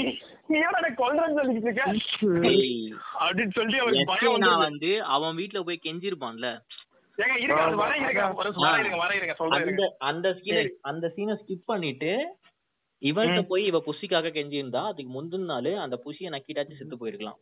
ஏன் 0.60 0.96
கொல்றேன்னு 1.02 1.38
சொல்லிட்டு 1.40 1.68
இருக்க? 1.68 1.84
அப்படின்னு 3.22 3.54
சொல்லி 3.54 3.78
நான் 3.78 4.24
வந்து 4.28 4.52
வந்து 4.64 4.92
அவன் 5.16 5.36
வீட்ல 5.36 5.62
போய் 5.62 5.84
கெஞ்சிருப்பான்ல. 5.84 6.50
அந்த. 9.58 9.84
அந்த 10.10 10.28
சீனை 10.40 10.62
அந்த 10.90 11.06
சீனை 11.16 11.36
ஸ்கிப் 11.42 11.66
பண்ணிட்டு 11.68 12.12
இவள்கிட்ட 13.02 13.44
போய் 13.48 13.64
இவ 13.66 13.80
புஷிக்காக 13.86 14.32
கெஞ்சி 14.34 14.58
இருந்தா 14.58 14.82
அதுக்கு 14.90 15.12
முந்தின 15.14 15.48
நாள் 15.48 15.72
அந்த 15.84 15.96
புஷிய 16.04 16.30
நக்கிட்டாச்சு 16.34 16.78
செத்து 16.78 16.98
போயிருக்கலாம். 16.98 17.40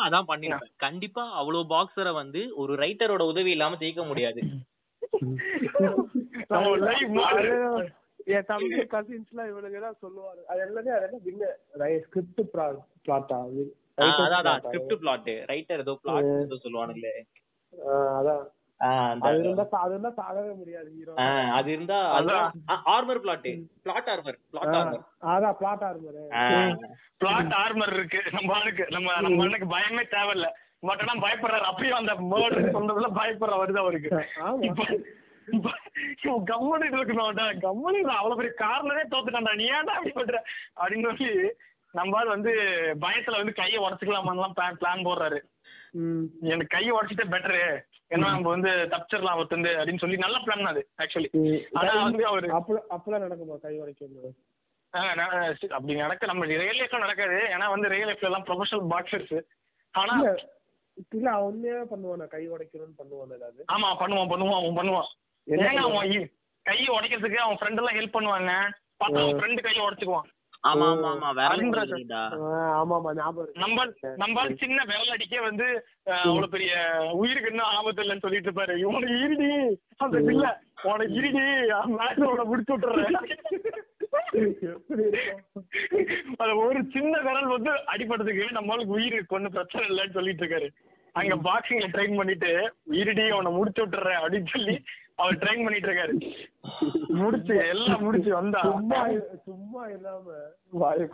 அதான் 0.00 0.28
பண்ணிருப்பேன் 0.28 0.74
கண்டிப்பா 0.78 1.24
அவ்வளவு 1.38 1.70
பாக்ஸரை 1.72 2.12
வந்து 2.14 2.42
ஒரு 2.56 2.72
ரைட்டரோட 2.82 3.22
உதவி 3.30 3.50
இல்லாம 3.50 3.78
ஜெயிக்க 3.80 4.04
முடியாது. 4.06 4.40
நம்ம 6.50 6.70
லைவ் 6.84 7.10
மாடு 7.16 7.50
என் 8.30 8.46
தம்பி 8.48 8.78
கசின்ஸ் 8.92 9.30
எல்லாம் 9.32 9.50
இவனுங்க 9.50 9.78
தான் 9.80 10.00
சொல்லுவாங்க. 10.00 10.40
அது 10.50 10.60
எல்லாமே 10.60 10.90
அது 10.96 11.06
என்ன 11.08 11.20
வின்ன 11.24 11.52
ஸ்கிரிப்ட் 12.04 12.42
பிளாட்டா 13.04 13.38
ஆ, 13.38 13.46
அதான் 14.00 14.40
அதான். 14.40 14.58
ஸ்கிரிப்ட் 14.58 15.00
பிளாட் 15.00 15.28
ரைட்டர் 15.48 15.78
ஏதோ 15.78 15.98
பிளாட் 16.02 16.30
ஏதோ 16.40 16.56
சொல்லுவானுங்களே. 16.62 17.12
அதான். 18.18 18.46
ஆ, 18.80 18.88
அந்த 19.10 19.26
அது 19.28 19.38
இருந்தா 19.38 19.64
சா- 19.64 19.80
அது 19.80 19.90
இருந்தா 19.90 20.10
சாகவே 20.18 20.56
முடியாது 20.56 20.90
ஹீரோ 20.90 21.12
ஆ, 21.18 21.26
அது 21.50 21.70
இருந்தா 21.70 21.96
armour 22.90 23.18
plot 23.18 23.48
plot 23.82 24.08
armour 24.08 24.38
plot 24.50 24.74
armour 24.74 25.02
அதான் 25.26 25.52
பிளாட் 25.52 25.82
ஆர்மரு 25.82 26.22
பிளாட் 27.18 27.52
ஆர்மர் 27.56 27.92
இருக்கு. 27.92 28.20
நம்ம 28.32 28.54
ஆளுக்கு 28.54 28.86
நம்ம 28.90 29.20
நம்ம 29.20 29.44
அண்ணனுக்கு 29.44 29.68
பயமே 29.70 30.04
தேவையில்ல. 30.10 30.48
பட் 30.82 31.00
ஆனா 31.00 31.14
பயப்படுறாரு. 31.22 31.64
அப்படியே 31.64 31.94
அந்த 31.94 32.12
மர்டர் 32.30 32.74
சொன்னதுல 32.74 33.08
பயப்படுற 33.14 33.54
வருது 33.56 33.78
அவருக்கு. 33.78 34.10
கம்முனு 36.50 36.86
இருக்கணும்டா 36.90 37.46
கம்முனு 37.60 37.98
அவ்வளவு 38.12 38.36
பெரிய 38.36 38.52
காரணமே 38.56 39.02
தோத்துட்டான்டா. 39.02 39.54
நீ 39.54 39.64
ஏன்டா 39.70 39.92
அப்படி 39.92 40.10
பண்ற? 40.10 40.42
அப்படின்னு 40.76 41.06
சொல்லி 41.06 41.30
நம்ம 41.94 42.24
வந்து 42.26 42.52
பயத்துல 43.00 43.38
வந்து 43.38 43.52
கையை 43.52 43.78
உடச்சுக்கலாமான்லாம் 43.78 44.54
பிளான் 44.56 44.78
பிளான் 44.80 45.06
போடுறாரு. 45.06 45.38
எனக்கு 46.46 46.74
கையை 46.74 46.92
உடச்சிட்டே 46.92 47.26
பெட்டரு 47.30 47.62
ஏன்னா 48.10 48.26
நம்ம 48.26 48.48
வந்து 48.48 48.70
தப்பிச்சிடலாம் 48.92 49.38
ஒருத்தந்து 49.40 49.70
அப்படின்னு 49.76 49.98
சொல்லி 49.98 50.16
நல்ல 50.16 50.36
பிளான் 50.38 50.70
அது 50.70 50.82
ஆக்சுவலி 50.98 51.30
ஆனா 51.74 51.92
வந்து 52.02 52.24
அவரு 52.26 52.48
அப்ப- 52.52 52.84
அப்பெல்லாம் 52.90 53.24
நடக்குமா 53.26 53.56
கை 53.60 53.74
நான் 55.16 55.34
அப்படி 55.70 55.94
நடக்க 55.96 56.26
நம்ம 56.26 56.44
ரியல் 56.52 56.78
லைஃப்ல 56.78 56.98
நடக்காது. 56.98 57.36
ஏன்னா 57.52 57.66
வந்து 57.70 57.88
ரியல் 57.88 58.08
லைஃப்ல 58.08 58.28
எல்லாம் 58.30 58.46
ப்ரொஃபஷனல் 58.46 58.86
பாக்ஸர்ஸ் 58.90 59.36
ஆனா 59.94 60.14
இல்ல 61.14 61.30
உண்மையாவே 61.44 61.84
பண்ணுவானா? 61.90 62.26
கை 62.26 62.42
உடைக்கணும்னு 62.48 62.98
பண்ணுவான் 62.98 63.36
ஏதாவது 63.36 63.60
ஆமா 63.68 63.88
பண்ணுவான் 64.00 64.32
பண்ணுவான் 64.32 64.58
அவன் 64.58 64.78
பண்ணுவான். 64.80 65.08
ஏங்க 65.46 65.80
அவன் 65.84 66.26
கையை 66.66 66.88
உடைக்கிறதுக்கு 66.96 67.36
அவன் 67.36 67.58
ஃப்ரெண்ட் 67.60 67.80
எல்லாம் 67.80 67.96
ஹெல்ப் 67.96 68.16
பண்ணுவாங்க. 68.16 68.50
பார்த்தா 69.00 69.20
அவன் 69.20 69.38
ஃப்ரெண்டு 69.38 69.60
கையை 69.60 69.82
உடைச்சுக்குவான். 69.86 70.28
ஆமா 70.64 70.86
ஆமா 72.96 73.14
ஞாபகம் 73.14 74.58
சின்ன 74.58 74.84
விரல் 74.84 75.08
அடிக்க 75.08 75.40
வந்து 75.40 75.84
அவ்வளவு 76.16 76.48
பெரிய 76.48 77.02
உயிருக்கு 77.12 77.50
இன்னும் 77.50 77.70
ஆபத்து 77.70 78.02
இல்லைன்னு 78.02 78.20
சொல்லிட்டு 78.20 78.50
இருப்பாரு. 78.50 78.76
இவனுக்கு 78.76 79.20
இருடி. 79.20 79.78
அந்த 79.98 80.32
இல்ல 80.32 80.60
உனக்கு 80.82 81.12
இருடி. 81.12 81.38
மேட்ச் 81.96 82.26
உன 82.26 82.44
முடிச்சு 82.44 82.72
விட்டுறேன்? 82.72 83.16
அது 86.38 86.58
ஒரு 86.58 86.86
சின்ன 86.92 87.20
விரல் 87.20 87.46
வந்து 87.46 87.92
அடிபட்டதுக்கு 87.92 88.58
நம்மளுக்கு 88.58 88.98
உயிருக்கு 88.98 89.34
ஒன்றும் 89.34 89.52
பிரச்சனை 89.52 89.88
இல்லைன்னு 89.88 90.10
சொல்லிட்டு 90.10 90.44
இருக்காரு. 90.44 90.70
அங்க 91.14 91.36
பாக்ஸிங்ல 91.44 91.88
ட்ரெயின் 91.94 92.16
பண்ணிட்டு 92.16 92.72
இருடி 92.94 93.28
அவனை 93.28 93.52
முடிச்சு 93.52 93.82
விட்டுறேன் 93.82 94.22
அப்படின்னு 94.22 94.48
சொல்லி 94.48 94.82
அவர் 95.20 95.36
ட்ரெயின் 95.36 95.62
பண்ணிட்டு 95.62 95.88
இருக்காரு 95.88 96.34
முடிச்சு. 97.08 97.66
எல்லாம் 97.66 98.02
முடிச்சு 98.02 98.34
வந்தா. 98.34 98.60
சும்மா 98.60 99.08
சும்மா 99.44 99.86
இல்லாம 99.86 100.32
வாயை. 100.70 101.08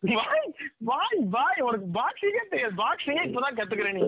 வாய் 0.00 0.52
வாய் 0.78 1.26
வாய். 1.30 1.60
உனக்கு 1.60 2.00
பாக்ஸிங்கே 2.00 2.48
தெரியாது. 2.50 2.74
பாக்ஸிங்கே 2.76 3.32
இப்பதான் 3.32 3.56
கத்துக்கிற 3.56 3.92
நீ? 3.92 4.02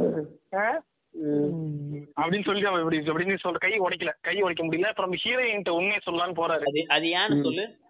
அப்படின்னு 2.21 2.45
சொல்லி 2.45 2.65
அவன் 2.65 2.93
இப்படி 2.93 2.99
அப்படின்னு 2.99 3.39
சொல்ற 3.49 3.59
கை 3.59 3.79
உடைக்கல. 3.81 4.13
கை 4.21 4.43
உடைக்க 4.43 4.65
முடியல. 4.65 4.85
அப்புறம் 4.85 5.13
ஹீரோயின்ட்ட 5.13 5.69
உண்மையை 5.69 5.99
சொல்லலாம்னு 6.07 6.39
போறாரு. 6.39 6.83
அது 6.87 7.07
ஏன்னு 7.07 7.43
சொல்லு. 7.43 7.81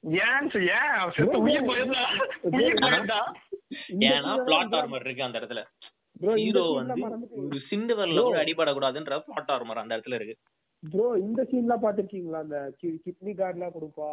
ஏன்? 0.00 0.50
சொ- 0.50 1.18
ஏன் 1.18 1.26
உயிர் 1.26 1.62
போயிருந்தா. 1.62 2.04
உயிர் 2.40 2.74
போயிருந்தா. 2.74 3.32
ஏன்னா 3.88 4.44
பிளாட் 4.44 4.74
ஆர்மர் 4.74 5.00
இருக்கு 5.00 5.22
அந்த 5.22 5.38
இடத்துல. 5.38 5.64
ஹீரோ 6.36 6.62
வந்து 6.72 6.94
ஒரு 7.40 7.58
சிண்டு 7.68 7.94
வரல 7.96 8.22
கூட 8.22 8.38
அடிபடக்கூடாதுன்ற 8.42 9.18
பிளாட் 9.26 9.52
ஆர்மர் 9.54 9.82
அந்த 9.82 9.96
இடத்துல 9.96 10.18
இருக்கு. 10.18 10.36
Bro, 10.82 11.04
இந்த 11.18 11.42
சீன்லாம் 11.50 11.84
பாத்திருக்கீங்களா 11.84 12.40
அந்த 12.44 12.56
கிட்னி 12.80 13.32
கார்டு 13.34 13.56
எல்லாம் 13.56 13.74
கொடுப்பா. 13.76 14.08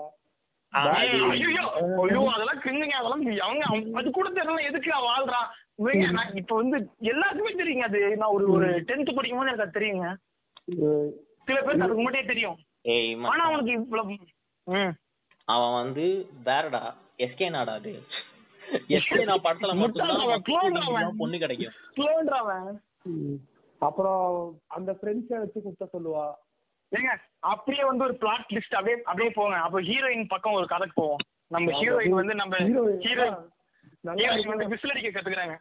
அதெல்லாம் 0.73 2.61
கிண்ணுங்க 2.63 2.95
அதெல்லாம் 2.99 3.23
அவங்க 3.41 3.65
அது 3.99 4.11
கூட 4.11 4.29
தெரியல 4.29 4.63
எதுக்கு 4.69 4.91
அவன் 4.91 5.11
வாழ்றான் 5.11 5.49
இப்ப 6.35 6.55
வந்து 6.55 6.77
எல்லாத்துக்குமே 7.11 7.53
தெரியுங்க 7.61 7.85
அது. 7.89 8.01
நான் 8.17 8.33
ஒரு 8.37 8.45
ஒரு 8.51 8.67
டென்த் 8.87 9.15
படிக்கும் 9.15 9.39
போது 9.39 9.49
எனக்கு 9.49 9.65
அது 9.65 9.77
தெரியுங்க. 9.79 10.07
சில 11.47 11.57
பேருக்கு 11.57 11.85
அதுக்கு 11.85 12.01
முன்னாடியே 12.01 12.25
தெரியும். 12.25 12.57
ஆனா 13.31 13.43
அவனுக்கு 13.43 13.73
இவ்வளவு 13.73 14.17
ம். 14.67 14.93
அவன் 15.47 15.73
வந்து 15.73 16.05
வேறடா 16.45 16.83
எஸ்கே 17.17 17.49
நாடா 17.49 17.73
அது. 17.73 17.93
எஸ்கே 18.87 19.23
நான் 19.23 19.41
படத்துல. 19.41 19.73
அவனுக்கு 20.19 21.13
பொண்ணு 21.17 21.37
கிடைக்கும். 21.37 21.73
ஸ்லோன்றாவன் 21.97 22.79
அப்புறம் 23.79 24.59
அந்த 24.67 24.91
ஃப்ரெண்ட்ஸை 24.91 25.37
வச்சு 25.37 25.61
குத்த 25.61 25.89
சொல்லுவா. 25.93 26.25
ஏங்க 26.95 27.11
அப்படியே 27.39 27.83
வந்து 27.83 28.03
ஒரு 28.03 28.15
பிளாட் 28.15 28.49
லிஸ்ட் 28.53 28.75
அப்படியே 28.75 29.03
அப்படியே 29.03 29.31
போங்க. 29.33 29.57
அப்ப 29.57 29.81
ஹீரோயின் 29.81 30.27
பக்கம் 30.27 30.53
ஒரு 30.53 30.67
கதைக்கு 30.67 31.01
போவோம். 31.01 31.23
நம்ம 31.47 31.81
ஹீரோயின் 31.81 32.09
வந்து 32.09 32.35
நம்ம 32.35 32.57
ஹீரோயின் 32.57 33.49
நல்லா 34.01 34.23
ஹீரோயின் 34.23 34.47
வந்து 34.47 34.67
விசில் 34.67 34.91
அடிக்க 34.91 35.21
கத்துக்கிறாங்க. 35.21 35.55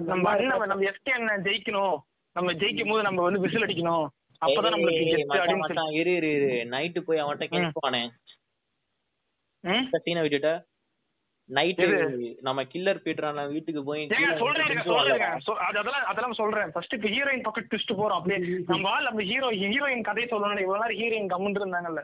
நம்ம 0.00 0.30
அண்ணன் 0.30 0.66
நம்ம 0.66 0.90
எஸ்கே 0.90 1.10
அண்ணன் 1.10 1.42
ஜெயிக்கணும். 1.42 1.96
நம்ம 2.32 2.52
ஜெயிக்கும் 2.52 2.88
போது 2.88 3.02
நம்ம 3.02 3.22
வந்து 3.22 3.40
விசில் 3.40 3.62
அடிக்கணும். 3.62 4.06
அப்பதான் 4.40 4.74
நம்மளுக்கு 4.74 5.92
இரு 5.92 6.14
இரு 6.14 6.30
இரு. 6.34 6.68
நைட்டு 6.70 7.00
போய் 7.00 7.22
அவன்கிட்ட 7.22 7.46
கேட்பானே 7.50 8.02
ம்? 9.60 9.88
சீனை 10.04 10.22
விட்டுட்ட. 10.22 10.50
எது? 11.48 11.96
நம்ம 12.46 12.60
கில்லர் 12.72 13.00
பீட்டரான 13.04 13.46
வீட்டுக்கு 13.52 13.80
போய் 13.88 14.02
அதெல்லாம் 15.68 16.06
அதெல்லாம் 16.10 16.38
சொல்றேன். 16.40 16.70
ஃபர்ஸ்ட் 16.74 16.94
இப்ப 16.96 17.08
ஹீரோயின் 17.14 17.44
பக்கம் 17.46 17.66
ட்விஸ்ட் 17.70 17.98
போறோம். 18.00 18.18
அப்படியே 18.18 18.38
நம்ம 18.70 18.90
ஆள் 18.92 19.08
நம்ம 19.08 19.24
ஹீரோ 19.30 19.48
ஹீரோயின் 19.62 20.06
கதையை 20.08 20.28
சொல்லணும் 20.30 20.64
இவ்வளவு 20.64 20.82
நேரம் 20.82 21.00
ஹீரோயின் 21.00 21.32
கம்முன்னு 21.32 21.60
இருந்தாங்கல்ல. 21.62 22.02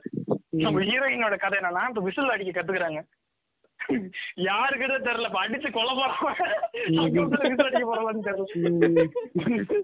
நம்ம 0.64 0.82
ஹீரோயினோட 0.90 1.36
கதை 1.44 1.56
என்னன்னா 1.60 1.84
இப்ப 1.92 2.04
விசில் 2.08 2.34
அடிக்க 2.34 2.52
கத்துக்கிறாங்க. 2.58 3.02
யாருக்கிட்ட 4.48 4.96
தெரியல. 5.08 5.28
இப்ப 5.30 5.42
அடிச்சு 5.44 5.70
கொல்ல 5.76 5.92
போறான் 6.00 6.20
விசில் 7.44 7.68
அடிக்க 7.68 7.86
போறான்னு 7.90 8.26
தெரியல. 8.28 9.78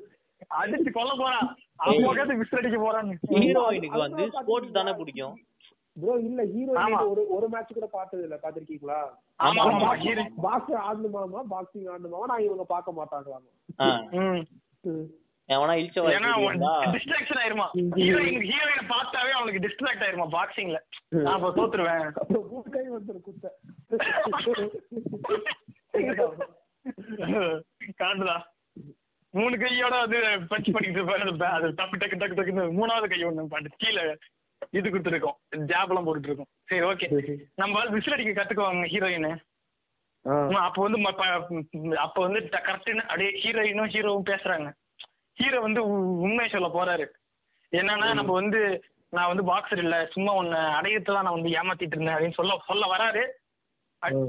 அடிச்சு 0.63 0.91
கொல்ல 0.99 1.13
போறான் 1.23 1.47
அவங்க 1.85 2.35
விசில் 2.43 2.61
அடிக்க 2.61 2.79
போறான்னு. 2.85 3.15
ஹீரோயினுக்கு 3.35 4.05
வந்து 4.07 4.25
ஸ்போர்ட்ஸ் 4.41 4.77
தானே 4.79 4.95
பிடிக்கும். 5.01 5.37
ப்ரோ 5.97 6.15
இல்ல 6.23 6.43
ஹீரோ 6.53 6.73
ஆமா. 6.81 6.99
ஒரு 7.11 7.23
ஒரு 7.35 7.47
மேட்ச் 7.49 7.73
கூட 7.73 7.87
பார்த்தது 7.91 8.23
இல்ல 8.25 8.37
பாத்திருக்கீங்களா 8.43 9.01
ஆமா. 9.41 9.63
ஆமா. 9.67 9.91
ஹீரோ 10.03 10.25
பாக்ஸ் 10.45 10.75
ஆடணுமாமா 10.85 11.41
பாக்ஸிங் 11.53 11.89
ஆடணுமாமா 11.93 12.29
நான் 12.33 12.47
இவங்க 12.47 12.67
பார்க்க 12.71 12.99
மாட்டாங்களாமா 12.99 13.51
எவனா 15.49 15.73
இழிச்ச 15.79 16.03
ஏன்னா 16.13 16.31
டிஸ்ட்ராக்ஷன் 16.95 17.41
ஆயிருமா? 17.41 17.67
ஹீரோயின் 17.99 18.45
ஹீரோயினை 18.47 18.85
பார்த்தாவே 18.93 19.33
அவனுக்கு 19.37 19.63
டிஸ்ட்ராக்ட் 19.65 20.05
ஆயிருமா 20.07 20.27
பாக்ஸிங்ல 20.35 20.79
நான் 21.17 21.35
அப்ப 21.35 21.51
தோத்துருவேன். 21.59 22.07
அப்புறம் 22.21 22.47
மூணு 22.53 22.71
கை 22.71 22.85
வந்துரும் 22.91 23.27
குத்த. 23.27 23.51
காட்டுதா 27.99 28.37
மூணு 29.35 29.55
கையோட 29.61 29.95
வந்து 30.01 30.19
பஞ்ச் 30.51 30.73
பண்ணிட்டு 30.75 30.99
இருப்பாரு. 30.99 31.23
அது 31.27 31.45
அது 31.57 31.69
டக்கு 31.79 32.01
டக்கு 32.03 32.19
டக்கு 32.19 32.37
டக்குன்னு 32.39 32.65
மூணாவது 32.79 33.07
கை 33.09 33.21
ஒண்ணு 33.29 33.45
பண்ணி 33.49 33.71
கீழே 33.77 34.05
இது 34.71 34.91
கொடுத்துருக்கோம். 34.91 35.37
ஜாப் 35.67 35.89
எல்லாம் 35.89 36.07
போட்டுட்டு 36.07 36.25
இருக்கோம் 36.25 36.51
சரி 36.65 36.83
ஓகே 36.83 37.07
நம்ம 37.55 37.85
விசில் 37.87 38.13
அடிக்க 38.13 38.33
கத்துக்குவாங்க 38.33 38.87
ஹீரோயின் 38.87 39.29
அப்ப 40.61 40.83
வந்து 40.83 40.99
அப்ப 41.97 42.21
வந்து 42.23 42.41
கரெக்ட் 42.49 43.01
அப்படியே 43.03 43.31
ஹீரோயினும் 43.43 43.93
ஹீரோவும் 43.93 44.29
பேசுறாங்க. 44.29 44.69
ஹீரோ 45.39 45.61
வந்து 45.61 45.81
உ- 45.87 46.21
உண்மை 46.21 46.49
சொல்ல 46.49 46.69
போறாரு. 46.69 47.07
என்னன்னா 47.73 48.15
நம்ம 48.15 48.33
வந்து 48.33 48.61
நான் 49.13 49.27
வந்து 49.27 49.43
பாக்ஸர் 49.43 49.79
இல்ல 49.79 50.07
சும்மா 50.07 50.33
உன்னை 50.33 50.61
அடையத்தை 50.73 51.15
தான் 51.15 51.25
நான் 51.25 51.33
வந்து 51.33 51.51
ஏமாத்திட்டு 51.51 51.95
இருந்தேன் 51.95 52.15
அப்படின்னு 52.15 52.33
சொல்ல 52.33 52.61
சொல்ல 52.67 52.87
வராரு. 52.87 53.23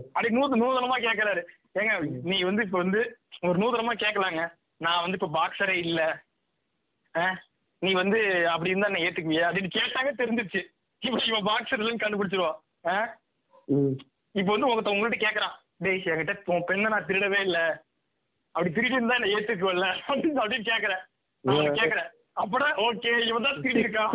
அப்படி 0.08 0.30
நூறு 0.30 0.56
நூதனமா 0.56 0.98
கேக்குறாரு. 1.00 1.42
ஏங்க 1.76 1.94
நீ 2.24 2.42
வந்து 2.42 2.64
இப்ப 2.64 2.78
வந்து 2.78 3.02
ஒரு 3.42 3.60
நூதனமா 3.60 3.94
கேட்கலாங்க 3.98 4.42
நான் 4.78 5.02
வந்து 5.02 5.18
இப்ப 5.22 5.32
பாக்ஸரே 5.34 5.78
இல்ல? 5.80 6.02
நீ 7.82 7.92
வந்து 8.02 8.20
அப்படி 8.54 8.72
இருந்தா 8.72 8.90
என்ன 8.92 9.04
ஏத்துக்குவியா? 9.08 9.48
அப்படின்னு 9.48 9.76
கேட்டாங்க 9.78 10.12
தெரிஞ்சிருச்சு. 10.22 10.62
இப்ப 11.02 11.20
இவன் 11.32 11.48
பாக்ஸர் 11.50 11.82
இல்லைன்னு 11.82 12.04
கண்டுபிடிச்சிருவான்? 12.04 12.58
இப்ப 14.36 14.50
வந்து 14.54 14.68
உங்க 14.70 14.94
உங்கள்ட்ட 14.94 15.20
கேக்குறான். 15.26 15.56
டேய் 15.84 16.06
என்கிட்ட 16.12 16.54
உன் 16.56 16.68
பெண்ணை 16.70 16.90
நான் 16.94 17.08
திருடவே 17.10 17.40
இல்ல. 17.48 17.60
அப்படி 18.56 18.70
திருடி 18.76 18.98
இருந்தா 18.98 19.18
என்ன 19.20 19.32
ஏத்துக்குவல்ல. 19.38 19.88
அப்படின்னு 20.10 20.44
அப்படின்னு 20.44 20.70
கேக்குறேன். 20.72 21.04
கேக்குறேன். 21.80 22.12
அப்படா 22.44 22.68
ஓகே 22.86 23.12
இவன் 23.28 23.46
தான் 23.48 23.60
திருடி 23.64 23.84
இருக்கான் 23.84 24.10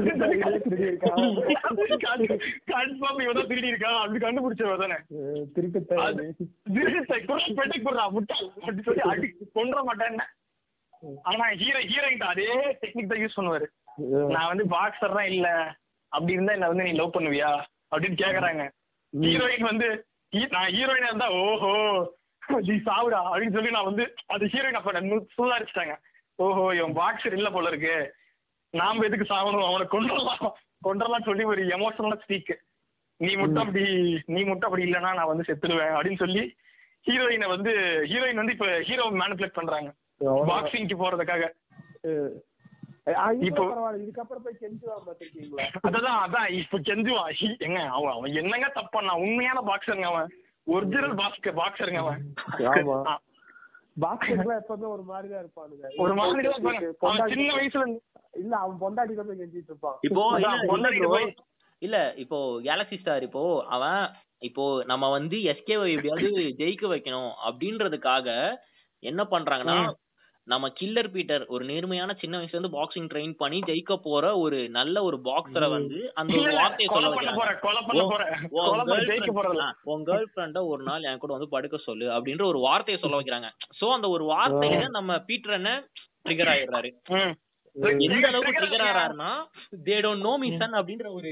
கன்ஃபார்ம் 2.71 3.21
இவன் 3.25 3.39
தான் 3.39 3.49
திருடி 3.51 3.71
இருக்கான் 3.73 4.01
அப்படி 4.01 4.21
கண்டுபிடிச்சவ 4.25 4.75
தானே. 4.83 4.99
திருப்பி 5.55 5.81
அது 6.07 6.25
திருடத்தை 6.75 7.19
குரல் 7.29 7.57
பெட்டி 7.61 7.79
குடுறா 7.79 8.05
முட்டாள். 8.17 8.49
அப்படி 8.61 8.85
சொல்லி 8.89 9.05
அடி 9.13 9.29
கொன்ற 9.59 9.83
மாட்டேன்னு 9.89 10.27
ஆனா 11.31 11.45
ஹீரோ 11.63 11.81
ஹீரோயின் 11.91 12.25
அதே 12.33 12.49
டெக்னிக் 12.83 13.11
தான் 13.13 13.23
யூஸ் 13.23 13.37
பண்ணுவாரு. 13.39 13.67
நான் 14.35 14.51
வந்து 14.53 14.65
பாக்ஸர் 14.75 15.17
தான் 15.19 15.31
இல்ல. 15.35 15.49
அப்படி 16.13 16.37
இருந்தா 16.37 16.55
என்ன 16.57 16.69
வந்து 16.73 16.87
நீ 16.89 16.93
லவ் 17.01 17.17
பண்ணுவியா? 17.17 17.51
அப்படின்னு 17.93 18.21
கேக்குறாங்க. 18.23 18.65
ஹீரோயின் 19.13 19.69
வந்து 19.71 19.89
நான் 20.55 20.73
ஹீரோயினா 20.77 21.11
இருந்தா 21.11 21.29
ஓஹோ 21.43 21.73
நீ 22.69 22.75
சாவுடா 22.89 23.21
அப்படின்னு 23.31 23.57
சொல்லி 23.57 23.75
நான் 23.77 23.89
வந்து 23.91 24.05
அது 24.35 24.45
ஹீரோயின் 24.55 24.79
அப்ப 24.81 25.01
சுதாரிச்சிட்டாங்க. 25.37 25.95
ஓஹோ 26.39 26.65
இவன் 26.79 26.97
பாக்ஸர் 27.01 27.37
இல்ல 27.39 27.49
போல 27.57 27.71
இருக்கு. 27.73 27.97
நாம 28.75 29.05
எதுக்கு 29.09 29.27
சாவணும்? 29.33 29.69
அவனை 29.69 29.87
கொண்டுடலாம் 29.95 30.45
கொண்டலாம் 30.87 31.27
சொல்லி 31.29 31.45
ஒரு 31.53 31.63
எமோஷனல் 31.77 32.23
ஸ்பீக் 32.25 32.53
நீ 33.21 33.31
மட்டும் 33.41 33.63
அப்படி 33.63 33.83
நீ 34.35 34.41
மட்டும் 34.51 34.69
அப்படி 34.69 34.85
இல்லைன்னா 34.87 35.11
நான் 35.19 35.31
வந்து 35.31 35.47
செத்துடுவேன் 35.49 35.95
அப்படின்னு 35.97 36.23
சொல்லி 36.23 36.43
ஹீரோயினை 37.07 37.49
வந்து 37.55 37.73
ஹீரோயின் 38.11 38.41
வந்து 38.43 38.55
இப்ப 38.57 38.69
ஹீரோ 38.89 39.05
மேனிபுலேட் 39.23 39.59
பண்றாங்க. 39.59 39.91
பாக்ஸிங்க்கு 40.25 40.97
போறதுக்காக. 40.99 41.49
இப்போ 43.43 43.65
இப்போ- 43.65 43.99
இதுக்கப்புறம் 43.99 44.43
போய் 44.45 44.57
கெஞ்சுவான் 44.61 45.09
பாத்திருக்கீங்களா? 45.09 45.63
அதான் 45.89 46.29
அதான். 46.29 46.51
இப்ப 46.51 46.79
கெஞ்சுவான். 46.79 47.59
எங்க 47.59 47.81
அவன் 47.81 48.13
அவன் 48.13 48.35
என்னங்க 48.35 48.69
தப்பு 48.69 49.01
பண்ணான் 49.01 49.21
உண்மையான 49.21 49.61
பாக்ஸருங்க 49.61 50.03
அவன். 50.03 50.29
ஒரிஜினல் 50.65 51.15
பாக்ஸ் 51.15 51.41
பாக்ஸருங்க 51.41 51.97
அவன். 51.97 52.33
பாக்ஸர்லாம் 54.01 54.61
எப்பவுமே 54.61 54.87
ஒரு 54.87 55.05
இருப்பானுங்க. 55.09 55.97
ஒரு 55.97 56.15
மாதிரி 56.15 56.49
தான் 56.49 56.63
இருப்பாங்க. 56.63 56.93
பொண்டாட்டி- 57.01 57.33
சின்ன 57.33 57.55
வயசுல 57.55 57.99
இல்ல 58.33 58.57
அவன் 58.57 58.77
பொண்டாட்டி 58.77 59.15
தான் 59.15 59.29
கெஞ்சிட்டு 59.29 59.65
இருப்பான். 59.65 59.99
இப்போ 60.01 60.39
இல்ல, 61.79 62.15
இப்போ 62.17 62.61
கேலக்ஸி 62.61 62.99
ஸ்டார் 62.99 63.23
இப்போ 63.23 63.65
அவன் 63.69 64.11
இப்போ 64.39 64.85
நம்ம 64.85 65.11
வந்து 65.11 65.37
எஸ்கேவை 65.37 65.91
எப்படியாவது 65.91 66.55
ஜெயிக்க 66.59 66.89
வைக்கணும் 66.89 67.33
அப்படின்றதுக்காக 67.49 68.57
என்ன 68.99 69.27
பண்றாங்கன்னா. 69.31 69.93
நம்ம 70.51 70.69
கில்லர் 70.77 71.09
பீட்டர் 71.09 71.43
ஒரு 71.49 71.65
நேர்மையான 71.65 72.15
சின்ன 72.15 72.39
வயசுல 72.39 72.57
இருந்து 72.57 72.77
பாக்ஸிங் 72.77 73.09
ட்ரெயின் 73.11 73.35
பண்ணி 73.37 73.59
ஜெயிக்க 73.67 73.95
போற 74.03 74.25
ஒரு 74.39 74.59
நல்ல 74.71 75.03
ஒரு 75.03 75.17
பாக்ஸரை 75.25 75.69
வந்து 75.71 75.99
அந்த 76.15 76.33
ஒரு 76.41 76.55
வார்த்தையை 76.57 76.89
சொல்ல 76.95 77.11
வைக்கிறாங்க 77.13 77.41
உன்- 78.53 78.71
கேர்ள் 80.09 80.31
ஃப்ரெண்ட 80.33 80.63
ஒரு 80.69 80.83
நாள் 80.83 81.03
என் 81.05 81.19
கூட 81.19 81.33
வந்து 81.33 81.49
படுக்க 81.49 81.77
சொல்லு 81.81 82.09
அப்படின்ற 82.11 82.45
ஒரு 82.47 82.61
வார்த்தையை 82.61 82.99
சொல்ல 83.03 83.21
வைக்கிறாங்க. 83.21 83.51
சோ 83.79 83.89
அந்த 83.93 84.09
ஒரு 84.09 84.27
வார்த்தையில 84.33 84.59
நம்ம 84.91 85.19
பீட்டர் 85.27 85.53
என்ன 85.53 85.73
ட்ரிகர் 86.25 86.51
ஆயிடுறாரு. 86.53 86.91
எந்த 88.07 88.27
அளவுக்கு 88.29 88.61
trigger 88.63 88.87
ஆறாருன்னா 88.91 89.31
they 89.85 89.97
don't 90.05 90.21
know 90.21 90.33
me. 90.37 90.49
Son 90.57 90.75
அப்படின்ற 90.75 91.09
ஒரு 91.13 91.31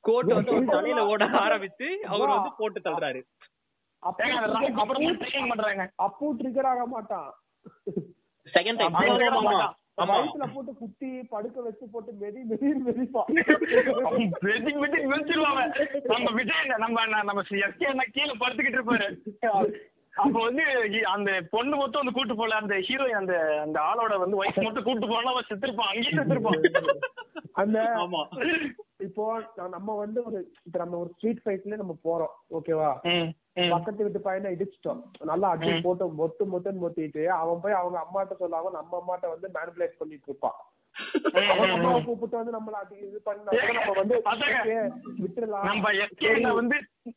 கோட் 0.00 0.30
வந்து 0.30 0.52
அவர் 0.52 0.74
தலையில 0.74 1.00
ஓட 1.06 1.22
ஆரம்பிச்சு 1.40 1.88
அவர் 2.10 2.28
வந்து 2.28 2.50
போட்டு 2.58 2.80
தள்ளுறாரு. 2.80 3.22
அப்போ 5.98 6.26
ட்ரிகர் 6.38 6.68
ஆக 6.68 6.84
மாட்டான். 6.92 7.30
செகண்ட் 8.46 8.80
டைம் 8.80 8.96
வயிற்றுல 8.96 9.68
போட்டு 10.52 10.72
குத்தி 10.74 11.08
படுக்க 11.32 11.56
வச்சு 11.64 11.84
போட்டு 11.92 12.12
மெதி 12.20 12.42
மெதி 12.50 12.68
மெதிப்பான் 12.84 13.30
வெட்டிங் 14.46 14.80
வெட்டிங் 14.82 15.08
வெச்சிருவாங்க 15.12 15.62
நம்ம 16.12 16.28
விஜய் 16.38 16.74
நம்ம 16.84 16.98
நம்ம 17.22 17.40
எஸ்கே 17.60 17.88
என்ன 17.90 18.06
கீழே 18.10 18.34
படுத்துக்கிட்டு 18.36 18.78
இருப்பாரு. 18.80 19.08
அப்ப 20.14 20.36
வந்து 20.38 20.62
அந்த 21.10 21.30
பொண்ணு 21.52 21.74
மட்டும் 21.76 22.00
வந்து 22.00 22.14
கூட்டு 22.14 22.34
போல 22.36 22.56
அந்த 22.56 22.74
ஹீரோயின் 22.86 23.20
அந்த 23.20 23.34
அந்த 23.62 23.78
ஆளோட 23.82 24.14
வந்து 24.18 24.38
ஒய்ஃப் 24.40 24.64
மட்டும் 24.64 24.86
கூட்டு 24.88 25.06
போனா 25.06 25.32
அவன் 25.34 25.48
செத்துருப்பான் 25.50 25.90
அங்கேயே 25.90 26.16
செத்துருப்பான் 26.16 26.58
அந்த 27.54 27.78
ஆமா. 28.02 28.22
இப்போ 29.06 29.24
நம்ம 29.70 29.94
வந்து 29.96 30.20
ஒரு 30.24 30.38
இப்ப 30.66 30.76
நம்ம 30.78 30.96
ஒரு 30.98 31.10
ஸ்ட்ரீட் 31.14 31.42
ஃபைட்ல 31.44 31.76
நம்ம 31.76 31.94
போறோம் 32.04 32.34
ஓகேவா. 32.56 32.90
பக்கத்து 33.56 34.04
வீட்டு 34.04 34.20
பையனை 34.20 34.50
இடிச்சிட்டோம். 34.54 35.00
நல்லா 35.30 35.48
அடி 35.54 35.70
போட்டு 35.86 36.04
மொட்டு 36.18 36.44
மொட்டுன்னு 36.50 36.82
மொத்திட்டு 36.82 37.22
அவன் 37.38 37.62
போய் 37.62 37.78
அவங்க 37.78 37.98
அம்மாட்ட 38.02 38.34
சொல்லாம 38.42 38.72
நம்ம 38.74 38.98
அம்மாட்ட 39.00 39.32
வந்து 39.32 39.48
மேனிபுலேட் 39.56 39.98
பண்ணிட்டு 40.00 40.28
இருப்பான். 40.30 40.58
அம்மாவை 41.66 41.98
கூப்பிட்டு 42.06 42.38
வந்து 42.38 42.54
நம்மள 42.54 42.78
அது 42.80 42.94
இது 43.06 43.18
பண்ணா 43.26 43.52
நம்ம 43.76 43.92
வந்து 43.98 44.14
எஸ்கே 46.04 46.30
வந்து 46.58 46.76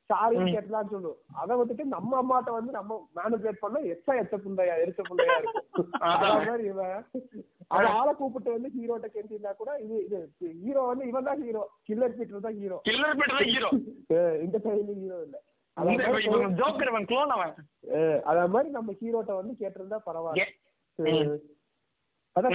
சாரி 0.10 0.36
கேட்டலாம்னு 0.48 0.94
சொல்லுவோம். 0.94 1.18
அதை 1.42 1.54
விட்டுட்டு 1.60 1.86
நம்ம 1.94 2.12
அம்மாட்ட 2.22 2.52
வந்து 2.58 2.72
நம்ம 2.78 2.90
மேனிபுலேட் 3.20 3.64
பண்ணா 3.64 3.80
எச்சா 3.94 4.14
எச்ச 4.22 4.38
புண்டையா 4.46 4.76
எரிச்ச 4.84 5.02
புண்டையா 5.10 5.36
இருக்கும். 5.40 5.90
அதான். 6.08 6.38
மாதிரி 6.42 6.66
இவன். 6.72 6.96
அவன் 7.72 7.94
ஆளை 7.98 8.14
கூப்பிட்டு 8.14 8.56
வந்து 8.56 8.72
ஹீரோட்ட 8.76 9.10
கேட்டிருந்தா 9.10 9.54
கூட 9.56 9.72
இது 9.86 9.98
இது 10.08 10.20
ஹீரோ 10.64 10.84
வந்து 10.92 11.08
இவன் 11.12 11.28
தான் 11.30 11.42
ஹீரோ 11.46 11.64
கில்லர் 11.90 12.18
பீட்டர் 12.18 12.46
தான் 12.48 12.60
ஹீரோ 12.62 12.78
கில்லர் 12.90 13.18
பீட்டர் 13.20 13.40
தான் 13.40 13.52
ஹீரோ 13.54 13.72
இந்த 14.46 14.58
டைம்ல 14.66 14.94
ஹீரோ 15.02 15.20
இல்ல. 15.28 15.38
அத 18.30 18.42
மாதிரி 18.54 18.70
நம்ம 18.78 18.90
ஹீரோட்ட 19.00 19.32
வந்து 19.40 19.54
கேட்டிருந்தா 19.62 20.00
பரவாயில்ல. 20.08 20.46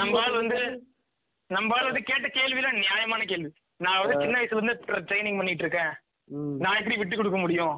நம்ம 0.02 0.20
ஆள் 0.24 0.38
வந்து 0.42 0.58
நம்ம 1.50 1.74
ஆள் 1.76 1.88
வந்து 1.88 2.02
கேட்ட 2.10 2.26
கேள்வியில 2.38 2.70
நியாயமான 2.84 3.24
கேள்வி. 3.32 3.50
நான் 3.84 4.00
வந்து 4.00 4.22
சின்ன 4.22 4.38
வயசுல 4.38 4.60
இருந்து 4.60 4.76
ட்ரைனிங் 5.10 5.38
பண்ணிட்டு 5.40 5.64
இருக்கேன். 5.64 5.92
நான் 6.64 6.78
எப்படி 6.80 6.98
விட்டு 7.00 7.18
கொடுக்க 7.18 7.38
முடியும். 7.42 7.76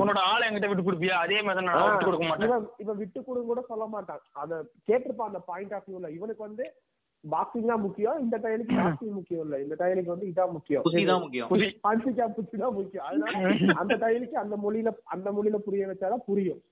உன்னோட 0.00 0.20
ஆளை 0.30 0.44
என்கிட்ட 0.46 0.68
விட்டு 0.70 0.86
கொடுப்பியா? 0.86 1.16
அதே 1.24 1.38
மாதிரி 1.46 1.66
நான் 1.66 1.82
விட்டு 1.90 2.08
கொடுக்க 2.08 2.26
மாட்டேன். 2.28 2.66
இவன் 2.84 3.00
விட்டு 3.02 3.20
கொடுங்க 3.26 3.48
கூட 3.50 3.62
சொல்ல 3.72 3.84
மாட்டான். 3.94 4.22
அத 4.42 4.60
கேட்டிருப்பான் 4.88 5.30
அந்த 5.30 5.42
பாயிண்ட் 5.50 5.74
ஆஃப் 5.78 5.88
வியூல 5.90 6.10
இவனுக்கு 6.18 6.42
வந்து 6.48 6.64
பாக்ஸிங் 7.24 7.66
தான் 7.66 7.80
முக்கியம். 7.80 8.18
இந்த 8.18 8.36
டைலுக்கு 8.38 8.74
பாக்ஸிங் 8.80 9.16
முக்கியம் 9.18 9.42
இல்ல. 9.44 9.56
இந்த 9.62 9.74
டைலுக்கு 9.80 10.12
வந்து 10.14 10.28
இதான் 10.32 10.52
முக்கியம். 10.52 10.84
ஹான்சிகா 11.86 12.26
புத்தி 12.36 12.58
தான் 12.58 12.74
முக்கியம். 12.74 13.06
அதனால 13.08 13.32
அந்த 13.74 13.96
டைலுக்கு 13.96 14.36
அந்த 14.44 14.56
மொழியில 14.56 14.92
அந்த 15.04 15.32
மொழியில 15.32 15.58
புரிய 15.66 15.86
வச்சாதான் 15.86 16.26
புரியும். 16.26 16.62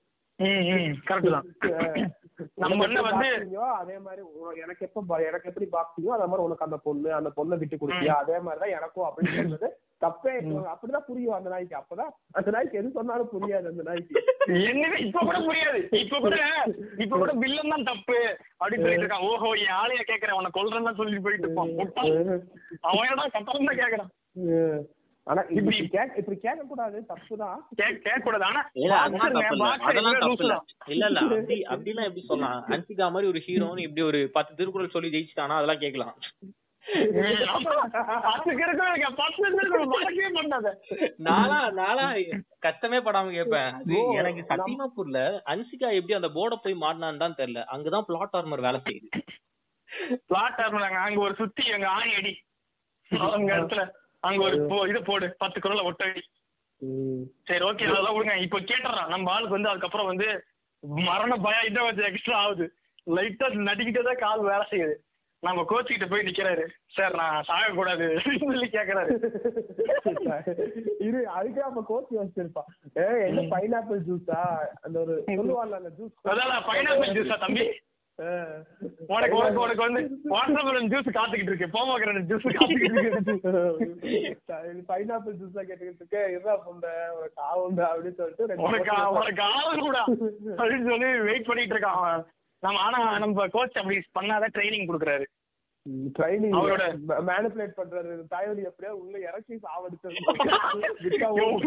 கரெக்ட் 1.07 1.31
தான். 1.31 1.45
நம்ம 2.55 2.85
வந்து- 2.85 3.53
அதே 3.53 3.97
மாதிரி 3.97 4.25
எனக்கு 4.61 4.89
எப்ப 4.93 5.17
எனக்கு 5.17 5.49
எப்படி 5.49 5.65
பாக்ஸிங்கோ 5.65 6.09
அதே 6.09 6.25
மாதிரி 6.25 6.41
உனக்கு 6.41 6.65
அந்த 6.65 6.77
பொண்ணு 6.77 7.13
அந்த 7.13 7.31
பொண்ணை 7.37 7.57
விட்டு 7.57 7.75
கொடுப்பியா? 7.75 8.07
அதே 8.07 8.39
மாதிரிதான் 8.39 8.69
எனக்கும் 8.69 9.09
அப்படின்னு 9.09 9.35
சொல்றது. 9.35 9.79
தப்பே. 10.05 10.67
அப்படிதான் 10.67 11.05
புரியும் 11.07 11.33
அந்த 11.33 11.49
நாய்க்கு. 11.49 11.77
அப்பதான் 11.77 12.09
அந்த 12.31 12.51
நாய்க்கு 12.51 12.77
எது 12.77 12.91
சொன்னாலும் 12.91 13.29
புரியாது 13.33 13.67
அந்த 13.67 13.83
நாய்க்கு. 13.83 14.23
என்னது 14.47 14.99
இப்ப 14.99 15.19
கூட 15.19 15.39
புரியாது. 15.39 15.95
இப்ப 15.95 16.19
கூட 16.19 16.35
இப்ப 16.97 17.17
கூட 17.17 17.31
வில்லன் 17.31 17.69
தான் 17.69 17.83
தப்பு. 17.83 18.37
அப்படின்னு 18.59 18.81
சொல்லிட்டு 18.81 19.15
இருக்கான். 19.15 19.29
ஓஹோ 19.29 19.51
என் 19.51 19.65
ஆளைய 19.65 20.01
கேக்குறேன் 20.07 20.35
அவனை 20.35 20.51
கொல்றேன்னு 20.53 20.83
தான் 20.83 20.95
சொல்லிட்டு 20.95 21.23
போயிட்டு 21.23 21.51
இருப்பான். 21.51 22.41
அவன் 22.81 23.31
கட்டணம் 23.31 23.65
தான் 23.65 23.77
கேக்குறான். 23.77 24.07
ஆனா 25.27 25.41
இப்படி 25.51 25.77
கேட்க 25.87 26.13
இப்படி 26.15 26.37
கேட்க 26.37 26.61
கூடாது 26.65 26.97
தப்புதான். 27.09 27.57
கேட்க 27.75 27.97
கேட்க 27.99 28.19
கூடாது 28.19 28.45
ஆனா 28.45 28.61
இல்ல 28.75 28.93
அதெல்லாம் 28.97 29.35
தப்பு 29.37 29.55
இல்ல 29.95 30.13
தப்பு 30.15 30.35
இல்ல 30.37 30.53
தான். 30.53 30.65
இல்ல 30.87 31.05
இல்ல. 31.07 31.19
அப்படி 31.27 31.57
அப்படிலாம் 31.69 32.07
எப்படி 32.07 32.23
சொல்லலாம் 32.25 32.63
அன்சிகா 32.69 33.09
மாதிரி 33.09 33.29
ஒரு 33.29 33.41
ஹீரோன்னு 33.45 33.85
இப்படி 33.85 34.03
ஒரு 34.03 34.21
பத்து 34.33 34.53
திருக்குறள் 34.55 34.95
சொல்லி 34.95 35.11
ஜெயிச்சிட்டானா 35.11 35.57
அதெல்லாம் 35.57 35.83
கேட்கலாம் 35.83 36.15
கஷ்டமே 42.59 42.99
படாம 42.99 43.33
ஓ, 43.91 43.99
எனக்கு 44.13 44.41
நம்- 44.41 44.49
சத்தியமா 44.51 44.87
புரியல 44.89 45.19
அன்சிகா 45.47 45.89
எப்படி 45.93 46.13
அந்த 46.13 46.29
போர்ட 46.29 46.55
போய் 46.57 46.81
மாட்டினான்னு 46.81 47.17
தான் 47.17 47.37
தெரியல. 47.37 47.61
அங்கதான் 47.69 48.07
பிளாட் 48.07 48.35
ஆர்மர் 48.35 48.61
வேலை 48.61 48.79
செய்யுது. 48.81 49.09
பிளாட் 50.27 50.59
ஆர்மர் 50.59 50.87
அங்க 51.01 51.19
ஒரு 51.19 51.35
சுத்தி 51.35 51.63
எங்க 51.69 51.87
ஆணி 51.89 52.11
அடி. 52.13 52.33
அங்க 53.31 53.49
இடத்துல. 53.57 53.83
அங்க 54.19 54.43
ஒரு 54.43 54.65
போ- 54.67 54.89
இது 54.89 55.03
போடு. 55.03 55.35
பத்து 55.37 55.59
குரல 55.59 55.83
ஒட்டடி. 55.83 56.21
சரி 57.43 57.65
ஓகே 57.65 57.89
அதெல்லாம் 57.89 58.15
விடுங்க 58.15 58.41
இப்ப 58.41 58.59
கேட்டுறான். 58.59 59.07
நம்ம 59.07 59.31
ஆளுக்கு 59.31 59.51
வந்து 59.51 59.69
அதுக்கப்புறம் 59.69 60.05
வந்து 60.05 60.43
மரண 60.79 61.35
பயம் 61.35 61.65
இன்னும் 61.65 61.83
கொஞ்சம் 61.83 62.05
எக்ஸ்ட்ரா 62.05 62.37
ஆகுது. 62.37 62.73
லைட்டா 63.05 63.47
நடிக்கிட்டே 63.47 64.03
தான் 64.03 64.15
கால் 64.15 64.39
வேலை 64.39 64.65
செய்யுது. 64.69 65.07
நம்ம 65.39 65.63
கோச் 65.63 65.85
கிட்ட 65.85 66.05
போய் 66.05 66.21
நிக்கிறாரு. 66.21 66.67
சார் 66.85 67.15
நான் 67.15 67.43
சாக 67.43 67.73
கூடாது 67.73 68.19
சொல்லி 68.39 68.65
கேக்குறாரு. 68.65 69.09
இரு 70.99 71.27
அதுக்கு 71.27 71.59
நம்ம 71.59 71.83
கோச் 71.87 72.07
வச்சிருப்பான் 72.11 72.97
ஏ 72.97 73.27
என்ன 73.27 73.41
பைனாப்பிள் 73.41 73.99
ஜூஸா 74.09 74.57
அந்த 74.81 74.99
ஒரு 74.99 75.23
அந்த 75.27 75.91
ஜூஸ் 75.99 76.27
அதான் 76.27 76.61
பைனாப்பிள் 76.67 77.11
ஜூஸா 77.11 77.39
தம்பி? 77.39 77.79
உனக்கு 78.19 79.35
உனக்கு 79.39 79.61
உனக்கு 79.65 79.83
வந்து 79.85 80.01
வாட்டர்மெலன் 80.31 80.89
ஜூஸ் 80.93 81.09
காத்துக்கிட்டு 81.17 81.51
இருக்கு. 81.51 81.67
போமோகிரானட் 81.75 82.29
ஜூஸ் 82.31 82.47
காத்துக்கிட்டு 82.55 83.03
இருக்கு. 83.03 83.35
பைனாப்பிள் 84.89 85.37
ஜூஸா 85.41 85.61
கேட்டுக்கிட்டு 85.69 86.01
இருக்க 86.03 86.17
இருடா 86.35 86.55
புண்ட? 86.65 86.87
உனக்கு 87.17 87.39
ஆகுண்டா 87.49 87.85
அப்படின்னு 87.91 88.19
சொல்லிட்டு 88.19 88.61
உனக்கு 88.67 88.91
உனக்கு 89.19 89.43
ஆளு 89.55 89.73
கூட 89.85 89.99
அப்படின்னு 90.59 90.89
சொல்லி 90.91 91.11
வெயிட் 91.29 91.49
பண்ணிட்டு 91.51 91.75
இருக்கான். 91.75 92.25
நம்ம 92.63 92.79
ஆனா 92.85 92.99
நம்ம 93.23 93.47
கோச் 93.55 93.79
அப்படி 93.81 93.97
பண்ணாதான் 94.19 94.55
ட்ரைனிங் 94.55 94.89
கொடுக்குறாரு. 94.89 95.25
ட்ரைனிங் 96.15 96.55
மேனிபுலேட் 97.27 97.77
பண்றாரு 97.77 98.13
தாயோடி 98.31 98.61
எப்படியா 98.67 98.91
உள்ள 98.97 99.15
இறக்கி 99.21 99.55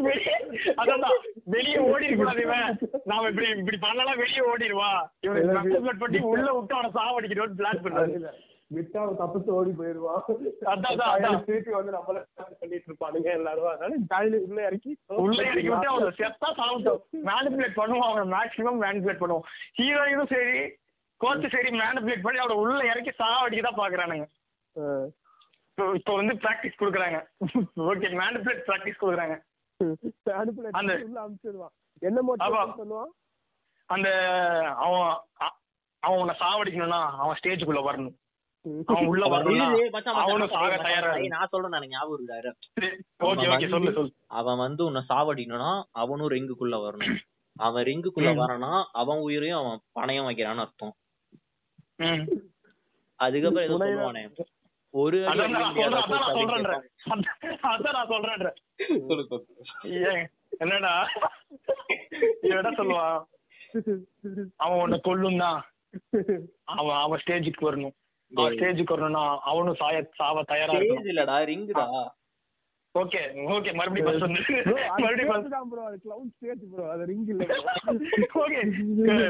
வெளிய- 0.02 0.38
அதான் 0.82 1.04
வெளியே 1.48 1.78
ஓடிட 1.86 2.12
கூடாது 2.14 2.42
இவன். 2.42 2.78
நாம 3.06 3.28
இப்படி 3.28 3.48
இப்படி 3.56 3.78
பண்ணலாம் 3.80 4.20
வெளியே 4.20 4.42
ஓடிடுவா. 4.48 4.90
இவன் 5.22 5.50
மேனிபுலேட் 5.58 6.02
பண்ணி 6.02 6.20
உள்ள 6.30 6.48
விட்டு 6.52 6.74
அவனை 6.74 6.90
சாவடிக்கணும்னு 6.98 7.60
பிளான் 7.60 7.84
பண்றாரு 7.84 8.18
விட்டா 8.70 8.98
அவன் 9.00 9.18
தப்பிச்சு 9.18 9.50
ஓடி 9.52 9.70
போயிருவான் 9.78 10.22
அதான். 10.72 11.40
திருப்பி 11.46 11.72
வந்து 11.72 11.92
நம்மள 11.92 12.20
பண்ணிட்டு 12.60 12.86
இருப்பானுங்க 12.88 13.28
எல்லாரும். 13.32 13.70
அதனால 13.72 13.98
தாயில 14.12 14.38
உள்ள 14.46 14.60
இறக்கி 14.68 14.92
உள்ள 15.18 15.38
இறக்கி 15.44 15.68
விட்டு 15.68 15.90
அவனை 15.90 16.12
செத்தா 16.20 16.48
சாப்பிட்டோம் 16.60 17.00
மேனிபுலேட் 17.28 17.76
பண்ணுவோம் 17.76 18.06
அவனை 18.06 18.24
மேக்ஸிமம் 18.32 18.80
மேனிபுலேட் 18.84 19.22
பண்ணுவோம் 19.22 19.46
ஹீரோயினும் 19.78 20.32
சரி 20.32 20.54
கோச் 21.22 21.50
சரி 21.50 21.68
மேனிபுலேட் 21.78 22.22
பண்ணி 22.22 22.38
அவனை 22.38 22.56
உள்ள 22.56 22.84
இறக்கி 22.84 23.10
சாவடிக்க 23.10 23.62
தான் 23.62 23.78
பாக்குறானுங்க. 23.78 24.26
இப்போ 25.70 25.90
இப்போ 25.94 26.14
வந்து 26.14 26.34
பிராக்டிஸ் 26.34 26.80
கொடுக்குறாங்க. 26.80 27.18
ஓகே 27.76 28.08
மேனிபுலேட் 28.20 28.62
பிராக்டிஸ் 28.66 29.00
கொடுக்குறாங்க. 29.00 29.42
அந்த- 30.70 30.94
என்ன 31.98 32.20
அந்த 33.86 34.08
அவன் 34.76 35.16
அவன் 35.98 36.18
உன்னை 36.18 36.34
சாவடிக்கணும்னா 36.38 37.00
அவன் 37.16 37.36
ஸ்டேஜுக்குள்ள 37.42 37.80
வரணும். 37.80 38.20
அவன் 38.86 39.06
உள்ள 39.06 39.26
ஏய், 41.20 41.28
நான் 41.28 41.46
சொல்றேன் 41.50 41.88
ஞாபகம் 41.88 42.18
இருக்காரு 42.18 42.52
ஓகே 43.24 43.48
ஓகே 43.48 43.68
சொல்லு 43.68 43.92
சொல்லு. 43.92 44.14
அவன் 44.26 44.56
வந்து 44.56 44.84
உன்னை 44.84 45.02
சாவடிக்கணும்னா 45.08 45.82
அவனும் 45.92 46.30
ரிங்குக்குள்ள 46.30 46.76
வரணும். 46.76 47.18
அவன் 47.56 47.84
ரிங்குக்குள்ள. 47.84 48.34
வரானா 48.46 48.84
அவன் 48.92 49.18
உயிரையும் 49.18 49.58
அவன் 49.58 49.80
பணயம் 50.00 50.28
வைக்கிறான்னு 50.28 50.60
அர்த்தம். 50.60 50.94
அதுக்கப்புறம் 53.20 53.64
எதுவும் 53.64 53.82
சொல்லுவானே. 53.82 54.22
ஒரு 54.94 55.18
என்னடா? 60.62 60.94
என்ன 62.50 62.72
சொல்லுவான்? 62.78 63.18
அவன் 64.56 64.80
உன்ன 64.82 64.98
கொல்லும் 65.06 65.38
தான் 65.38 65.60
அவன் 66.72 66.96
அவன் 66.96 67.20
ஸ்டேஜுக்கு 67.22 67.68
வரணும். 67.68 67.94
ஸ்டேஜுக்கு 68.52 68.94
வரணும்னா 68.94 69.22
அவனும் 69.50 69.78
சாய 69.80 69.96
சாவ 70.18 70.42
தயாரா 70.42 70.76
இல்லடா 71.12 71.38
ரிங்குடா 71.50 71.86
ஓகே 72.94 73.20
ஓகே 73.54 73.70
மறுபடியும் 73.76 74.08
first 74.08 74.24
வந்து. 74.24 74.40
மறுபடியும் 75.02 75.30
first. 75.32 75.46
ப்ரோ 75.70 75.82
அது 75.88 75.96
கிளவுட் 76.04 76.32
ஸ்டேஜ் 76.34 76.62
ப்ரோ 76.72 76.84
அது 76.94 77.04
ரிங் 77.10 77.24
இல்ல 77.32 77.46
ஓகே 78.42 78.60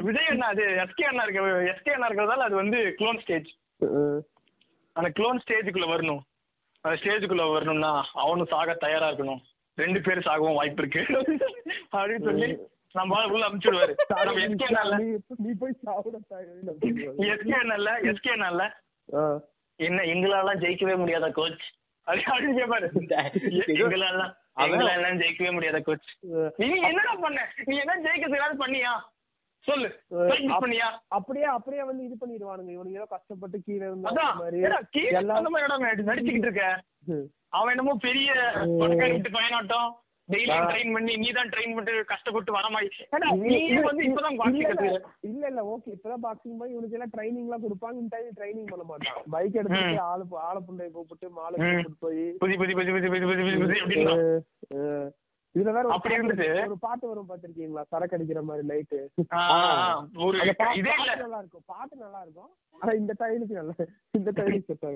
விஜய் 0.07 0.31
அண்ணா 0.33 0.49
அது 0.55 0.65
எஸ்கே 0.85 1.07
அண்ணா 1.11 1.25
இருக்க 1.27 1.43
எஸ்கே 1.73 1.93
அண்ணா 1.97 2.09
இருக்கிறதால 2.09 2.47
அது 2.49 2.57
வந்து 2.63 2.79
க்ளோன் 2.99 3.21
ஸ்டேஜ் 3.25 3.49
அந்த 4.97 5.09
க்ளோன் 5.19 5.41
ஸ்டேஜுக்குள்ள 5.45 5.87
வரணும். 5.93 6.23
அந்த 6.85 6.95
ஸ்டேஜுக்குள்ள 7.01 7.45
வரணும்னா 7.53 7.91
அவனும் 8.23 8.51
சாக 8.53 8.75
தயாரா 8.85 9.09
இருக்கணும். 9.11 9.41
ரெண்டு 9.79 9.99
பேரும் 10.07 10.27
சாகவும் 10.27 10.59
வாய்ப்பு 10.59 10.83
இருக்கு. 10.83 11.03
அப்படின்னு 11.93 12.27
சொல்லி 12.29 12.49
நம்ம 12.95 13.21
உள்ள 13.35 13.45
அனுப்பிச்சுடுவாரு 13.47 13.93
நம்ம 14.23 14.41
எஸ்கே 14.47 14.69
நல்ல 14.79 14.97
நீ 15.45 15.53
போய் 15.61 15.77
சாப்பிட 15.85 16.19
எஸ்கே 17.31 17.61
நல்ல 17.73 17.95
எஸ்கே 18.11 18.35
நல்ல 18.43 18.63
என்ன 19.81 20.03
எங்களாலாம் 20.15 20.61
ஜெயிக்கவே 20.65 20.97
முடியாத 21.03 21.31
கோச் 21.39 21.65
ஜெயிக்கவே 25.19 25.53
முடியாத 25.53 25.81
கோச் 25.81 26.09
நீ 26.57 26.67
என்னடா 26.81 27.15
பண்ண? 27.15 27.49
நீ 27.65 27.77
என்ன 27.77 27.97
ஜெயிக்கிறதுக்காக 27.97 28.55
பண்ணியா? 28.59 28.93
சொல்லு. 29.61 29.89
பண்ணியா? 30.61 30.89
அப்படியே 31.09 31.45
அப்படியே 31.45 31.83
வந்து 31.83 32.05
இது 32.05 32.17
பண்ணிடுவானுங்க. 32.21 32.71
இவனுங்க 32.71 32.99
ஏதோ 33.01 33.05
கஷ்டப்பட்டு 33.05 33.63
கீழே 33.63 33.87
இருந்த 33.87 34.09
மாதிரி 34.11 34.61
நடிச்சுக்கிட்டு 36.07 36.49
இருக்க. 36.49 36.83
அவன் 37.49 37.71
என்னமோ 37.71 37.95
பெரிய 38.01 38.33
பணக்காரி 38.81 39.11
வீட்டு 39.11 39.31
பயனாட்டம் 39.31 39.97
டெய்லியும் 40.29 40.69
ட்ரெயின் 40.71 40.93
பண்ணி 40.95 41.13
நீ 41.23 41.29
தான் 41.37 41.51
ட்ரெயின் 41.53 41.75
பண்ணி 41.77 41.93
கஷ்டப்பட்டு 42.11 42.51
வர 42.57 42.67
மாதிரி. 42.75 42.89
நீ 43.45 43.57
வந்து 43.87 44.03
இப்பதான் 44.09 44.37
இல்ல 45.31 45.43
இல்ல 45.51 45.63
ஓகே 45.73 45.89
இப்பதான் 45.95 46.23
பாக்ஸிங் 46.27 46.59
போய் 46.61 46.73
இவனுக்கு 46.75 46.97
எல்லாம் 46.99 47.15
ட்ரைனிங் 47.15 47.47
எல்லாம் 47.49 47.65
கொடுப்பாங்க 47.65 47.99
இந்த 48.03 48.15
டைம் 48.17 48.37
ட்ரைனிங் 48.39 48.69
பண்ண 48.73 48.85
மாட்டான். 48.91 49.19
பைக் 49.35 49.59
எடுத்து 49.63 50.05
ஆளு 50.11 50.27
ஆள 50.49 50.57
புண்டை 50.69 50.87
கூப்பிட்டு 50.99 51.29
மாலை 51.39 51.57
போய் 52.05 52.23
புதி 52.43 52.57
புதி 52.63 52.75
புதி 52.79 52.93
புதி 52.97 53.09
புதி 53.15 53.27
புதி 53.33 53.57
புதி 53.63 53.81
அப்படின்னு? 53.85 54.15
இதுல 55.55 55.73
வேற 55.77 55.89
அப்படி 55.95 56.17
இருந்துச்சு 56.17 56.47
ஒரு 56.69 56.77
பாட்டு 56.85 57.05
வரும் 57.09 57.31
பாத்திருக்கீங்களா 57.31 57.83
சரக்கு 57.93 58.17
அடிக்கிற 58.17 58.43
மாதிரி 58.51 58.65
லைட்டு 58.71 59.01
நல்லா 61.25 61.41
இருக்கும். 61.43 61.65
பாட்டு 61.73 61.95
நல்லா 62.05 62.21
இருக்கும். 62.25 62.51
ஆனா 62.81 62.93
இந்த 63.01 63.13
டைலுக்கு 63.23 63.59
நல்லா 63.61 63.75
இந்த 64.19 64.31
டைலுக்கு 64.39 64.95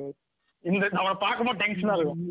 இந்த 0.65 0.85
அவனை 1.01 1.17
பார்க்கும்போது 1.25 1.61
டென்ஷனா 1.65 1.97
இருக்கும். 1.99 2.23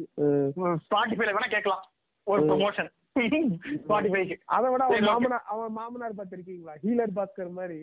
ஸ்பாட்டிஃபைல 0.85 1.35
வேணா 1.35 1.51
கேட்கலாம். 1.53 1.83
ஒரு 2.27 2.41
ப்ரொமோஷன் 2.49 2.89
ஸ்பாட்டிஃபைக்கு 3.81 4.35
அதை 4.55 4.67
விட 4.71 4.81
அவன். 4.85 5.05
மாமனார் 5.09 5.45
அவன் 5.53 5.75
மாமனார் 5.77 6.17
பாத்திருக்கீங்களா 6.17 6.73
ஹீலர் 6.83 7.13
பாஸ்கர் 7.17 7.51
மாதிரி. 7.59 7.77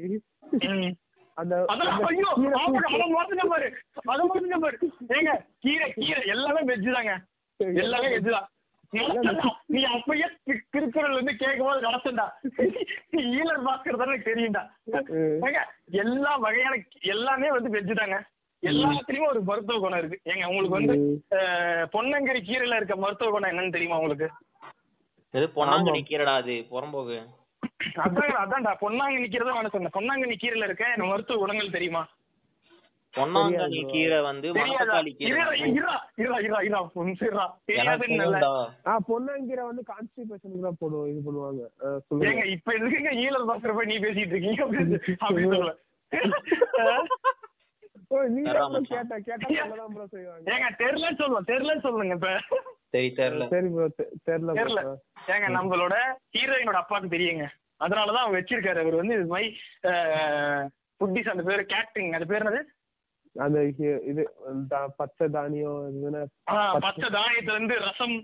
அந்த 1.37 1.55
ஏங்க 5.17 5.31
கீரை 5.63 5.87
கீரை 5.99 6.23
எல்லாமே 6.35 6.63
வெஜ் 6.71 6.91
தாங்க. 6.97 7.13
எல்லாமே 7.79 8.11
வெஜ் 8.15 8.35
தான். 8.37 8.49
நீ 9.73 9.81
அப்பயே 9.95 10.27
திருக்குறள் 10.75 11.19
வந்து 11.19 11.33
கேட்கும் 11.43 11.69
போது 11.69 11.87
நடத்தண்டா. 11.87 12.27
ஈழர் 13.33 13.65
பாஸ்கர் 13.69 14.01
தானே 14.03 14.19
தெரியும்டா 14.29 14.65
எல்லா 16.03 16.33
வகையான 16.45 16.75
எல்லாமே 17.15 17.51
வந்து 17.57 17.73
வெஜ் 17.77 17.95
தாங்க. 18.03 18.19
எல்லாத்துலயும் 18.63 19.31
ஒரு 19.31 19.41
மருத்துவ 19.49 19.79
குணம் 19.79 20.01
இருக்கு. 20.01 20.19
ஏங்க 20.31 20.45
உங்களுக்கு 20.51 20.79
வந்து 20.79 20.95
பொன்னங்கரி 21.95 22.41
கீரையில 22.49 22.79
இருக்க 22.79 22.97
மருத்துவ 23.05 23.31
குணம் 23.35 23.51
என்னன்னு 23.53 23.77
தெரியுமா 23.77 23.99
உங்களுக்கு? 24.01 24.29
எது 25.35 25.47
கீரைடா 26.11 26.35
அது 26.41 26.55
புறம்போக்கு 26.73 27.19
அதான் 28.05 28.41
அதான்டா 28.43 28.73
பொன்னாங்கண்ணி 28.83 29.29
கீரை 29.29 29.45
தான் 29.47 29.57
நான் 29.59 29.75
சொன்னேன். 29.75 29.97
பொன்னாங்கண்ணி 29.97 30.37
கீரையில 30.43 30.67
இருக்க 30.69 30.85
எனக்கு 30.89 31.13
மருத்துவ 31.13 31.39
குணங்கள் 31.43 31.77
தெரியுமா? 31.77 32.03
பொன்னாங்கண்ணி 33.15 33.81
கீரை 33.93 34.19
வந்து 34.27 34.49
மணத்தக்காளி 34.59 35.11
கீரை. 35.13 35.41
பொன்னாங்கீரை 39.09 39.65
வந்து 39.71 39.83
கான்ஸ்டிபேஷனுக்கு 39.91 40.67
தான் 40.67 40.79
போடுவோம் 40.81 41.09
இது 41.13 41.21
பண்ணுவாங்க. 41.27 41.63
ஏங்க 42.29 42.45
இப்ப 42.57 42.69
எதுக்குங்க 42.79 43.13
ஈழர் 43.25 43.49
பாஸ்கர் 43.51 43.77
போய் 43.79 43.91
நீ 43.93 43.99
பேசிட்டு 44.07 44.35
இருக்கீங்க? 44.35 44.61
அப்படின்னு 44.65 45.01
அப்படி 45.21 45.49
நம்மளோட 55.49 55.95
ஹீரோயினோட 56.33 56.79
அப்பாவுக்கு 56.81 57.17
தெரியுங்க. 57.17 57.47
அதனாலதான் 57.85 58.23
அவர் 58.25 58.43
வச்சிருக்காரு. 58.43 58.81
அவர் 58.81 58.95
வந்து 58.95 59.15
இது 59.15 59.27
மாதிரி 59.27 59.49
புட்டிஸ் 61.05 61.31
அந்த 61.31 61.43
பேரு 61.43 61.67
கேட்டரிங் 61.69 62.13
அது 62.13 62.27
பேர் 62.27 62.45
என்னது? 62.45 62.63
அந்த 63.39 63.59
இது 64.11 64.23
பச்சை 64.97 65.29
தானியம் 65.29 66.29
பச்சை 66.81 67.09
தானியத்துல 67.11 67.55
இருந்து 67.55 67.79
ரசம் 67.79 68.17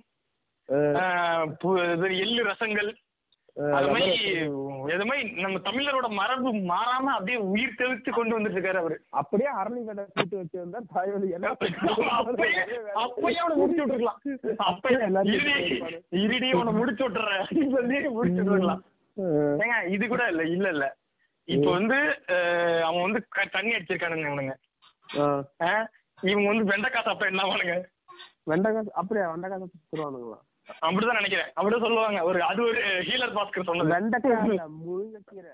எள்ளு 2.08 2.44
ரசங்கள். 2.44 2.90
அது 3.76 3.86
மாதிரி 3.88 4.10
இது 4.88 5.04
மாதிரி 5.04 5.22
நம்ம 5.42 5.56
தமிழரோட 5.64 6.08
மரபு 6.14 6.50
மாறாம 6.68 7.12
அப்படியே 7.14 7.38
உயிர் 7.48 7.74
தெளித்து 7.74 8.10
கொண்டு 8.10 8.36
வந்துட்டு 8.36 8.58
இருக்காரு 8.58 8.80
அவரு. 8.80 8.96
அப்படியே 9.12 9.50
அரளி 9.60 9.80
கடை 9.84 10.04
கூட்டு 10.10 10.36
வச்சிருந்தா 10.38 10.80
தாய்வழி 10.92 11.28
என்ன 11.30 11.50
அப்பயே 13.02 13.38
அவனை 13.38 13.56
முடிச்சு 13.56 13.82
விட்டுருக்கலாம். 13.82 14.20
அப்பயே 14.66 15.00
இருடி 16.20 16.48
அவனை 16.52 16.72
முடிச்சு 16.72 17.04
விட்டுறேன் 17.04 17.44
சொல்லி 17.74 17.98
முடிச்சு 18.10 18.40
விட்டுருக்கலாம். 18.40 18.82
ஏங்க 19.62 19.76
இது 19.88 20.06
கூட 20.08 20.24
இல்ல 20.28 20.42
இல்ல 20.50 20.68
இல்ல. 20.70 20.86
இப்ப 21.48 21.68
வந்து 21.72 21.98
அவன் 22.86 23.04
வந்து 23.04 23.20
தண்ணி 23.52 23.70
அடிச்சிருக்கானுங்க. 23.74 24.54
அஹ், 25.18 25.86
இவங்க 26.18 26.48
வந்து 26.48 26.70
வெண்டைக்காய் 26.70 27.06
சாப்பிட்டா 27.06 27.32
என்ன 27.32 27.44
பண்ணுங்க 27.48 27.76
வெண்டைக்காய் 28.46 28.94
அப்படியா? 28.94 29.24
வெண்டைக்காய் 29.32 29.62
சுத்துருவானுங்களா 29.66 30.38
அப்படிதான் 30.82 31.20
நினைக்கிறேன். 31.20 31.50
அப்படிதான் 31.56 31.80
சொல்லுவாங்க. 31.80 32.22
ஒரு 32.22 32.42
அது 32.42 32.62
ஒரு 32.62 32.80
ஹீலர் 32.80 33.34
பாஸ்கர் 33.34 33.64
சொன்னது. 33.64 33.90
முருங்கைக்கீரை. 34.88 35.52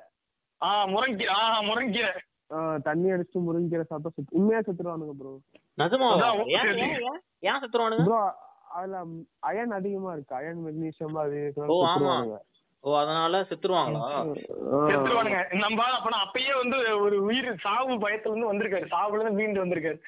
ஆ 0.62 0.86
முருங்கீரை. 0.86 1.28
ஆ 1.28 1.62
முருங்கீரை. 1.62 2.12
ஆஹ் 2.50 2.76
தண்ணி 2.82 3.10
அடிச்சுட்டு 3.10 3.44
முருங்கைக்கீரை 3.46 3.82
சாப்பிட்டா 3.82 4.10
சுத்து 4.16 4.30
உண்மையா 4.30 4.60
செத்துருவானுங்க 4.60 5.14
ப்ரோ 5.18 5.32
நிஜமா? 5.78 6.08
ஏன் 7.40 7.60
செத்துருவானுங்க? 7.60 8.04
ப்ரோ 8.04 8.20
அதுல 8.68 9.02
அயன் 9.40 9.70
அதிகமா 9.70 10.12
இருக்கு. 10.12 10.34
அயன் 10.34 10.64
மெக்னீசியம் 10.66 11.16
அது 11.16 11.54
ஓ, 12.84 12.90
அதனால 13.00 13.36
செத்துருவாங்களா. 13.48 14.08
செத்துருவானுங்க. 14.88 15.38
நம்ம 15.60 15.84
ஆள் 15.84 15.96
அப்ப 15.98 16.16
அப்பயே 16.24 16.52
வந்து 16.58 16.76
ஒரு 17.04 17.16
உயிர் 17.24 17.48
சாவு 17.62 17.94
பயத்துல 18.02 18.32
இருந்து 18.32 18.50
வந்திருக்காரு. 18.50 18.86
சாவுல 18.92 19.18
இருந்து 19.18 19.38
மீண்டு 19.38 19.62
வந்திருக்காரு. 19.62 19.98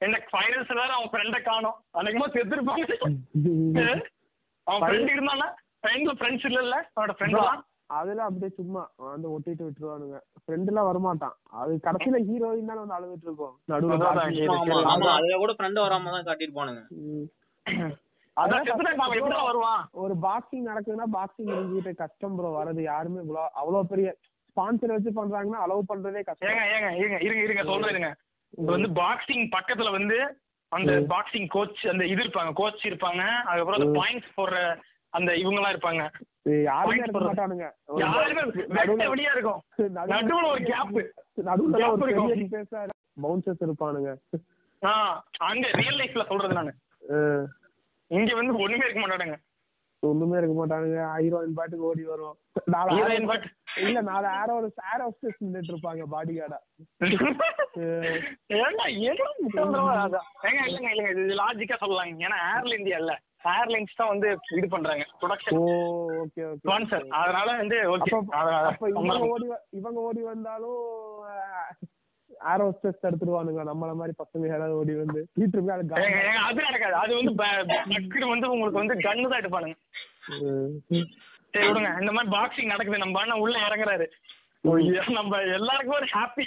என்ன 0.00 0.20
ஃபைனல்ஸ் 0.30 0.72
வேற 0.72 0.90
அவன் 0.92 1.10
ஃப்ரெண்ட 1.12 1.38
காணோம். 1.42 1.78
அன்னைக்குமா 1.96 2.28
செத்துருப்பாங்க 2.34 2.86
அவன் 4.66 4.82
ஃப்ரெண்ட் 4.82 5.12
இருந்தானா 5.12 5.46
ஃப்ரெண்ட்ல 5.82 6.12
ஃப்ரெண்ட்ஸ் 6.18 6.46
இல்ல 6.48 6.60
அவனோட 6.88 7.14
ஃப்ரெண்ட் 7.18 7.38
தான். 7.40 7.62
அதெல்லாம் 7.90 8.28
அப்படியே 8.28 8.50
சும்மா 8.58 8.82
வந்து 9.06 9.28
ஒட்டிட்டு 9.34 9.62
விட்டுருவானுங்க. 9.66 10.18
ஃப்ரெண்ட் 10.42 10.68
எல்லாம் 10.72 10.88
வரமாட்டான். 10.88 11.34
அது 11.60 11.72
கடைசியில 11.86 12.18
ஹீரோயின் 12.28 12.70
தானே 12.70 12.80
வந்து 12.82 12.96
அழுதுட்டு 12.98 13.26
இருக்கோம். 13.28 13.54
நடுவுல 13.68 14.10
அதுல 15.14 15.38
கூட 15.38 15.54
ஃப்ரெண்ட் 15.58 15.82
வராம 15.84 16.12
தான் 16.16 16.28
காட்டிட்டு 16.28 16.58
போனுங்க 16.60 16.82
ஒரு 20.02 20.14
பாக்ஸிங் 20.24 20.66
நடக்குதுன்னா 20.68 21.06
பாக்ஸிங் 21.14 21.50
முடிஞ்சுட்டு 21.50 21.92
கஷ்டம் 21.94 22.36
ப்ரோ 22.36 22.50
வரது 22.56 22.82
யாருமே 22.84 23.22
இவ்வளோ 23.22 23.44
அவ்வளவு 23.60 23.90
பெரிய 23.92 24.08
ஸ்பான்சர் 24.50 24.94
வச்சு 24.94 25.10
பண்றாங்கன்னா 25.18 25.62
அலோவ் 25.64 25.90
பண்றதே 25.90 26.22
கஷ்டம். 26.22 26.48
ஏங்க 26.50 26.62
ஏங்க 26.74 26.88
இருங்க 26.98 27.18
இருங்க 27.26 27.42
இருங்க 27.46 27.64
சொல்றேங்க 27.70 28.10
இப்ப 28.54 28.70
வந்து 28.76 28.90
பாக்ஸிங் 28.98 29.44
பக்கத்துல 29.56 29.90
வந்து 29.98 30.18
அந்த 30.72 30.92
பாக்ஸிங் 31.12 31.48
கோச் 31.48 31.82
அந்த 31.92 32.04
இது 32.06 32.22
இருப்பாங்க 32.24 32.52
கோச் 32.54 32.88
இருப்பாங்க 32.90 33.22
அதுக்கப்புறம் 33.44 33.80
அந்த 33.80 33.90
பாயிண்ட்ஸ் 33.98 34.36
போடுற 34.36 34.58
அந்த 35.12 35.30
இவங்க 35.36 35.58
எல்லாம் 35.60 35.74
இருப்பாங்க 35.74 36.02
யாருமே 36.66 36.98
இருக்க. 36.98 37.20
மாட்டானுங்க. 37.22 37.66
யாருமே 38.02 38.42
இருக்கும். 39.30 39.62
நடுவுல 40.10 40.44
ஒரு 40.50 40.60
கேப் 40.64 40.92
நடுவுல 41.48 41.80
ஒரு. 41.86 42.12
பெரிய 42.26 42.46
பேச 42.52 42.84
பவுன்சர்ஸ் 43.22 43.64
இருப்பானுங்க. 43.66 44.10
அங்க 45.48 45.64
ரியல் 45.80 45.98
லைஃப்ல 46.00 46.24
சொல்றது 46.28 46.54
நானு. 46.54 46.72
இங்க 48.10 48.32
வந்து 48.36 48.52
ஒண்ணுமே 48.62 48.84
இருக்க 48.86 49.00
மாட்டானுங்க. 49.02 49.36
ஒண்ணுமே 50.02 50.36
இருக்க 50.38 50.54
மாட்டானுங்க. 50.54 51.00
ஹீரோயின் 51.16 51.56
பாட்டுக்கு 51.56 51.88
ஓடி 51.88 52.02
வரும். 52.04 52.36
நாலு 52.74 52.94
ஹீரோயின் 52.94 53.28
பட் 53.30 53.46
இல்ல 53.82 53.98
நாலு 54.08 54.26
ஏரோ 54.38 54.54
ஏரோ 54.88 55.02
ஹோஸ்டஸ் 55.02 55.40
நின்னுட்டு 55.42 55.72
இருப்பாங்க 55.72 56.04
பாடி 56.14 56.32
கார்டா 56.36 56.58
அதான். 59.98 60.26
ஏங்க 60.46 60.62
இல்லைங்க 60.68 60.90
இல்லைங்க 60.92 61.10
இது 61.16 61.40
லாஜிக்கா 61.40 61.76
சொல்லலாம் 61.82 62.22
ஏன்னா 62.26 62.38
ஏர்ல 62.50 62.78
இந்தியா 62.80 62.98
இல்ல. 63.02 63.14
ஏர்லைன்ஸ் 63.52 63.98
தான் 63.98 64.10
வந்து 64.12 64.28
இது 64.56 64.66
பண்றாங்க. 64.72 65.04
Oh 65.06 65.18
production 65.20 65.58
okay 66.22 66.42
okay 66.46 66.62
sponsor 66.62 67.06
அதனால 67.20 67.48
வந்து 67.60 67.78
ஓகே 67.92 68.10
இவங்க 68.92 69.30
ஓடி 69.30 69.46
இவங்க 69.80 69.98
ஓடி 70.08 70.22
வந்தாலும் 70.24 70.82
ஏரோ 72.52 72.64
ஹோஸ்டஸ் 72.68 73.02
தடுத்துருவானுங்க. 73.04 73.62
நம்மள 73.70 73.92
மாதிரி 74.00 74.14
பசங்க 74.22 74.44
யாராவது 74.50 74.76
ஓடி 74.80 74.94
வந்து 74.94 75.20
வீட்டு 75.38 75.56
இருக்கு 75.56 75.72
அது 75.72 75.88
நடக்காது. 76.66 76.94
அது 77.02 77.12
வந்து 77.18 77.32
டக்குனு 77.92 78.32
வந்து 78.34 78.52
உங்களுக்கு 78.54 78.82
வந்து 78.82 78.96
கன்னு 79.06 79.30
தான் 79.32 79.42
எடுப்பானுங்க. 79.42 79.76
சரி 81.54 81.66
விடுங்க. 81.68 81.90
இந்த 82.02 82.12
மாதிரி 82.16 82.32
பாக்ஸிங் 82.36 82.72
நடக்குது. 82.72 83.04
நம்ம 83.04 83.20
அண்ணன் 83.20 83.42
உள்ள 83.44 83.56
இறங்குறாரு. 83.68 84.08
நம்ம 85.18 85.42
எல்லாருக்கும் 85.58 85.98
ஒரு 86.00 86.08
ஹாப்பி 86.16 86.44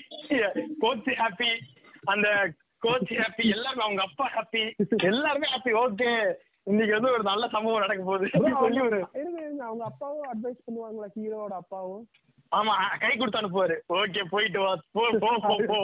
கோச் 0.84 1.12
ஹாப்பி 1.22 1.50
அந்த 2.14 2.28
கோச் 2.86 3.14
ஹாப்பி 3.22 3.44
எல்லாருக்கும் 3.56 3.88
அவங்க 3.88 4.04
அப்பா 4.08 4.26
ஹாப்பி 4.36 4.62
எல்லாருமே 5.12 5.48
ஹாப்பி 5.54 5.72
ஓகே 5.84 6.10
இன்னைக்கு 6.72 6.94
வந்து 6.96 7.12
ஒரு 7.12 7.24
நல்ல 7.24 7.48
சம்பவம் 7.54 7.84
நடக்க 7.86 8.04
போகுது. 8.04 8.28
அவங்க 9.68 9.84
அப்பாவும் 9.90 10.28
அட்வைஸ் 10.34 10.62
பண்ணுவாங்களா 10.68 11.08
ஹீரோவோட 11.16 11.56
அப்பாவும். 11.62 12.04
ஆமா 12.54 12.74
கை 13.02 13.12
கொடுத்து 13.14 13.40
அனுப்புவாரு. 13.40 13.76
ஓகே 13.98 14.24
போயிட்டு 14.32 14.60
வா. 14.64 14.72
போ 14.96 15.04
போ 15.24 15.30
போ 15.46 15.56
போ. 15.70 15.80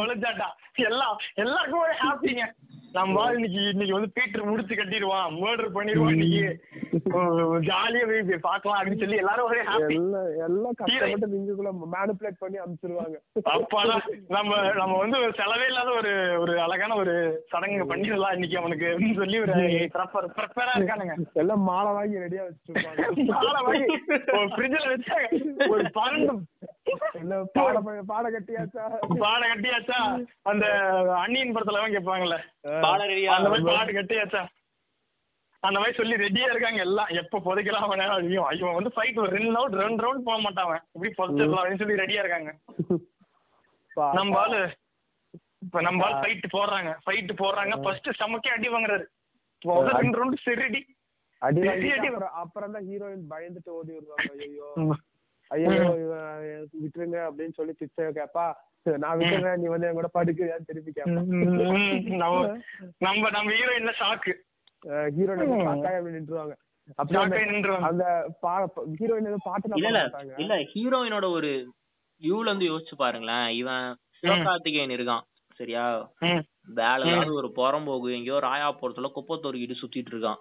ஒளிஞ்சாட்டா 0.00 0.48
எல்லாம் 0.88 1.16
எல்லாருக்கும் 1.44 1.84
ஒரு 1.86 1.96
ஹாப்பிங்க 2.02 2.44
நம்ம 2.94 3.24
இன்னைக்கு 3.34 3.60
இன்னைக்கு 3.72 3.96
வந்து 3.96 4.14
பீட்டர் 4.14 4.48
முடிச்சு 4.48 4.74
கட்டிடுவான். 4.76 5.34
மர்டர் 5.42 5.74
பண்ணிடுவான் 5.74 6.14
இன்னைக்கு. 6.14 6.46
ஜாலியா 7.68 8.04
போய் 8.08 8.38
பார்க்கலாம் 8.46 8.78
அப்படின்னு 8.78 9.02
சொல்லி 9.02 9.20
எல்லாரும் 9.22 9.48
ஒரே 9.50 9.60
ஹாப்பி 9.68 9.96
எல்லாம் 10.46 10.74
கஷ்டப்பட்டு 10.80 11.28
நீங்களுக்குள்ள 11.34 11.72
மேனிபுலேட் 11.94 12.40
பண்ணி 12.42 12.58
அனுப்பிச்சிருவாங்க. 12.62 13.16
அப்பாதான் 13.54 14.02
நம்ம 14.28 14.50
நம்ம 14.80 14.96
வந்து 15.02 15.18
ஒரு 15.24 15.32
செலவே 15.40 15.68
இல்லாத 15.70 15.92
ஒரு 16.00 16.12
ஒரு 16.42 16.54
அழகான 16.64 16.96
ஒரு 17.02 17.14
சடங்கு 17.52 17.86
பண்ணிடலாம் 17.92 18.34
இன்னைக்கு 18.38 18.58
அவனுக்கு 18.62 18.88
சொல்லி 19.20 19.38
ஒரு 19.44 19.54
ப்ரிப்பேரா 20.34 20.74
இருக்கானுங்க. 20.78 21.16
எல்லாம் 21.42 21.64
மாலை 21.70 21.92
வாங்கி 21.98 22.24
ரெடியா 22.24 22.44
வச்சிருப்பாங்க 22.48 23.30
மாலை 23.38 23.62
வாங்கி 23.68 23.88
ஒரு 24.36 24.48
ஃப்ரிட்ஜில் 24.54 24.86
ஒரு 25.72 25.82
பன்னெண்டு 25.96 27.36
பாட 28.10 28.26
கட்டியாச்சா? 28.36 28.84
பாட 29.24 29.42
கட்டியாச்சா? 29.50 29.98
அந்த 30.50 30.66
அண்ணியின் 31.24 31.54
படத்துல 31.56 31.78
எல்லாம் 31.78 31.94
கேட்பாங்கல்ல 31.96 32.38
பாட 32.86 33.00
ரெடியா 33.12 33.36
அந்த 33.36 33.50
மாதிரி 33.52 33.68
பாடு 33.70 33.92
கட்டியாச்சா? 33.98 34.42
அந்த 35.62 35.76
மாதிரி 35.78 35.96
சொல்லி 35.98 36.14
ரெடியா 36.24 36.46
இருக்காங்க 36.50 36.80
எல்லாம். 36.86 37.10
எப்ப 37.20 37.40
புதைக்கலாம் 37.46 37.86
அவன? 37.86 38.04
ஐயோ 38.18 38.44
இவன் 38.58 38.76
வந்து 38.78 38.92
ஃபைட் 38.96 39.20
ஒரு 39.22 39.32
ரெண்டு 39.36 39.52
ரவுண்ட் 39.56 39.80
ரெண்டு 39.84 40.04
ரவுண்ட் 40.04 40.26
போக 40.28 40.38
மாட்டான் 40.44 40.66
அவன். 40.68 40.84
இப்படி 40.94 41.10
புதைச்சிடலாம் 41.18 41.60
அப்படின்னு 41.62 41.82
சொல்லி 41.82 42.02
ரெடியா 42.02 42.22
இருக்காங்க. 42.24 42.52
நம்ம 44.18 44.38
ஆளு 44.44 44.60
இப்ப 45.64 45.80
நம்ம 45.86 46.04
ஆள் 46.06 46.20
ஃபைட் 46.22 46.46
போடுறாங்க. 46.56 46.90
ஃபைட் 47.04 47.32
போடுறாங்க. 47.42 47.74
ஃபர்ஸ்ட் 47.84 48.14
ஸ்டமக்கே 48.16 48.54
அடி 48.56 48.68
வாங்குறாரு. 48.74 49.06
ரெண்டு 50.00 50.18
ரவுண்ட் 50.20 50.44
சரிடி. 50.46 50.82
அடி 51.40 51.60
அடி, 51.60 51.68
வாங்கிட்டு 51.68 51.96
அடி. 51.96 52.06
அப்புறம் 52.06 52.32
அப்புறம் 52.32 52.72
தான் 52.72 52.82
ஹீரோயின் 52.82 53.24
பயந்துட்டு 53.30 53.68
ஓடி 53.68 53.92
வருவாங்க. 53.92 54.34
ஐயோ 54.34 54.66
ஐயோ 55.48 56.66
விட்டுருங்க 56.82 57.18
அப்படின்னு 57.28 57.52
சொல்லி 57.52 57.72
பிச்சை 57.78 58.04
கேப்பா. 58.04 58.52
நான் 58.82 59.18
விட்டுறேன் 59.18 59.56
நீ 59.56 59.66
வந்து 59.66 59.86
என் 59.86 59.92
கூட 59.92 60.08
படுக்கிறியான்னு 60.14 60.64
திருப்பி 60.66 60.92
கேப்பா? 60.94 61.12
நம்ம 62.98 63.30
நம்ம 63.30 63.50
ஹீரோயின்ல 63.50 63.92
ஷாக்கு 64.00 64.32
ஹீரோயின் 64.86 65.66
அப்புறம் 66.96 67.30
ஷாக்காய் 67.30 67.34
அந்த- 67.34 67.40
நின்றுவாங்க 67.40 67.76
அந்த 67.80 68.04
ஹீரோயின் 68.98 69.34
பாட்டு 69.42 69.68
இல்ல 69.74 69.88
இல்ல. 70.38 70.54
ஹீரோயினோட 70.74 71.30
ஒரு 71.30 71.50
வியூல 72.22 72.40
இருந்து 72.40 72.64
யோசிச்சு 72.64 72.94
பாருங்களேன். 72.96 73.48
இவன் 73.56 73.96
சிவகார்த்திகேயன் 74.22 74.90
இருக்கான். 74.90 75.20
சரியா? 75.54 76.10
வேலை 76.74 77.28
ஒரு 77.28 77.52
புறம்போகு 77.56 78.12
எங்கேயோ 78.14 78.38
ராயாபுரத்துல 78.42 79.12
குப்பை 79.12 79.40
தொறுக்கிட்டு 79.42 79.74
சுத்திட்டு 79.82 80.10
இருக்கான். 80.10 80.40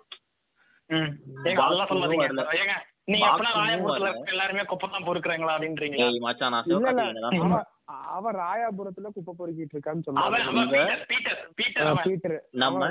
எல்லாருமே 4.32 4.64
குப்பை 4.64 4.88
தான் 4.90 5.06
பொறுக்குறாங்களா 5.08 5.54
அப்படின்றீங்களா? 5.56 6.08
மச்சான் 6.26 6.56
நான் 6.56 7.68
அவன் 8.10 8.36
ராயாபுரத்துல 8.36 9.10
குப்பை 9.14 9.34
பொறுக்கிட்டு 9.38 9.76
இருக்கான்னு 9.76 10.06
சொன்னாங்க 10.08 10.40
நம்ம. 12.56 12.90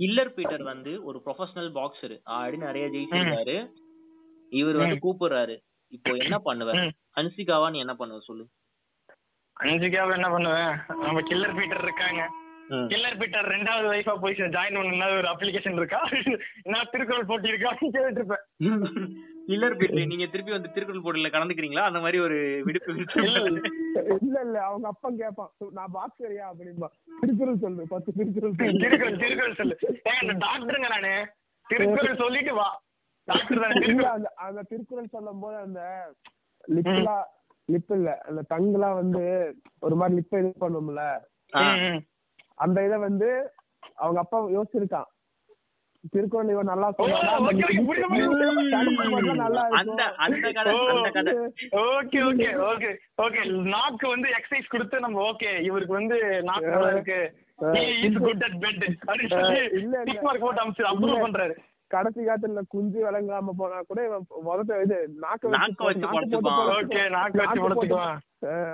கில்லர் 0.00 0.32
பீட்டர் 0.36 0.64
வந்து 0.70 0.92
ஒரு 1.04 1.18
ப்ரொஃபஷனல் 1.26 1.70
பாக்ஸர் 1.76 2.16
ஆல்ரெடி 2.36 2.58
நிறைய 2.64 2.86
ஜெயிச்சிருக்காரு 2.94 3.56
இவர் 4.52 4.80
வந்து 4.82 4.96
கூப்பிடுறாரு. 5.04 5.56
இப்போ 5.92 6.12
என்ன 6.24 6.36
பண்ணுவ. 6.46 6.72
ஹன்சிகாவா 7.16 7.68
நீ 7.74 7.78
என்ன 7.78 7.94
பண்ணுவ 8.00 8.20
சொல்லு? 8.26 8.44
அஞ்சுக்காக 9.56 10.12
என்ன 10.18 10.28
பண்ணுவேன் 10.30 10.74
நம்ம 11.04 11.20
கில்லர் 11.20 11.56
பீட்டர் 11.56 11.84
இருக்காங்க. 11.86 12.22
கில்லர் 12.90 13.18
பீட்டர் 13.20 13.48
ரெண்டாவது 13.52 13.86
வைஃபா 13.90 14.14
போய் 14.22 14.36
ஜாயின் 14.54 14.78
பண்ண 14.78 15.06
ஒரு 15.16 15.28
அப்ளிகேஷன் 15.28 15.78
இருக்கா? 15.80 16.00
நான் 16.66 16.90
திருக்குறள் 16.92 17.28
போட்டி 17.30 17.52
இருக்கா 17.52 17.70
கேட்டு 17.80 18.20
இருப்பேன். 18.20 18.44
கில்லர் 19.48 19.76
பீட்டர் 19.78 20.10
நீங்க 20.10 20.26
திருப்பி 20.26 20.52
வந்து 20.52 20.72
திருக்குறள் 20.72 21.04
போட்டியில 21.04 21.30
கலந்துக்கிறீங்களா? 21.32 21.86
அந்த 21.90 22.00
மாதிரி 22.00 22.18
ஒரு 22.20 22.36
விடுப்பு 22.66 22.92
இல்ல, 23.24 23.38
இல்ல. 23.42 23.60
இல்ல 24.40 24.58
அவங்க 24.68 24.86
அப்பா 24.88 25.08
கேட்பான் 25.20 25.50
நான் 25.78 25.94
பாக்ஸரியா 25.96 26.44
அப்படின்பா 26.50 26.88
திருக்குறள் 27.22 27.62
சொல்லு. 27.64 27.84
பத்து 27.88 28.10
திருக்குறள் 28.18 28.54
சொல்லு. 28.54 28.80
திருக்குறள் 28.84 29.20
திருக்குறள் 29.22 29.58
சொல்லு. 29.60 29.76
அந்த 30.14 30.36
டாக்டருங்க 30.44 30.90
நானு 30.94 31.12
திருக்குறள் 31.66 32.22
சொல்லிட்டு 32.22 32.54
வா. 32.54 32.68
டாக்டர் 33.28 33.62
தானே 33.64 34.06
அந்த 34.14 34.28
அந்த 34.46 34.60
திருக்குறள் 34.70 35.12
சொல்லும் 35.16 35.42
போது 35.42 35.56
அந்த 35.66 35.80
லிப்லாம் 36.68 37.26
லிப் 37.68 37.92
இல்ல 37.96 38.10
அந்த 38.28 38.40
டங்குலாம் 38.50 38.98
வந்து 39.00 39.24
ஒரு 39.80 39.96
மாதிரி 39.96 40.18
லிப்ப 40.18 40.38
இது 40.38 40.52
பண்ணும்ல. 40.62 41.02
அந்த 42.60 42.84
இத 42.84 42.98
வந்து 42.98 43.28
அவங்க 43.96 44.18
அப்பா 44.20 44.38
யோசிச்சிருக்கான். 44.50 45.08
திருக்குறள் 46.12 46.50
இவன் 46.50 46.70
நல்லா 46.70 46.86
ஓகே 51.84 52.20
ஓகே. 52.28 52.48
ஓகே 52.68 52.90
ஓகே 53.18 53.40
நாக்கு 53.70 54.06
வந்து 54.08 54.28
எக்ஸசைஸ் 54.38 54.68
கொடுத்து 54.68 55.00
நம்ம 55.00 55.22
ஓகே. 55.30 55.50
இவருக்கு 55.62 55.94
வந்து 55.94 56.16
நாக்கு 56.42 56.70
நல்லா 56.70 56.92
இருக்கு. 56.94 57.18
கடைசி 61.90 62.20
காலத்துல 62.20 62.60
குஞ்சு 62.68 62.98
விளங்காம 63.04 63.52
போனா 63.56 63.78
கூட 63.82 64.00
இவன் 64.04 64.26
முதல்ல 64.44 64.76
இது 64.84 64.96
நாக்க 65.22 65.52
நாக்க 65.54 65.86
வச்சு 65.86 66.06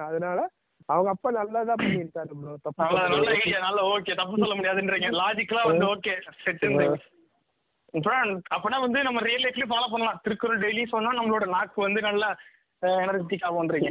அதனால 0.07 0.39
அவங்க 0.89 1.11
அப்பா 1.13 1.29
நல்லதா 1.37 1.75
பண்ணிருக்காரு 1.79 2.33
ப்ரோ 2.41 2.53
தப்பு 2.65 2.83
நல்ல 2.87 3.01
நல்ல 3.15 3.31
நல்ல 3.65 3.81
ஓகே 3.93 4.15
தப்பு 4.21 4.35
சொல்ல 4.43 4.57
முடியாதுன்றீங்க. 4.59 5.09
லாஜிக்கலா 5.21 5.63
வந்து 5.71 5.87
ஓகே 5.93 6.13
செட்டுன்றீங்க 6.45 6.99
அப்பனா 8.57 8.79
வந்து 8.85 9.01
நம்ம 9.07 9.21
ரியல் 9.27 9.45
லைஃப்லயும் 9.45 9.73
ஃபாலோ 9.73 9.89
பண்ணலாம். 9.93 10.19
திருக்குறள் 10.25 10.63
டெய்லி 10.65 10.83
சொன்னா 10.93 11.13
நம்மளோட 11.19 11.45
நாக்கு 11.55 11.79
வந்து 11.87 12.01
நல்லா 12.09 12.29
எனர்ஜெட்டிக் 13.03 13.47
ஆகும்ன்றீங்க 13.49 13.91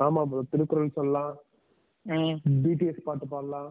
ஆமா 0.00 0.22
ப்ரோ 0.30 0.42
திருக்குறள் 0.52 0.96
சொல்லலாம். 0.96 1.32
பிடிஎஸ் 2.62 3.06
பாட்டு 3.06 3.26
பாடலாம். 3.32 3.68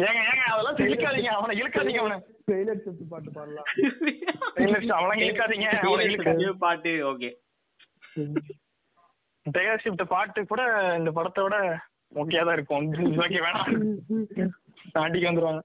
ஏங்க 0.00 0.20
ஏங்க 0.24 0.44
அதெல்லாம் 0.52 0.80
இழுக்காதீங்க 0.86 1.30
அவனை 1.36 1.54
இழுக்காதீங்க 1.60 2.00
அவனை. 2.02 2.18
டெய்லர் 2.50 2.82
ஷிஃப்ட் 2.84 3.08
பாட்டு 3.12 3.30
பாடலாம். 3.36 3.68
இல்ல 4.64 4.94
அவனை 4.98 5.16
இழுக்காதீங்க 5.24 5.68
அவனை 5.82 6.04
இழுக்காதீங்க. 6.08 6.54
பாட்டு 6.64 6.92
ஓகே 7.12 7.30
டெய்லர் 9.50 9.78
ஷிஃப்ட் 9.84 10.02
பாட்டு 10.02 10.46
கூட 10.46 10.94
இந்த 10.98 11.10
படத்தோட 11.10 11.76
ஓகேயா 12.14 12.44
தான் 12.44 12.52
இருக்கும். 12.52 12.92
ஓகே 13.22 13.42
வேணாம். 13.42 14.48
அடிக்க 14.92 15.32
வந்துருவாங்க. 15.32 15.60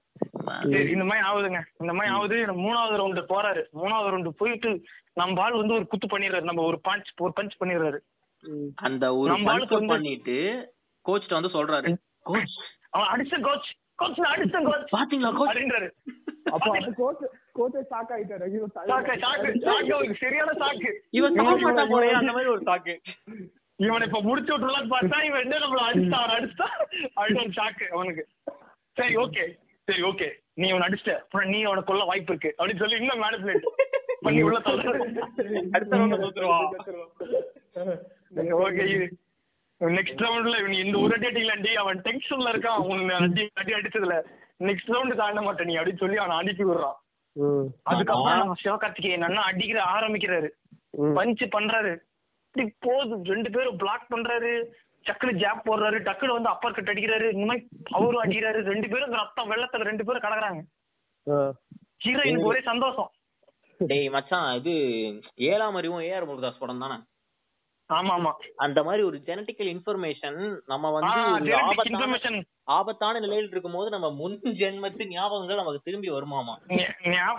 சரி, 0.70 0.90
இந்த 0.90 1.04
மாதிரி 1.04 1.28
ஆகுதுங்க. 1.28 1.60
இந்த 1.78 1.92
மாதிரி 1.92 2.14
ஆகுது. 2.14 2.36
மூணாவது 2.36 2.96
ரவுண்டு 2.96 3.24
போறாரு. 3.28 3.64
மூணாவது 3.74 4.08
ரவுண்டு 4.08 4.28
போயிட்டு 4.28 4.82
நம்ம 5.14 5.42
ஆள் 5.42 5.52
வந்து 5.52 5.74
ஒரு 5.74 5.86
குத்து 5.86 6.06
பண்ணிடுறாரு. 6.06 6.42
நம்ம 6.42 6.62
ஒரு 6.62 6.80
பஞ்ச் 6.88 7.04
ஒரு 7.18 7.32
பஞ்ச் 7.40 7.50
பண்ணிடுறாரு. 7.60 7.98
அந்த 8.74 9.16
ஒரு 9.16 9.32
வந்து- 9.32 9.86
பண்ணிட்டு 9.86 10.36
கோச்ட்ட 11.08 11.32
வந்து 11.32 11.48
சொல்றாரு. 11.48 11.96
கோச் 12.22 12.56
அவன் 12.90 13.08
அடிச்ச 13.08 13.40
கோச் 13.40 13.72
கோச் 13.94 14.18
அடிச்ச 14.18 14.62
கோச் 14.62 14.92
பாத்தீங்களா 14.92 15.36
கோச் 15.36 15.56
அப்படின்றாரு. 15.56 15.90
அப்ப 16.44 16.78
அது 16.78 16.94
கோச் 16.94 17.16
கோச்சே 17.54 17.78
ஷாக் 17.90 18.12
ஆயிட்டாரு. 18.16 18.42
ஐயோ, 18.42 18.66
சாக்கு 18.74 19.10
சாக்கு 19.16 19.58
சாக்கு 19.60 19.92
அவருக்கு 19.92 20.16
சரியான 20.18 20.50
சாக்கு 20.50 20.92
இவன் 21.10 21.34
சாக 21.34 21.72
மாட்டா 21.72 21.88
போறே 21.88 22.10
அந்த 22.12 22.32
மாதிரி 22.32 22.50
ஒரு 22.50 22.62
தாக்கு 22.62 23.00
இவனை 23.84 24.06
இப்ப 24.06 24.20
முடிச்சு 24.20 24.52
விட்டுலான்னு 24.54 24.92
பார்த்தா 24.92 25.18
இவன் 25.24 25.42
என்ன 25.44 25.58
நம்மள 25.58 25.82
அடிச்சுட்டான் 25.88 26.24
அவன் 26.24 26.36
அடிச்சுட்டா? 26.38 26.68
அப்படின்னு 27.16 27.42
ஒரு 27.44 27.52
ஷாக்கு 27.58 27.86
அவனுக்கு. 27.96 28.24
சரி 28.98 29.16
ஓகே 29.16 29.44
சரி 29.86 30.02
ஓகே 30.02 30.28
நீ 30.54 30.66
அவனை 30.70 30.86
அடிச்சிட்ட. 30.88 31.14
அப்புறம் 31.24 31.50
நீ 31.54 31.58
அவனை 31.62 31.82
கொல்ல 31.82 32.04
வாய்ப்பு 32.04 32.32
இருக்கு. 32.34 32.50
அப்படின்னு 32.58 32.82
சொல்லி 32.82 32.96
இன்னும் 32.96 33.22
மேனிபுலேட் 33.22 33.66
பண்ணி 34.20 34.42
உள்ள 34.42 34.58
தோத்துருவான். 34.58 35.06
ஓகே 38.66 38.86
நெக்ஸ்ட் 39.96 40.22
ரவுண்ட்ல 40.24 40.56
நீ 40.68 40.78
இந்த 40.78 40.98
ஒரு 40.98 41.14
அடி 41.16 41.26
அடிக்கலாண்டி 41.26 41.72
அவன் 41.82 42.02
டென்ஷன்ல 42.06 42.52
இருக்கான். 42.54 42.82
உன்னை 42.90 43.16
அடி 43.16 43.42
அடி 43.62 43.72
அடிச்சதுல. 43.72 44.16
நெக்ஸ்ட் 44.68 44.92
ரவுண்டு 44.94 45.14
தாண்ட 45.22 45.40
மாட்டேன் 45.42 45.66
நீ 45.66 45.76
அப்படின்னு 45.76 46.02
சொல்லி 46.04 46.16
அவனை 46.16 46.36
அனுப்பி 46.36 46.64
விடுறான். 46.64 46.98
அதுக்கப்புறம் 47.82 48.56
சிவகார்த்திகேயன் 48.64 49.26
அண்ணா 49.30 49.42
அடிக்கிற 49.50 49.80
ஆரம்பிக்கிறாரு. 49.96 50.48
பஞ்ச் 51.18 51.44
பண்றாரு. 51.56 51.92
இப்படி 52.58 52.74
போகுது? 52.86 53.16
ரெண்டு 53.24 53.50
பேரும் 53.50 53.76
பிளாக் 53.76 54.10
பண்றாரு. 54.14 54.52
டக்குனு 55.06 55.32
ஜாப் 55.42 55.66
போடுறாரு. 55.68 55.98
டக்குனு 55.98 56.36
வந்து 56.36 56.48
அப்பர் 56.48 56.74
கட் 56.74 56.90
அடிக்கிறாரு. 56.92 57.26
இந்த 57.32 57.46
மாதிரி 57.46 57.66
அவரும் 57.90 58.22
அடிக்கிறாரு. 58.22 58.60
ரெண்டு 58.62 58.88
பேரும் 58.88 59.12
ரத்தம் 59.12 59.50
வெள்ளத்துல 59.50 59.88
ரெண்டு 59.90 60.04
பேரும் 60.04 60.24
கடக்குறாங்க. 60.24 60.62
ஹீரோயினுக்கு 62.06 62.50
ஒரே 62.52 62.60
சந்தோஷம். 62.60 63.10
டேய் 63.80 64.08
மச்சான் 64.08 64.48
இது 64.56 64.72
ஏழாம் 65.48 65.74
அறிவும் 65.74 66.04
ஏஆர் 66.06 66.28
முருகதாஸ் 66.28 66.60
படம் 66.60 66.78
தானே? 66.78 66.96
ஆமா 67.90 68.12
ஆமா 68.14 68.30
அந்த 68.56 68.78
மாதிரி 68.82 69.02
ஒரு 69.02 69.18
ஜெனட்டிக்கல் 69.18 69.68
இன்ஃபர்மேஷன் 69.74 70.38
நம்ம 70.66 70.90
வந்து 70.90 71.52
ஆபத்தான 71.58 72.40
ஆபத்தான 72.68 73.20
நிலையில் 73.20 73.48
இருக்கும்போது 73.50 73.88
நம்ம 73.90 74.08
முன் 74.10 74.36
ஜென்மத்து 74.58 75.04
ஞாபகங்கள் 75.08 75.56
நமக்கு 75.56 75.80
திரும்பி 75.84 76.10
வருமாமா? 76.10 76.54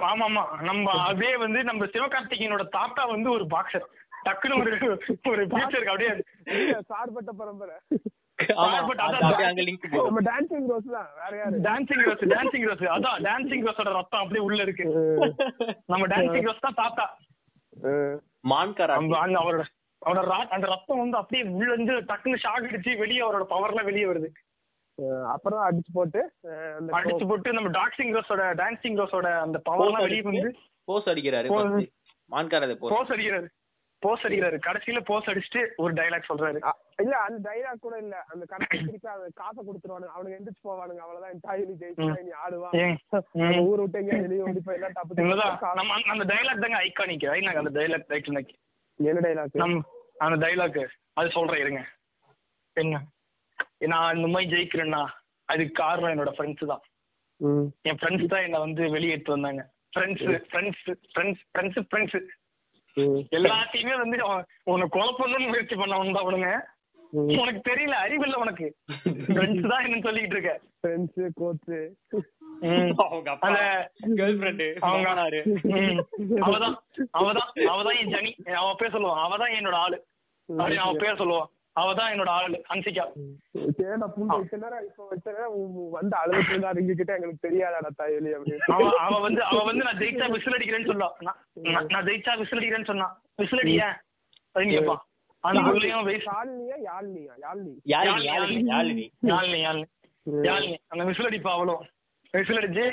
ஆமா 0.10 0.26
ஆமா 0.28 0.44
நம்ம 0.62 0.86
அதே 1.10 1.32
வந்து 1.38 1.60
நம்ம 1.64 1.86
சிவகார்த்திகேயனோட 1.86 2.64
தாத்தா 2.70 3.06
வந்து 3.06 3.32
ஒரு 3.32 3.46
பாக்ஸர் 3.46 3.86
டக்குனு 4.24 4.60
ஒரு 4.60 4.72
ஒரு 5.30 5.44
ஃபியூச்சருக்கு 5.48 5.92
அப்படியே 5.92 6.14
சார்பட்ட 6.88 7.32
பரம்பரை. 7.34 7.76
ஆமா 8.56 8.78
but 8.88 9.00
அது 9.00 9.16
அதான் 9.16 9.24
அப்படியே 9.24 9.48
அங்க 9.48 9.62
லிங்க் 9.62 9.88
போகும் 9.90 10.06
நம்ம 10.06 10.22
டான்சிங் 10.30 10.68
ரோஸ் 10.68 10.92
தான் 10.92 11.10
வேற 11.16 11.34
யாரு? 11.38 11.58
டான்சிங் 11.60 12.04
ரோஸ் 12.04 12.24
டான்சிங் 12.30 12.66
ரோஸ் 12.66 12.84
அதான் 12.90 13.18
டான்சிங் 13.22 13.66
ரோஸோட 13.66 13.92
ரத்தம் 13.92 14.22
அப்படியே 14.22 14.44
உள்ள 14.46 14.62
இருக்கு. 14.62 14.86
நம்ம 15.86 16.08
டான்சிங் 16.08 16.42
ரோஸ் 16.42 16.60
தான் 16.60 16.74
தாத்தா. 16.74 17.06
மான்கரா 18.48 18.96
அந்த 19.00 19.16
அவரோட 19.42 19.64
அவரோட 20.02 20.22
ரா- 20.28 20.50
அந்த 20.50 20.68
ரத்தம் 20.68 20.98
வந்து 20.98 21.18
அப்படியே 21.18 21.44
உள்ள 21.52 21.74
இருந்து 21.74 21.94
டக்குன்னு 22.04 22.42
ஷாக் 22.44 22.68
அடிச்சு 22.70 22.98
வெளியே 22.98 23.22
அவரோட 23.22 23.46
பவர்லாம் 23.50 23.84
வெளியே 23.84 24.06
வருது. 24.06 24.30
அப்புறம் 25.28 25.62
அடிச்சு 25.66 25.92
போட்டு 25.94 26.22
அடிச்சு 26.98 27.28
போட்டு 27.28 27.54
நம்ம 27.54 27.70
டான்சிங் 27.70 28.14
ரோஸோட 28.16 28.44
டான்சிங் 28.62 28.98
ரோஸோட 29.00 29.28
அந்த 29.40 29.62
பவர்லாம் 29.70 30.02
வெளியே 30.02 30.22
வந்து 30.22 30.50
போஸ் 30.88 31.08
அடிக்கிறாரு. 31.08 31.50
மான்கரா 32.30 32.76
போஸ் 32.76 32.94
போஸ் 32.94 33.12
அடிக்கிறாரு. 33.12 33.48
போஸ் 34.00 34.26
அடிக்கிறாரு. 34.26 34.58
கடைசியில 34.66 35.00
போஸ் 35.02 35.30
அடிச்சுட்டு 35.30 35.62
ஒரு 35.78 35.94
டைலாக் 35.94 36.30
சொல்றாரு. 36.30 36.60
இல்ல 36.98 37.18
அந்த 37.18 37.50
டைலாக் 37.50 37.82
கூட 37.82 37.98
இல்ல. 37.98 38.16
அந்த 38.34 38.46
கடைசி 38.46 38.78
திருப்பி 38.78 39.08
அவன் 39.08 39.32
காசை 39.36 39.64
கொடுத்துருவானுங்க 39.64 40.12
அவனுங்க 40.16 40.38
எந்திரிச்சு 40.38 40.64
போவானுங்க. 40.64 41.02
அவ்வளவுதான். 41.06 41.40
தாயலி 41.48 41.76
ஜெயிச்சா 41.82 42.22
நீ 42.22 42.32
ஆடுவா 42.46 42.70
ஏன்? 42.76 42.98
நம்ம 43.34 43.56
ம். 43.56 43.60
ஊர் 43.60 43.80
விட்டு 43.80 44.00
எங்கேயா 44.00 44.22
வெளியே 44.22 44.42
ஓடி 44.42 44.62
போய் 44.66 44.76
எல்லாம் 44.76 44.92
தப்பு 44.92 45.22
நம்ம 45.74 45.94
அந்த- 46.06 46.28
டைலாக் 46.34 46.60
தாங்க 46.60 46.80
ஐகானிக் 46.84 47.28
ஐநாக் 47.36 47.62
அந்த 47.64 47.72
டைலாக் 47.80 48.12
ஐகானிக் 48.12 48.54
என்ன 49.00 49.20
டைலாக் 49.20 49.84
அந்த 50.18 50.48
டைலாக் 50.48 50.80
அது 51.14 51.30
சொல்றேன் 51.32 51.60
இருங்க. 51.60 51.82
என்ன? 52.78 52.98
நான் 53.88 54.16
இந்த 54.16 54.28
மாதிரி 54.28 54.52
ஜெயிக்கிறேன்னா 54.52 55.02
அதுக்கு 55.50 55.72
காரணம் 55.74 56.12
என்னோட 56.12 56.32
ஃப்ரெண்ட்ஸ் 56.32 56.66
தான். 56.66 56.84
என் 57.82 57.96
ஃப்ரெண்ட்ஸ் 57.96 58.26
தான் 58.26 58.42
என்ன 58.42 58.60
வந்து 58.60 58.90
வெளியே 58.90 59.12
எடுத்து 59.12 59.32
வந்தாங்க 59.32 59.62
friends 59.94 60.24
friends 60.52 60.82
friends 61.14 61.42
friends 61.52 61.80
friends 61.90 62.18
எல்லாத்தையுமே 62.98 63.98
வந்து 63.98 64.24
அவன் 64.24 64.46
உன்னை 64.64 64.88
கொலை 64.90 65.14
பண்ணணும்னு 65.20 65.48
முயற்சி 65.48 65.76
பண்ணவன் 65.76 66.12
தான் 66.12 66.26
அவனுங்க 66.26 66.52
உனக்கு 67.12 67.72
தெரியல 67.72 67.94
அறிவில்ல 68.06 68.36
உனக்கு. 68.36 68.76
ஃப்ரெண்ட்ஸ் 69.06 69.68
தான் 69.68 69.86
என்னன்னு 69.86 70.04
சொல்லிட்டு 70.04 70.36
இருக்க. 70.36 70.60
ஃப்ரெண்ட்ஸ் 70.82 71.30
கோச்சு 71.42 71.78
ம். 72.62 72.92
அவங்க 72.98 73.32
அப்பா 73.32 73.50
கேர்ள் 74.16 74.38
ஃப்ரெண்டு 74.40 74.68
அவங்க. 74.80 75.10
அவதான் 76.42 76.76
அவதான் 77.20 77.50
அவதான் 77.56 78.00
என் 78.00 78.14
ஜனி. 78.14 78.52
அவ 78.54 78.76
பேர் 78.76 78.94
சொல்லுவான். 78.94 79.24
அவதான் 79.26 79.56
என்னோட 79.60 79.74
ஆளு. 79.74 80.06
அப்படின்னு 80.50 80.76
அவ 80.76 80.94
பேர் 80.94 81.16
சொல்லுவான். 81.16 81.50
அவதான் 81.80 82.12
என்னோட 82.14 82.30
ஆளு 82.36 82.58
அன்சிகா 82.70 83.06
இப்போ 84.82 85.34
உ- 85.56 85.92
வந்து 85.92 86.16
அழுதுட்டு 86.20 86.52
இருந்தா 86.52 86.72
அவங்க 86.72 86.94
கிட்ட 86.94 87.12
எங்களுக்கு 87.16 87.46
தெரியாதாடா 87.46 87.90
தாயலி 88.00 88.32
அப்படின்னு. 88.36 88.64
அவ 89.04 89.20
வந்து 89.20 89.42
அவ 89.50 89.60
வந்து 89.66 89.84
நான் 89.84 90.00
ஜெயிச்சா 90.02 90.28
விசில் 90.34 90.58
அடிக்கிறேன்னு 90.58 90.90
சொல்லுவா 90.92 91.10
நான் 91.90 92.08
ஜெயிச்சா 92.08 92.34
விசில் 92.42 92.60
அடிக்கிறேன்னு 92.60 92.92
சொன்னா. 92.92 93.08
விசில் 93.40 93.64
அடிய 93.64 93.84
அப்படின்னு 94.46 94.76
கேட்பான் 94.76 95.04
அந்த 95.44 95.60
உள்ளயும் 95.72 96.08
வயசு 96.08 96.26
யாழ்னியா 96.30 96.78
யாழ்னியா 96.88 97.36
யாழ்னி 97.44 97.74
யாழினி 97.88 98.24
யாழினி 98.30 98.64
யாழினி 98.72 99.06
யாழ்னி 99.28 99.56
யாழ்னி 99.62 99.86
யாழ்னி 100.44 100.74
அந்த 100.92 101.04
விசில் 101.06 101.30
அடிப்பா 101.30 101.54
அவ்வளோ 101.56 101.76
விசில் 102.34 102.60
அடிச்சு 102.62 102.88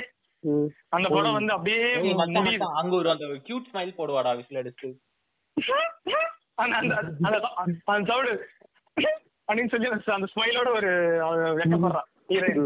அந்த 0.91 1.07
படம் 1.09 1.37
வந்து 1.37 1.51
அப்படியே 1.53 1.87
அங்க 2.77 2.93
ஒரு 2.97 3.09
அந்த 3.13 3.27
கியூட் 3.47 3.69
ஸ்மைல் 3.69 3.97
போடுவாடா 3.97 4.31
விசில் 4.39 4.61
அடிச்சு. 4.61 4.89
அந்த 6.57 6.75
அந்த 6.77 6.93
அந்த 7.25 7.37
அந்த 7.87 8.05
சவுடு 8.09 8.31
அப்படின்னு 9.47 9.71
சொல்லி 9.73 9.89
அந்த 10.15 10.27
ஸ்மைலோட 10.33 10.69
ஒரு 10.79 10.91
வெக்கப்படுறான் 11.59 12.09
ஹீரோயின் 12.31 12.63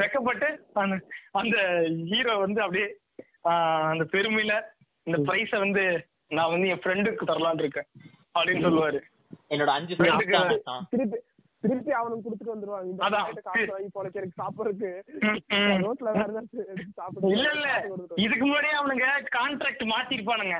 வெக்கப்பட்டு 0.00 0.48
அந்த 0.82 0.94
அந்த 1.40 1.56
ஹீரோ 2.10 2.34
வந்து 2.36 2.60
அப்படியே 2.60 2.86
அந்த 3.90 4.04
பெருமையில 4.12 4.54
இந்த 5.06 5.18
பிரைஸ 5.28 5.58
வந்து 5.58 5.82
நான் 6.28 6.50
வந்து 6.50 6.68
என் 6.68 6.82
ஃப்ரெண்டுக்கு 6.84 7.28
தரலாம்னு 7.30 7.64
இருக்கேன். 7.64 7.88
அப்படின்னு 8.38 8.64
சொல்லுவாரு. 8.66 9.00
என்னோட 9.50 9.70
அஞ்சு. 9.78 9.96
திருப்பி 10.90 11.18
திருப்பி 11.62 11.92
அவனுக்கு 11.92 12.24
கொடுத்துட்டு 12.26 12.54
வந்துருவாங்க. 12.54 13.40
காசு 13.48 13.66
வாங்கி 13.72 13.90
பொழைக்கிறதுக்கு 13.96 14.40
சாப்பிடறதுக்கு. 14.42 14.92
ரோட்ல 15.84 16.12
வேற 16.16 16.42
சாப்பிட்டு 16.96 17.32
இல்ல 17.34 17.48
இல்ல. 17.56 17.68
இதுக்கு 18.24 18.44
முன்னாடியே 18.46 18.78
அவனுங்க 18.80 19.08
கான்ட்ராக்ட் 19.38 19.84
மாத்திருப்பானுங்க. 19.92 20.56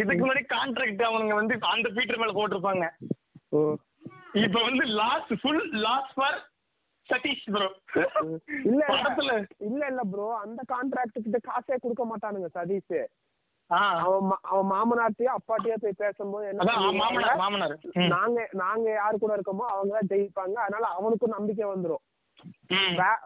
இதுக்கு 0.00 0.22
முன்னாடி 0.24 0.44
கான்ட்ராக்ட் 0.54 1.04
அவனுங்க 1.10 1.34
வந்து 1.34 1.56
அந்த 1.74 1.88
பீட்டர் 1.98 2.22
மேல 2.22 2.34
போட்டிருப்பாங்க. 2.38 2.86
இப்ப 4.44 4.60
வந்து 4.62 4.84
last 4.94 5.32
full 5.40 5.62
last 5.78 6.14
for 6.14 6.38
Sathish 7.08 7.44
bro 7.46 7.66
இல்ல 8.64 8.80
படத்துல. 8.88 9.32
இல்ல 9.58 9.86
இல்ல 9.86 10.02
ப்ரோ 10.10 10.26
அந்த 10.36 10.62
கான்ட்ராக்ட் 10.72 11.22
கிட்ட 11.22 11.38
காசே 11.48 11.76
கொடுக்க 11.76 12.04
மாட்டானுங்க 12.04 12.48
சதீஷ். 12.54 12.98
ஆ. 13.70 13.78
அவன் 14.48 14.70
மாமனார்ட்டயோ 14.70 15.30
அப்பாட்டையோ 15.36 15.76
போய் 15.76 16.00
பேசும்போது. 16.00 16.48
நாங்க 18.08 18.48
நாங்க 18.54 18.90
யாரு 18.90 19.18
கூட 19.18 19.36
இருக்கோமோ 19.36 19.66
அவங்க 19.66 19.94
தான் 19.94 20.10
ஜெயிப்பாங்க. 20.12 20.56
அதனால 20.56 20.86
அவனுக்கும் 20.98 21.36
நம்பிக்கை 21.36 21.66
வந்துரும். 21.66 22.04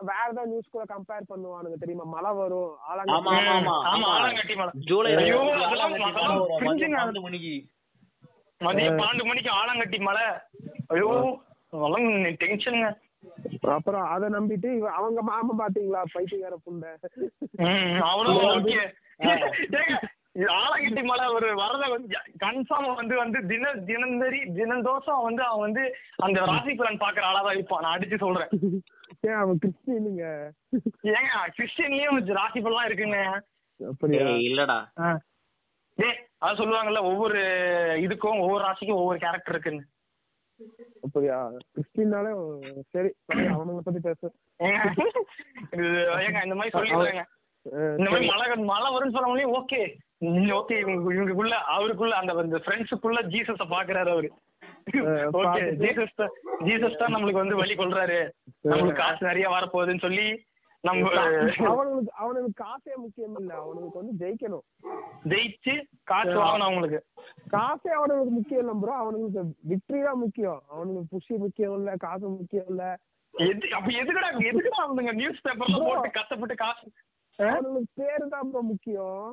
வேற 0.02 0.20
ஏதாவது 0.24 0.46
நியூஸ் 0.46 0.70
கூட 0.70 0.84
கம்பேர் 0.84 1.30
பண்ணுவானுங்க 1.30 1.76
தெரியுமா? 1.78 2.04
மழை 2.06 2.32
வரும் 2.32 2.70
ஆலங்கட்டி 2.88 4.56
மலை. 4.56 4.72
ஜூலை 4.84 5.10
மதியம் 8.60 8.98
பன்னெண்டு 9.00 9.28
மணிக்கு 9.28 9.50
ஆலங்கட்டி 9.58 9.98
மலை 10.02 10.24
ஐயோ 10.92 11.10
அதெல்லாம் 11.72 12.08
டென்ஷனுங்க 12.42 12.88
அப்புறம் 13.74 14.06
அதை 14.12 14.26
நம்பிட்டு 14.34 14.68
அவங்க 14.96 15.20
மாமன் 15.28 15.60
பாத்தீங்களா 15.60 16.02
பைத்தியக்கார 16.14 16.56
புண்டை 16.60 16.90
ம், 17.64 17.98
அவனும் 18.04 18.38
ஆலங்கட்டி 20.56 21.02
மலை 21.04 21.24
ஒரு 21.36 21.48
வரத 21.60 21.84
வந்து 21.92 22.08
கன்ஃபார்ம் 22.42 22.94
வந்து 22.94 23.14
வந்து 23.18 23.38
தின 23.48 23.72
தினந்தரி 23.88 24.40
தினந்தோஷம் 24.58 25.24
வந்து 25.26 25.42
அவன் 25.46 25.64
வந்து 25.66 25.82
அந்த 26.24 26.38
ராசி 26.48 26.72
பலன் 26.74 27.02
பாக்குற 27.02 27.24
ஆளாதான் 27.30 27.56
இருப்பான். 27.56 27.82
நான் 27.84 27.96
அடிச்சு 27.96 28.18
சொல்றேன். 28.22 28.52
ஏன் 29.26 29.38
அவன் 29.40 29.60
கிறிஸ்டினுங்க 29.62 30.24
ஏங்க 31.12 31.28
கிறிஸ்டியன்லயும் 31.56 32.20
ராசி 32.38 32.60
பலன் 32.60 32.88
இருக்குங்க. 32.88 33.18
இல்லடா. 34.46 34.78
ஏ 35.98 36.10
அதான் 36.42 36.60
சொல்லுவாங்கல்ல 36.60 37.00
ஒவ்வொரு 37.10 37.40
இதுக்கும் 38.04 38.42
ஒவ்வொரு 38.44 38.62
ராசிக்கும் 38.66 39.00
ஒவ்வொரு 39.00 39.18
கேரக்டர் 39.24 39.54
இருக்குன்னு. 39.54 39.82
அப்படியா? 41.06 41.36
கிறிஸ்டின்னாலே 41.74 42.32
சரி 42.94 43.10
அவனுங்களை 43.54 43.82
பத்தி 43.86 44.00
பேசு. 44.08 44.26
ஏங்க 46.24 46.40
இந்த 46.46 46.56
மாதிரி 46.58 46.74
சொல்லிடுறாங்க. 46.76 47.24
இந்த 47.98 48.08
மாதிரி 48.10 48.28
மழை 48.32 48.46
மழை 48.72 48.88
வரும்னு 48.92 49.16
சொன்னவங்களே 49.16 49.50
ஓகே. 49.58 49.80
ஓகே 50.60 50.76
இவங்க 50.82 50.98
இவங்களுக்குள்ள 51.14 51.56
அவருக்குள்ள 51.74 52.14
அந்த 52.20 52.32
இந்த 52.48 52.60
ஃப்ரெண்ட்ஸுக்குள்ள 52.64 53.20
ஜீசஸ 53.34 53.66
பாக்குறாரு 53.74 54.10
அவரு. 54.14 54.30
ஓகே 55.40 55.62
ஜீசஸ் 55.82 56.18
தான் 56.20 56.34
ஜீசஸ் 56.68 57.00
தான் 57.02 57.14
நம்மளுக்கு 57.14 57.42
வந்து 57.42 57.60
வழி 57.62 57.74
கொள்றாரு. 57.80 58.20
நம்மளுக்கு 58.70 59.00
காசு 59.02 59.22
நிறைய 59.30 59.48
வரப்போகுதுன்னு 59.56 60.04
சொல்லி 60.06 60.26
நம்ம 60.84 61.08
அவனுக்கு 61.72 62.12
அவனுக்கு 62.16 62.50
காசே 62.60 62.92
முக்கியம் 62.96 63.34
இல்ல. 63.40 63.52
அவனுக்கு 63.62 64.00
வந்து 64.00 64.14
ஜெயிக்கணும். 64.20 64.64
ஜெயிச்சு 65.24 65.74
காசு 66.04 66.34
வாங்கணும் 66.38 66.66
அவங்களுக்கு. 66.68 67.00
காசே 67.50 67.90
அவனுக்கு 67.90 68.32
முக்கியம் 68.32 68.62
இல்ல 68.62 68.74
ப்ரோ 68.80 68.94
அவனுக்கு 68.96 69.42
விக்டரி 69.70 70.00
தான் 70.02 70.22
முக்கியம். 70.22 70.60
அவனுக்கு 70.68 71.02
புஷி 71.12 71.36
முக்கியம் 71.36 71.76
இல்ல 71.78 71.96
காசு 71.98 72.26
முக்கியம் 72.36 72.68
இல்ல. 72.68 72.84
எது 73.34 73.74
அப்ப 73.74 73.90
எதுக்குடா 74.00 74.30
எதுக்குடா 74.48 74.80
அவனுங்க 74.86 75.12
நியூஸ் 75.12 75.44
பேப்பர்ல 75.44 75.80
போட்டு 75.82 76.16
கஷ்டப்பட்டு 76.16 76.56
காசு? 76.56 76.86
அவனுக்கு 77.38 77.90
பேரு 77.94 78.24
தான் 78.28 78.48
ப்ரோ 78.50 78.62
முக்கியம். 78.70 79.28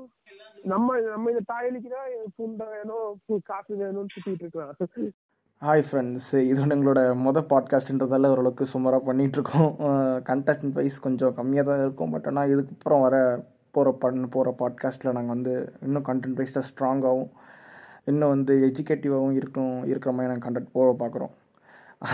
நம்ம 0.63 0.99
நம்ம 1.07 1.31
இந்த 1.31 1.43
தாயலிக்கு 1.49 1.89
தான் 1.89 2.09
புண்டை 2.37 2.67
வேணும் 2.67 3.09
காசு 3.45 3.71
வேணும்னு 3.75 4.13
சுத்திட்டு 4.15 4.45
இருக்கான். 4.45 4.75
ஹாய் 5.65 5.83
ஃப்ரெண்ட்ஸ் 5.85 6.27
இது 6.47 6.57
வந்து 6.61 6.75
எங்களோட 6.75 7.01
மொதல் 7.25 7.47
பாட்காஸ்ட்ன்றதால 7.51 8.29
ஓரளவுக்கு 8.33 8.65
சுமாராக 8.71 9.01
பண்ணிகிட்ருக்கோம் 9.05 9.69
கண்டஸ்டன்ட் 10.27 10.75
வைஸ் 10.79 10.97
கொஞ்சம் 11.05 11.35
கம்மியாக 11.37 11.65
தான் 11.69 11.79
இருக்கும். 11.83 12.11
பட் 12.13 12.27
ஆனால் 12.29 12.51
இதுக்கப்புறம் 12.53 13.01
வர 13.05 13.15
போகிற 13.75 13.91
பண்ண 14.03 14.27
போகிற 14.35 14.51
பாட்காஸ்ட்டில் 14.59 15.15
நாங்கள் 15.17 15.33
வந்து 15.35 15.53
இன்னும் 15.85 16.05
கண்டென்ட் 16.09 16.37
வைஸாக 16.39 16.63
ஸ்ட்ராங்காகவும் 16.67 17.31
இன்னும் 18.11 18.33
வந்து 18.33 18.55
எஜுகேட்டிவாகவும் 18.67 19.37
இருக்கும் 19.39 19.73
இருக்கிற 19.91 20.11
மாதிரி 20.17 20.31
நாங்கள் 20.31 20.45
கண்டென்ட் 20.47 20.69
போக 20.75 20.91
பார்க்குறோம் 21.01 21.33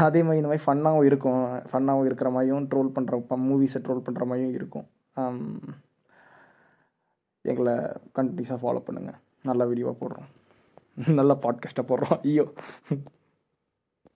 அதே 0.05 0.21
மாதிரி 0.27 0.41
இந்த 0.41 0.51
மாதிரி 0.51 0.65
ஃபன்னாகவும் 0.67 1.07
இருக்கும். 1.09 1.41
ஃபன்னாகவும் 1.71 2.07
இருக்கிற 2.09 2.31
மாதிரியும் 2.35 2.67
ட்ரோல் 2.73 2.93
பண்ணுற 2.97 3.19
மூவிஸை 3.47 3.81
ட்ரோல் 3.87 4.05
பண்ணுற 4.05 4.25
மாதிரியும் 4.29 4.55
இருக்கும். 4.59 4.87
எங்களை 7.45 7.75
கண்டினியூஸாக 8.19 8.59
ஃபாலோ 8.63 8.83
பண்ணுங்கள் 8.87 9.19
நல்ல 9.51 9.67
வீடியோவாக 9.71 9.97
போடுறோம். 10.03 10.29
நல்ல 11.19 11.35
பாட்காஸ்ட்டாக 11.43 11.85
போடுறோம். 11.91 12.21
ஐயோ. 12.29 12.47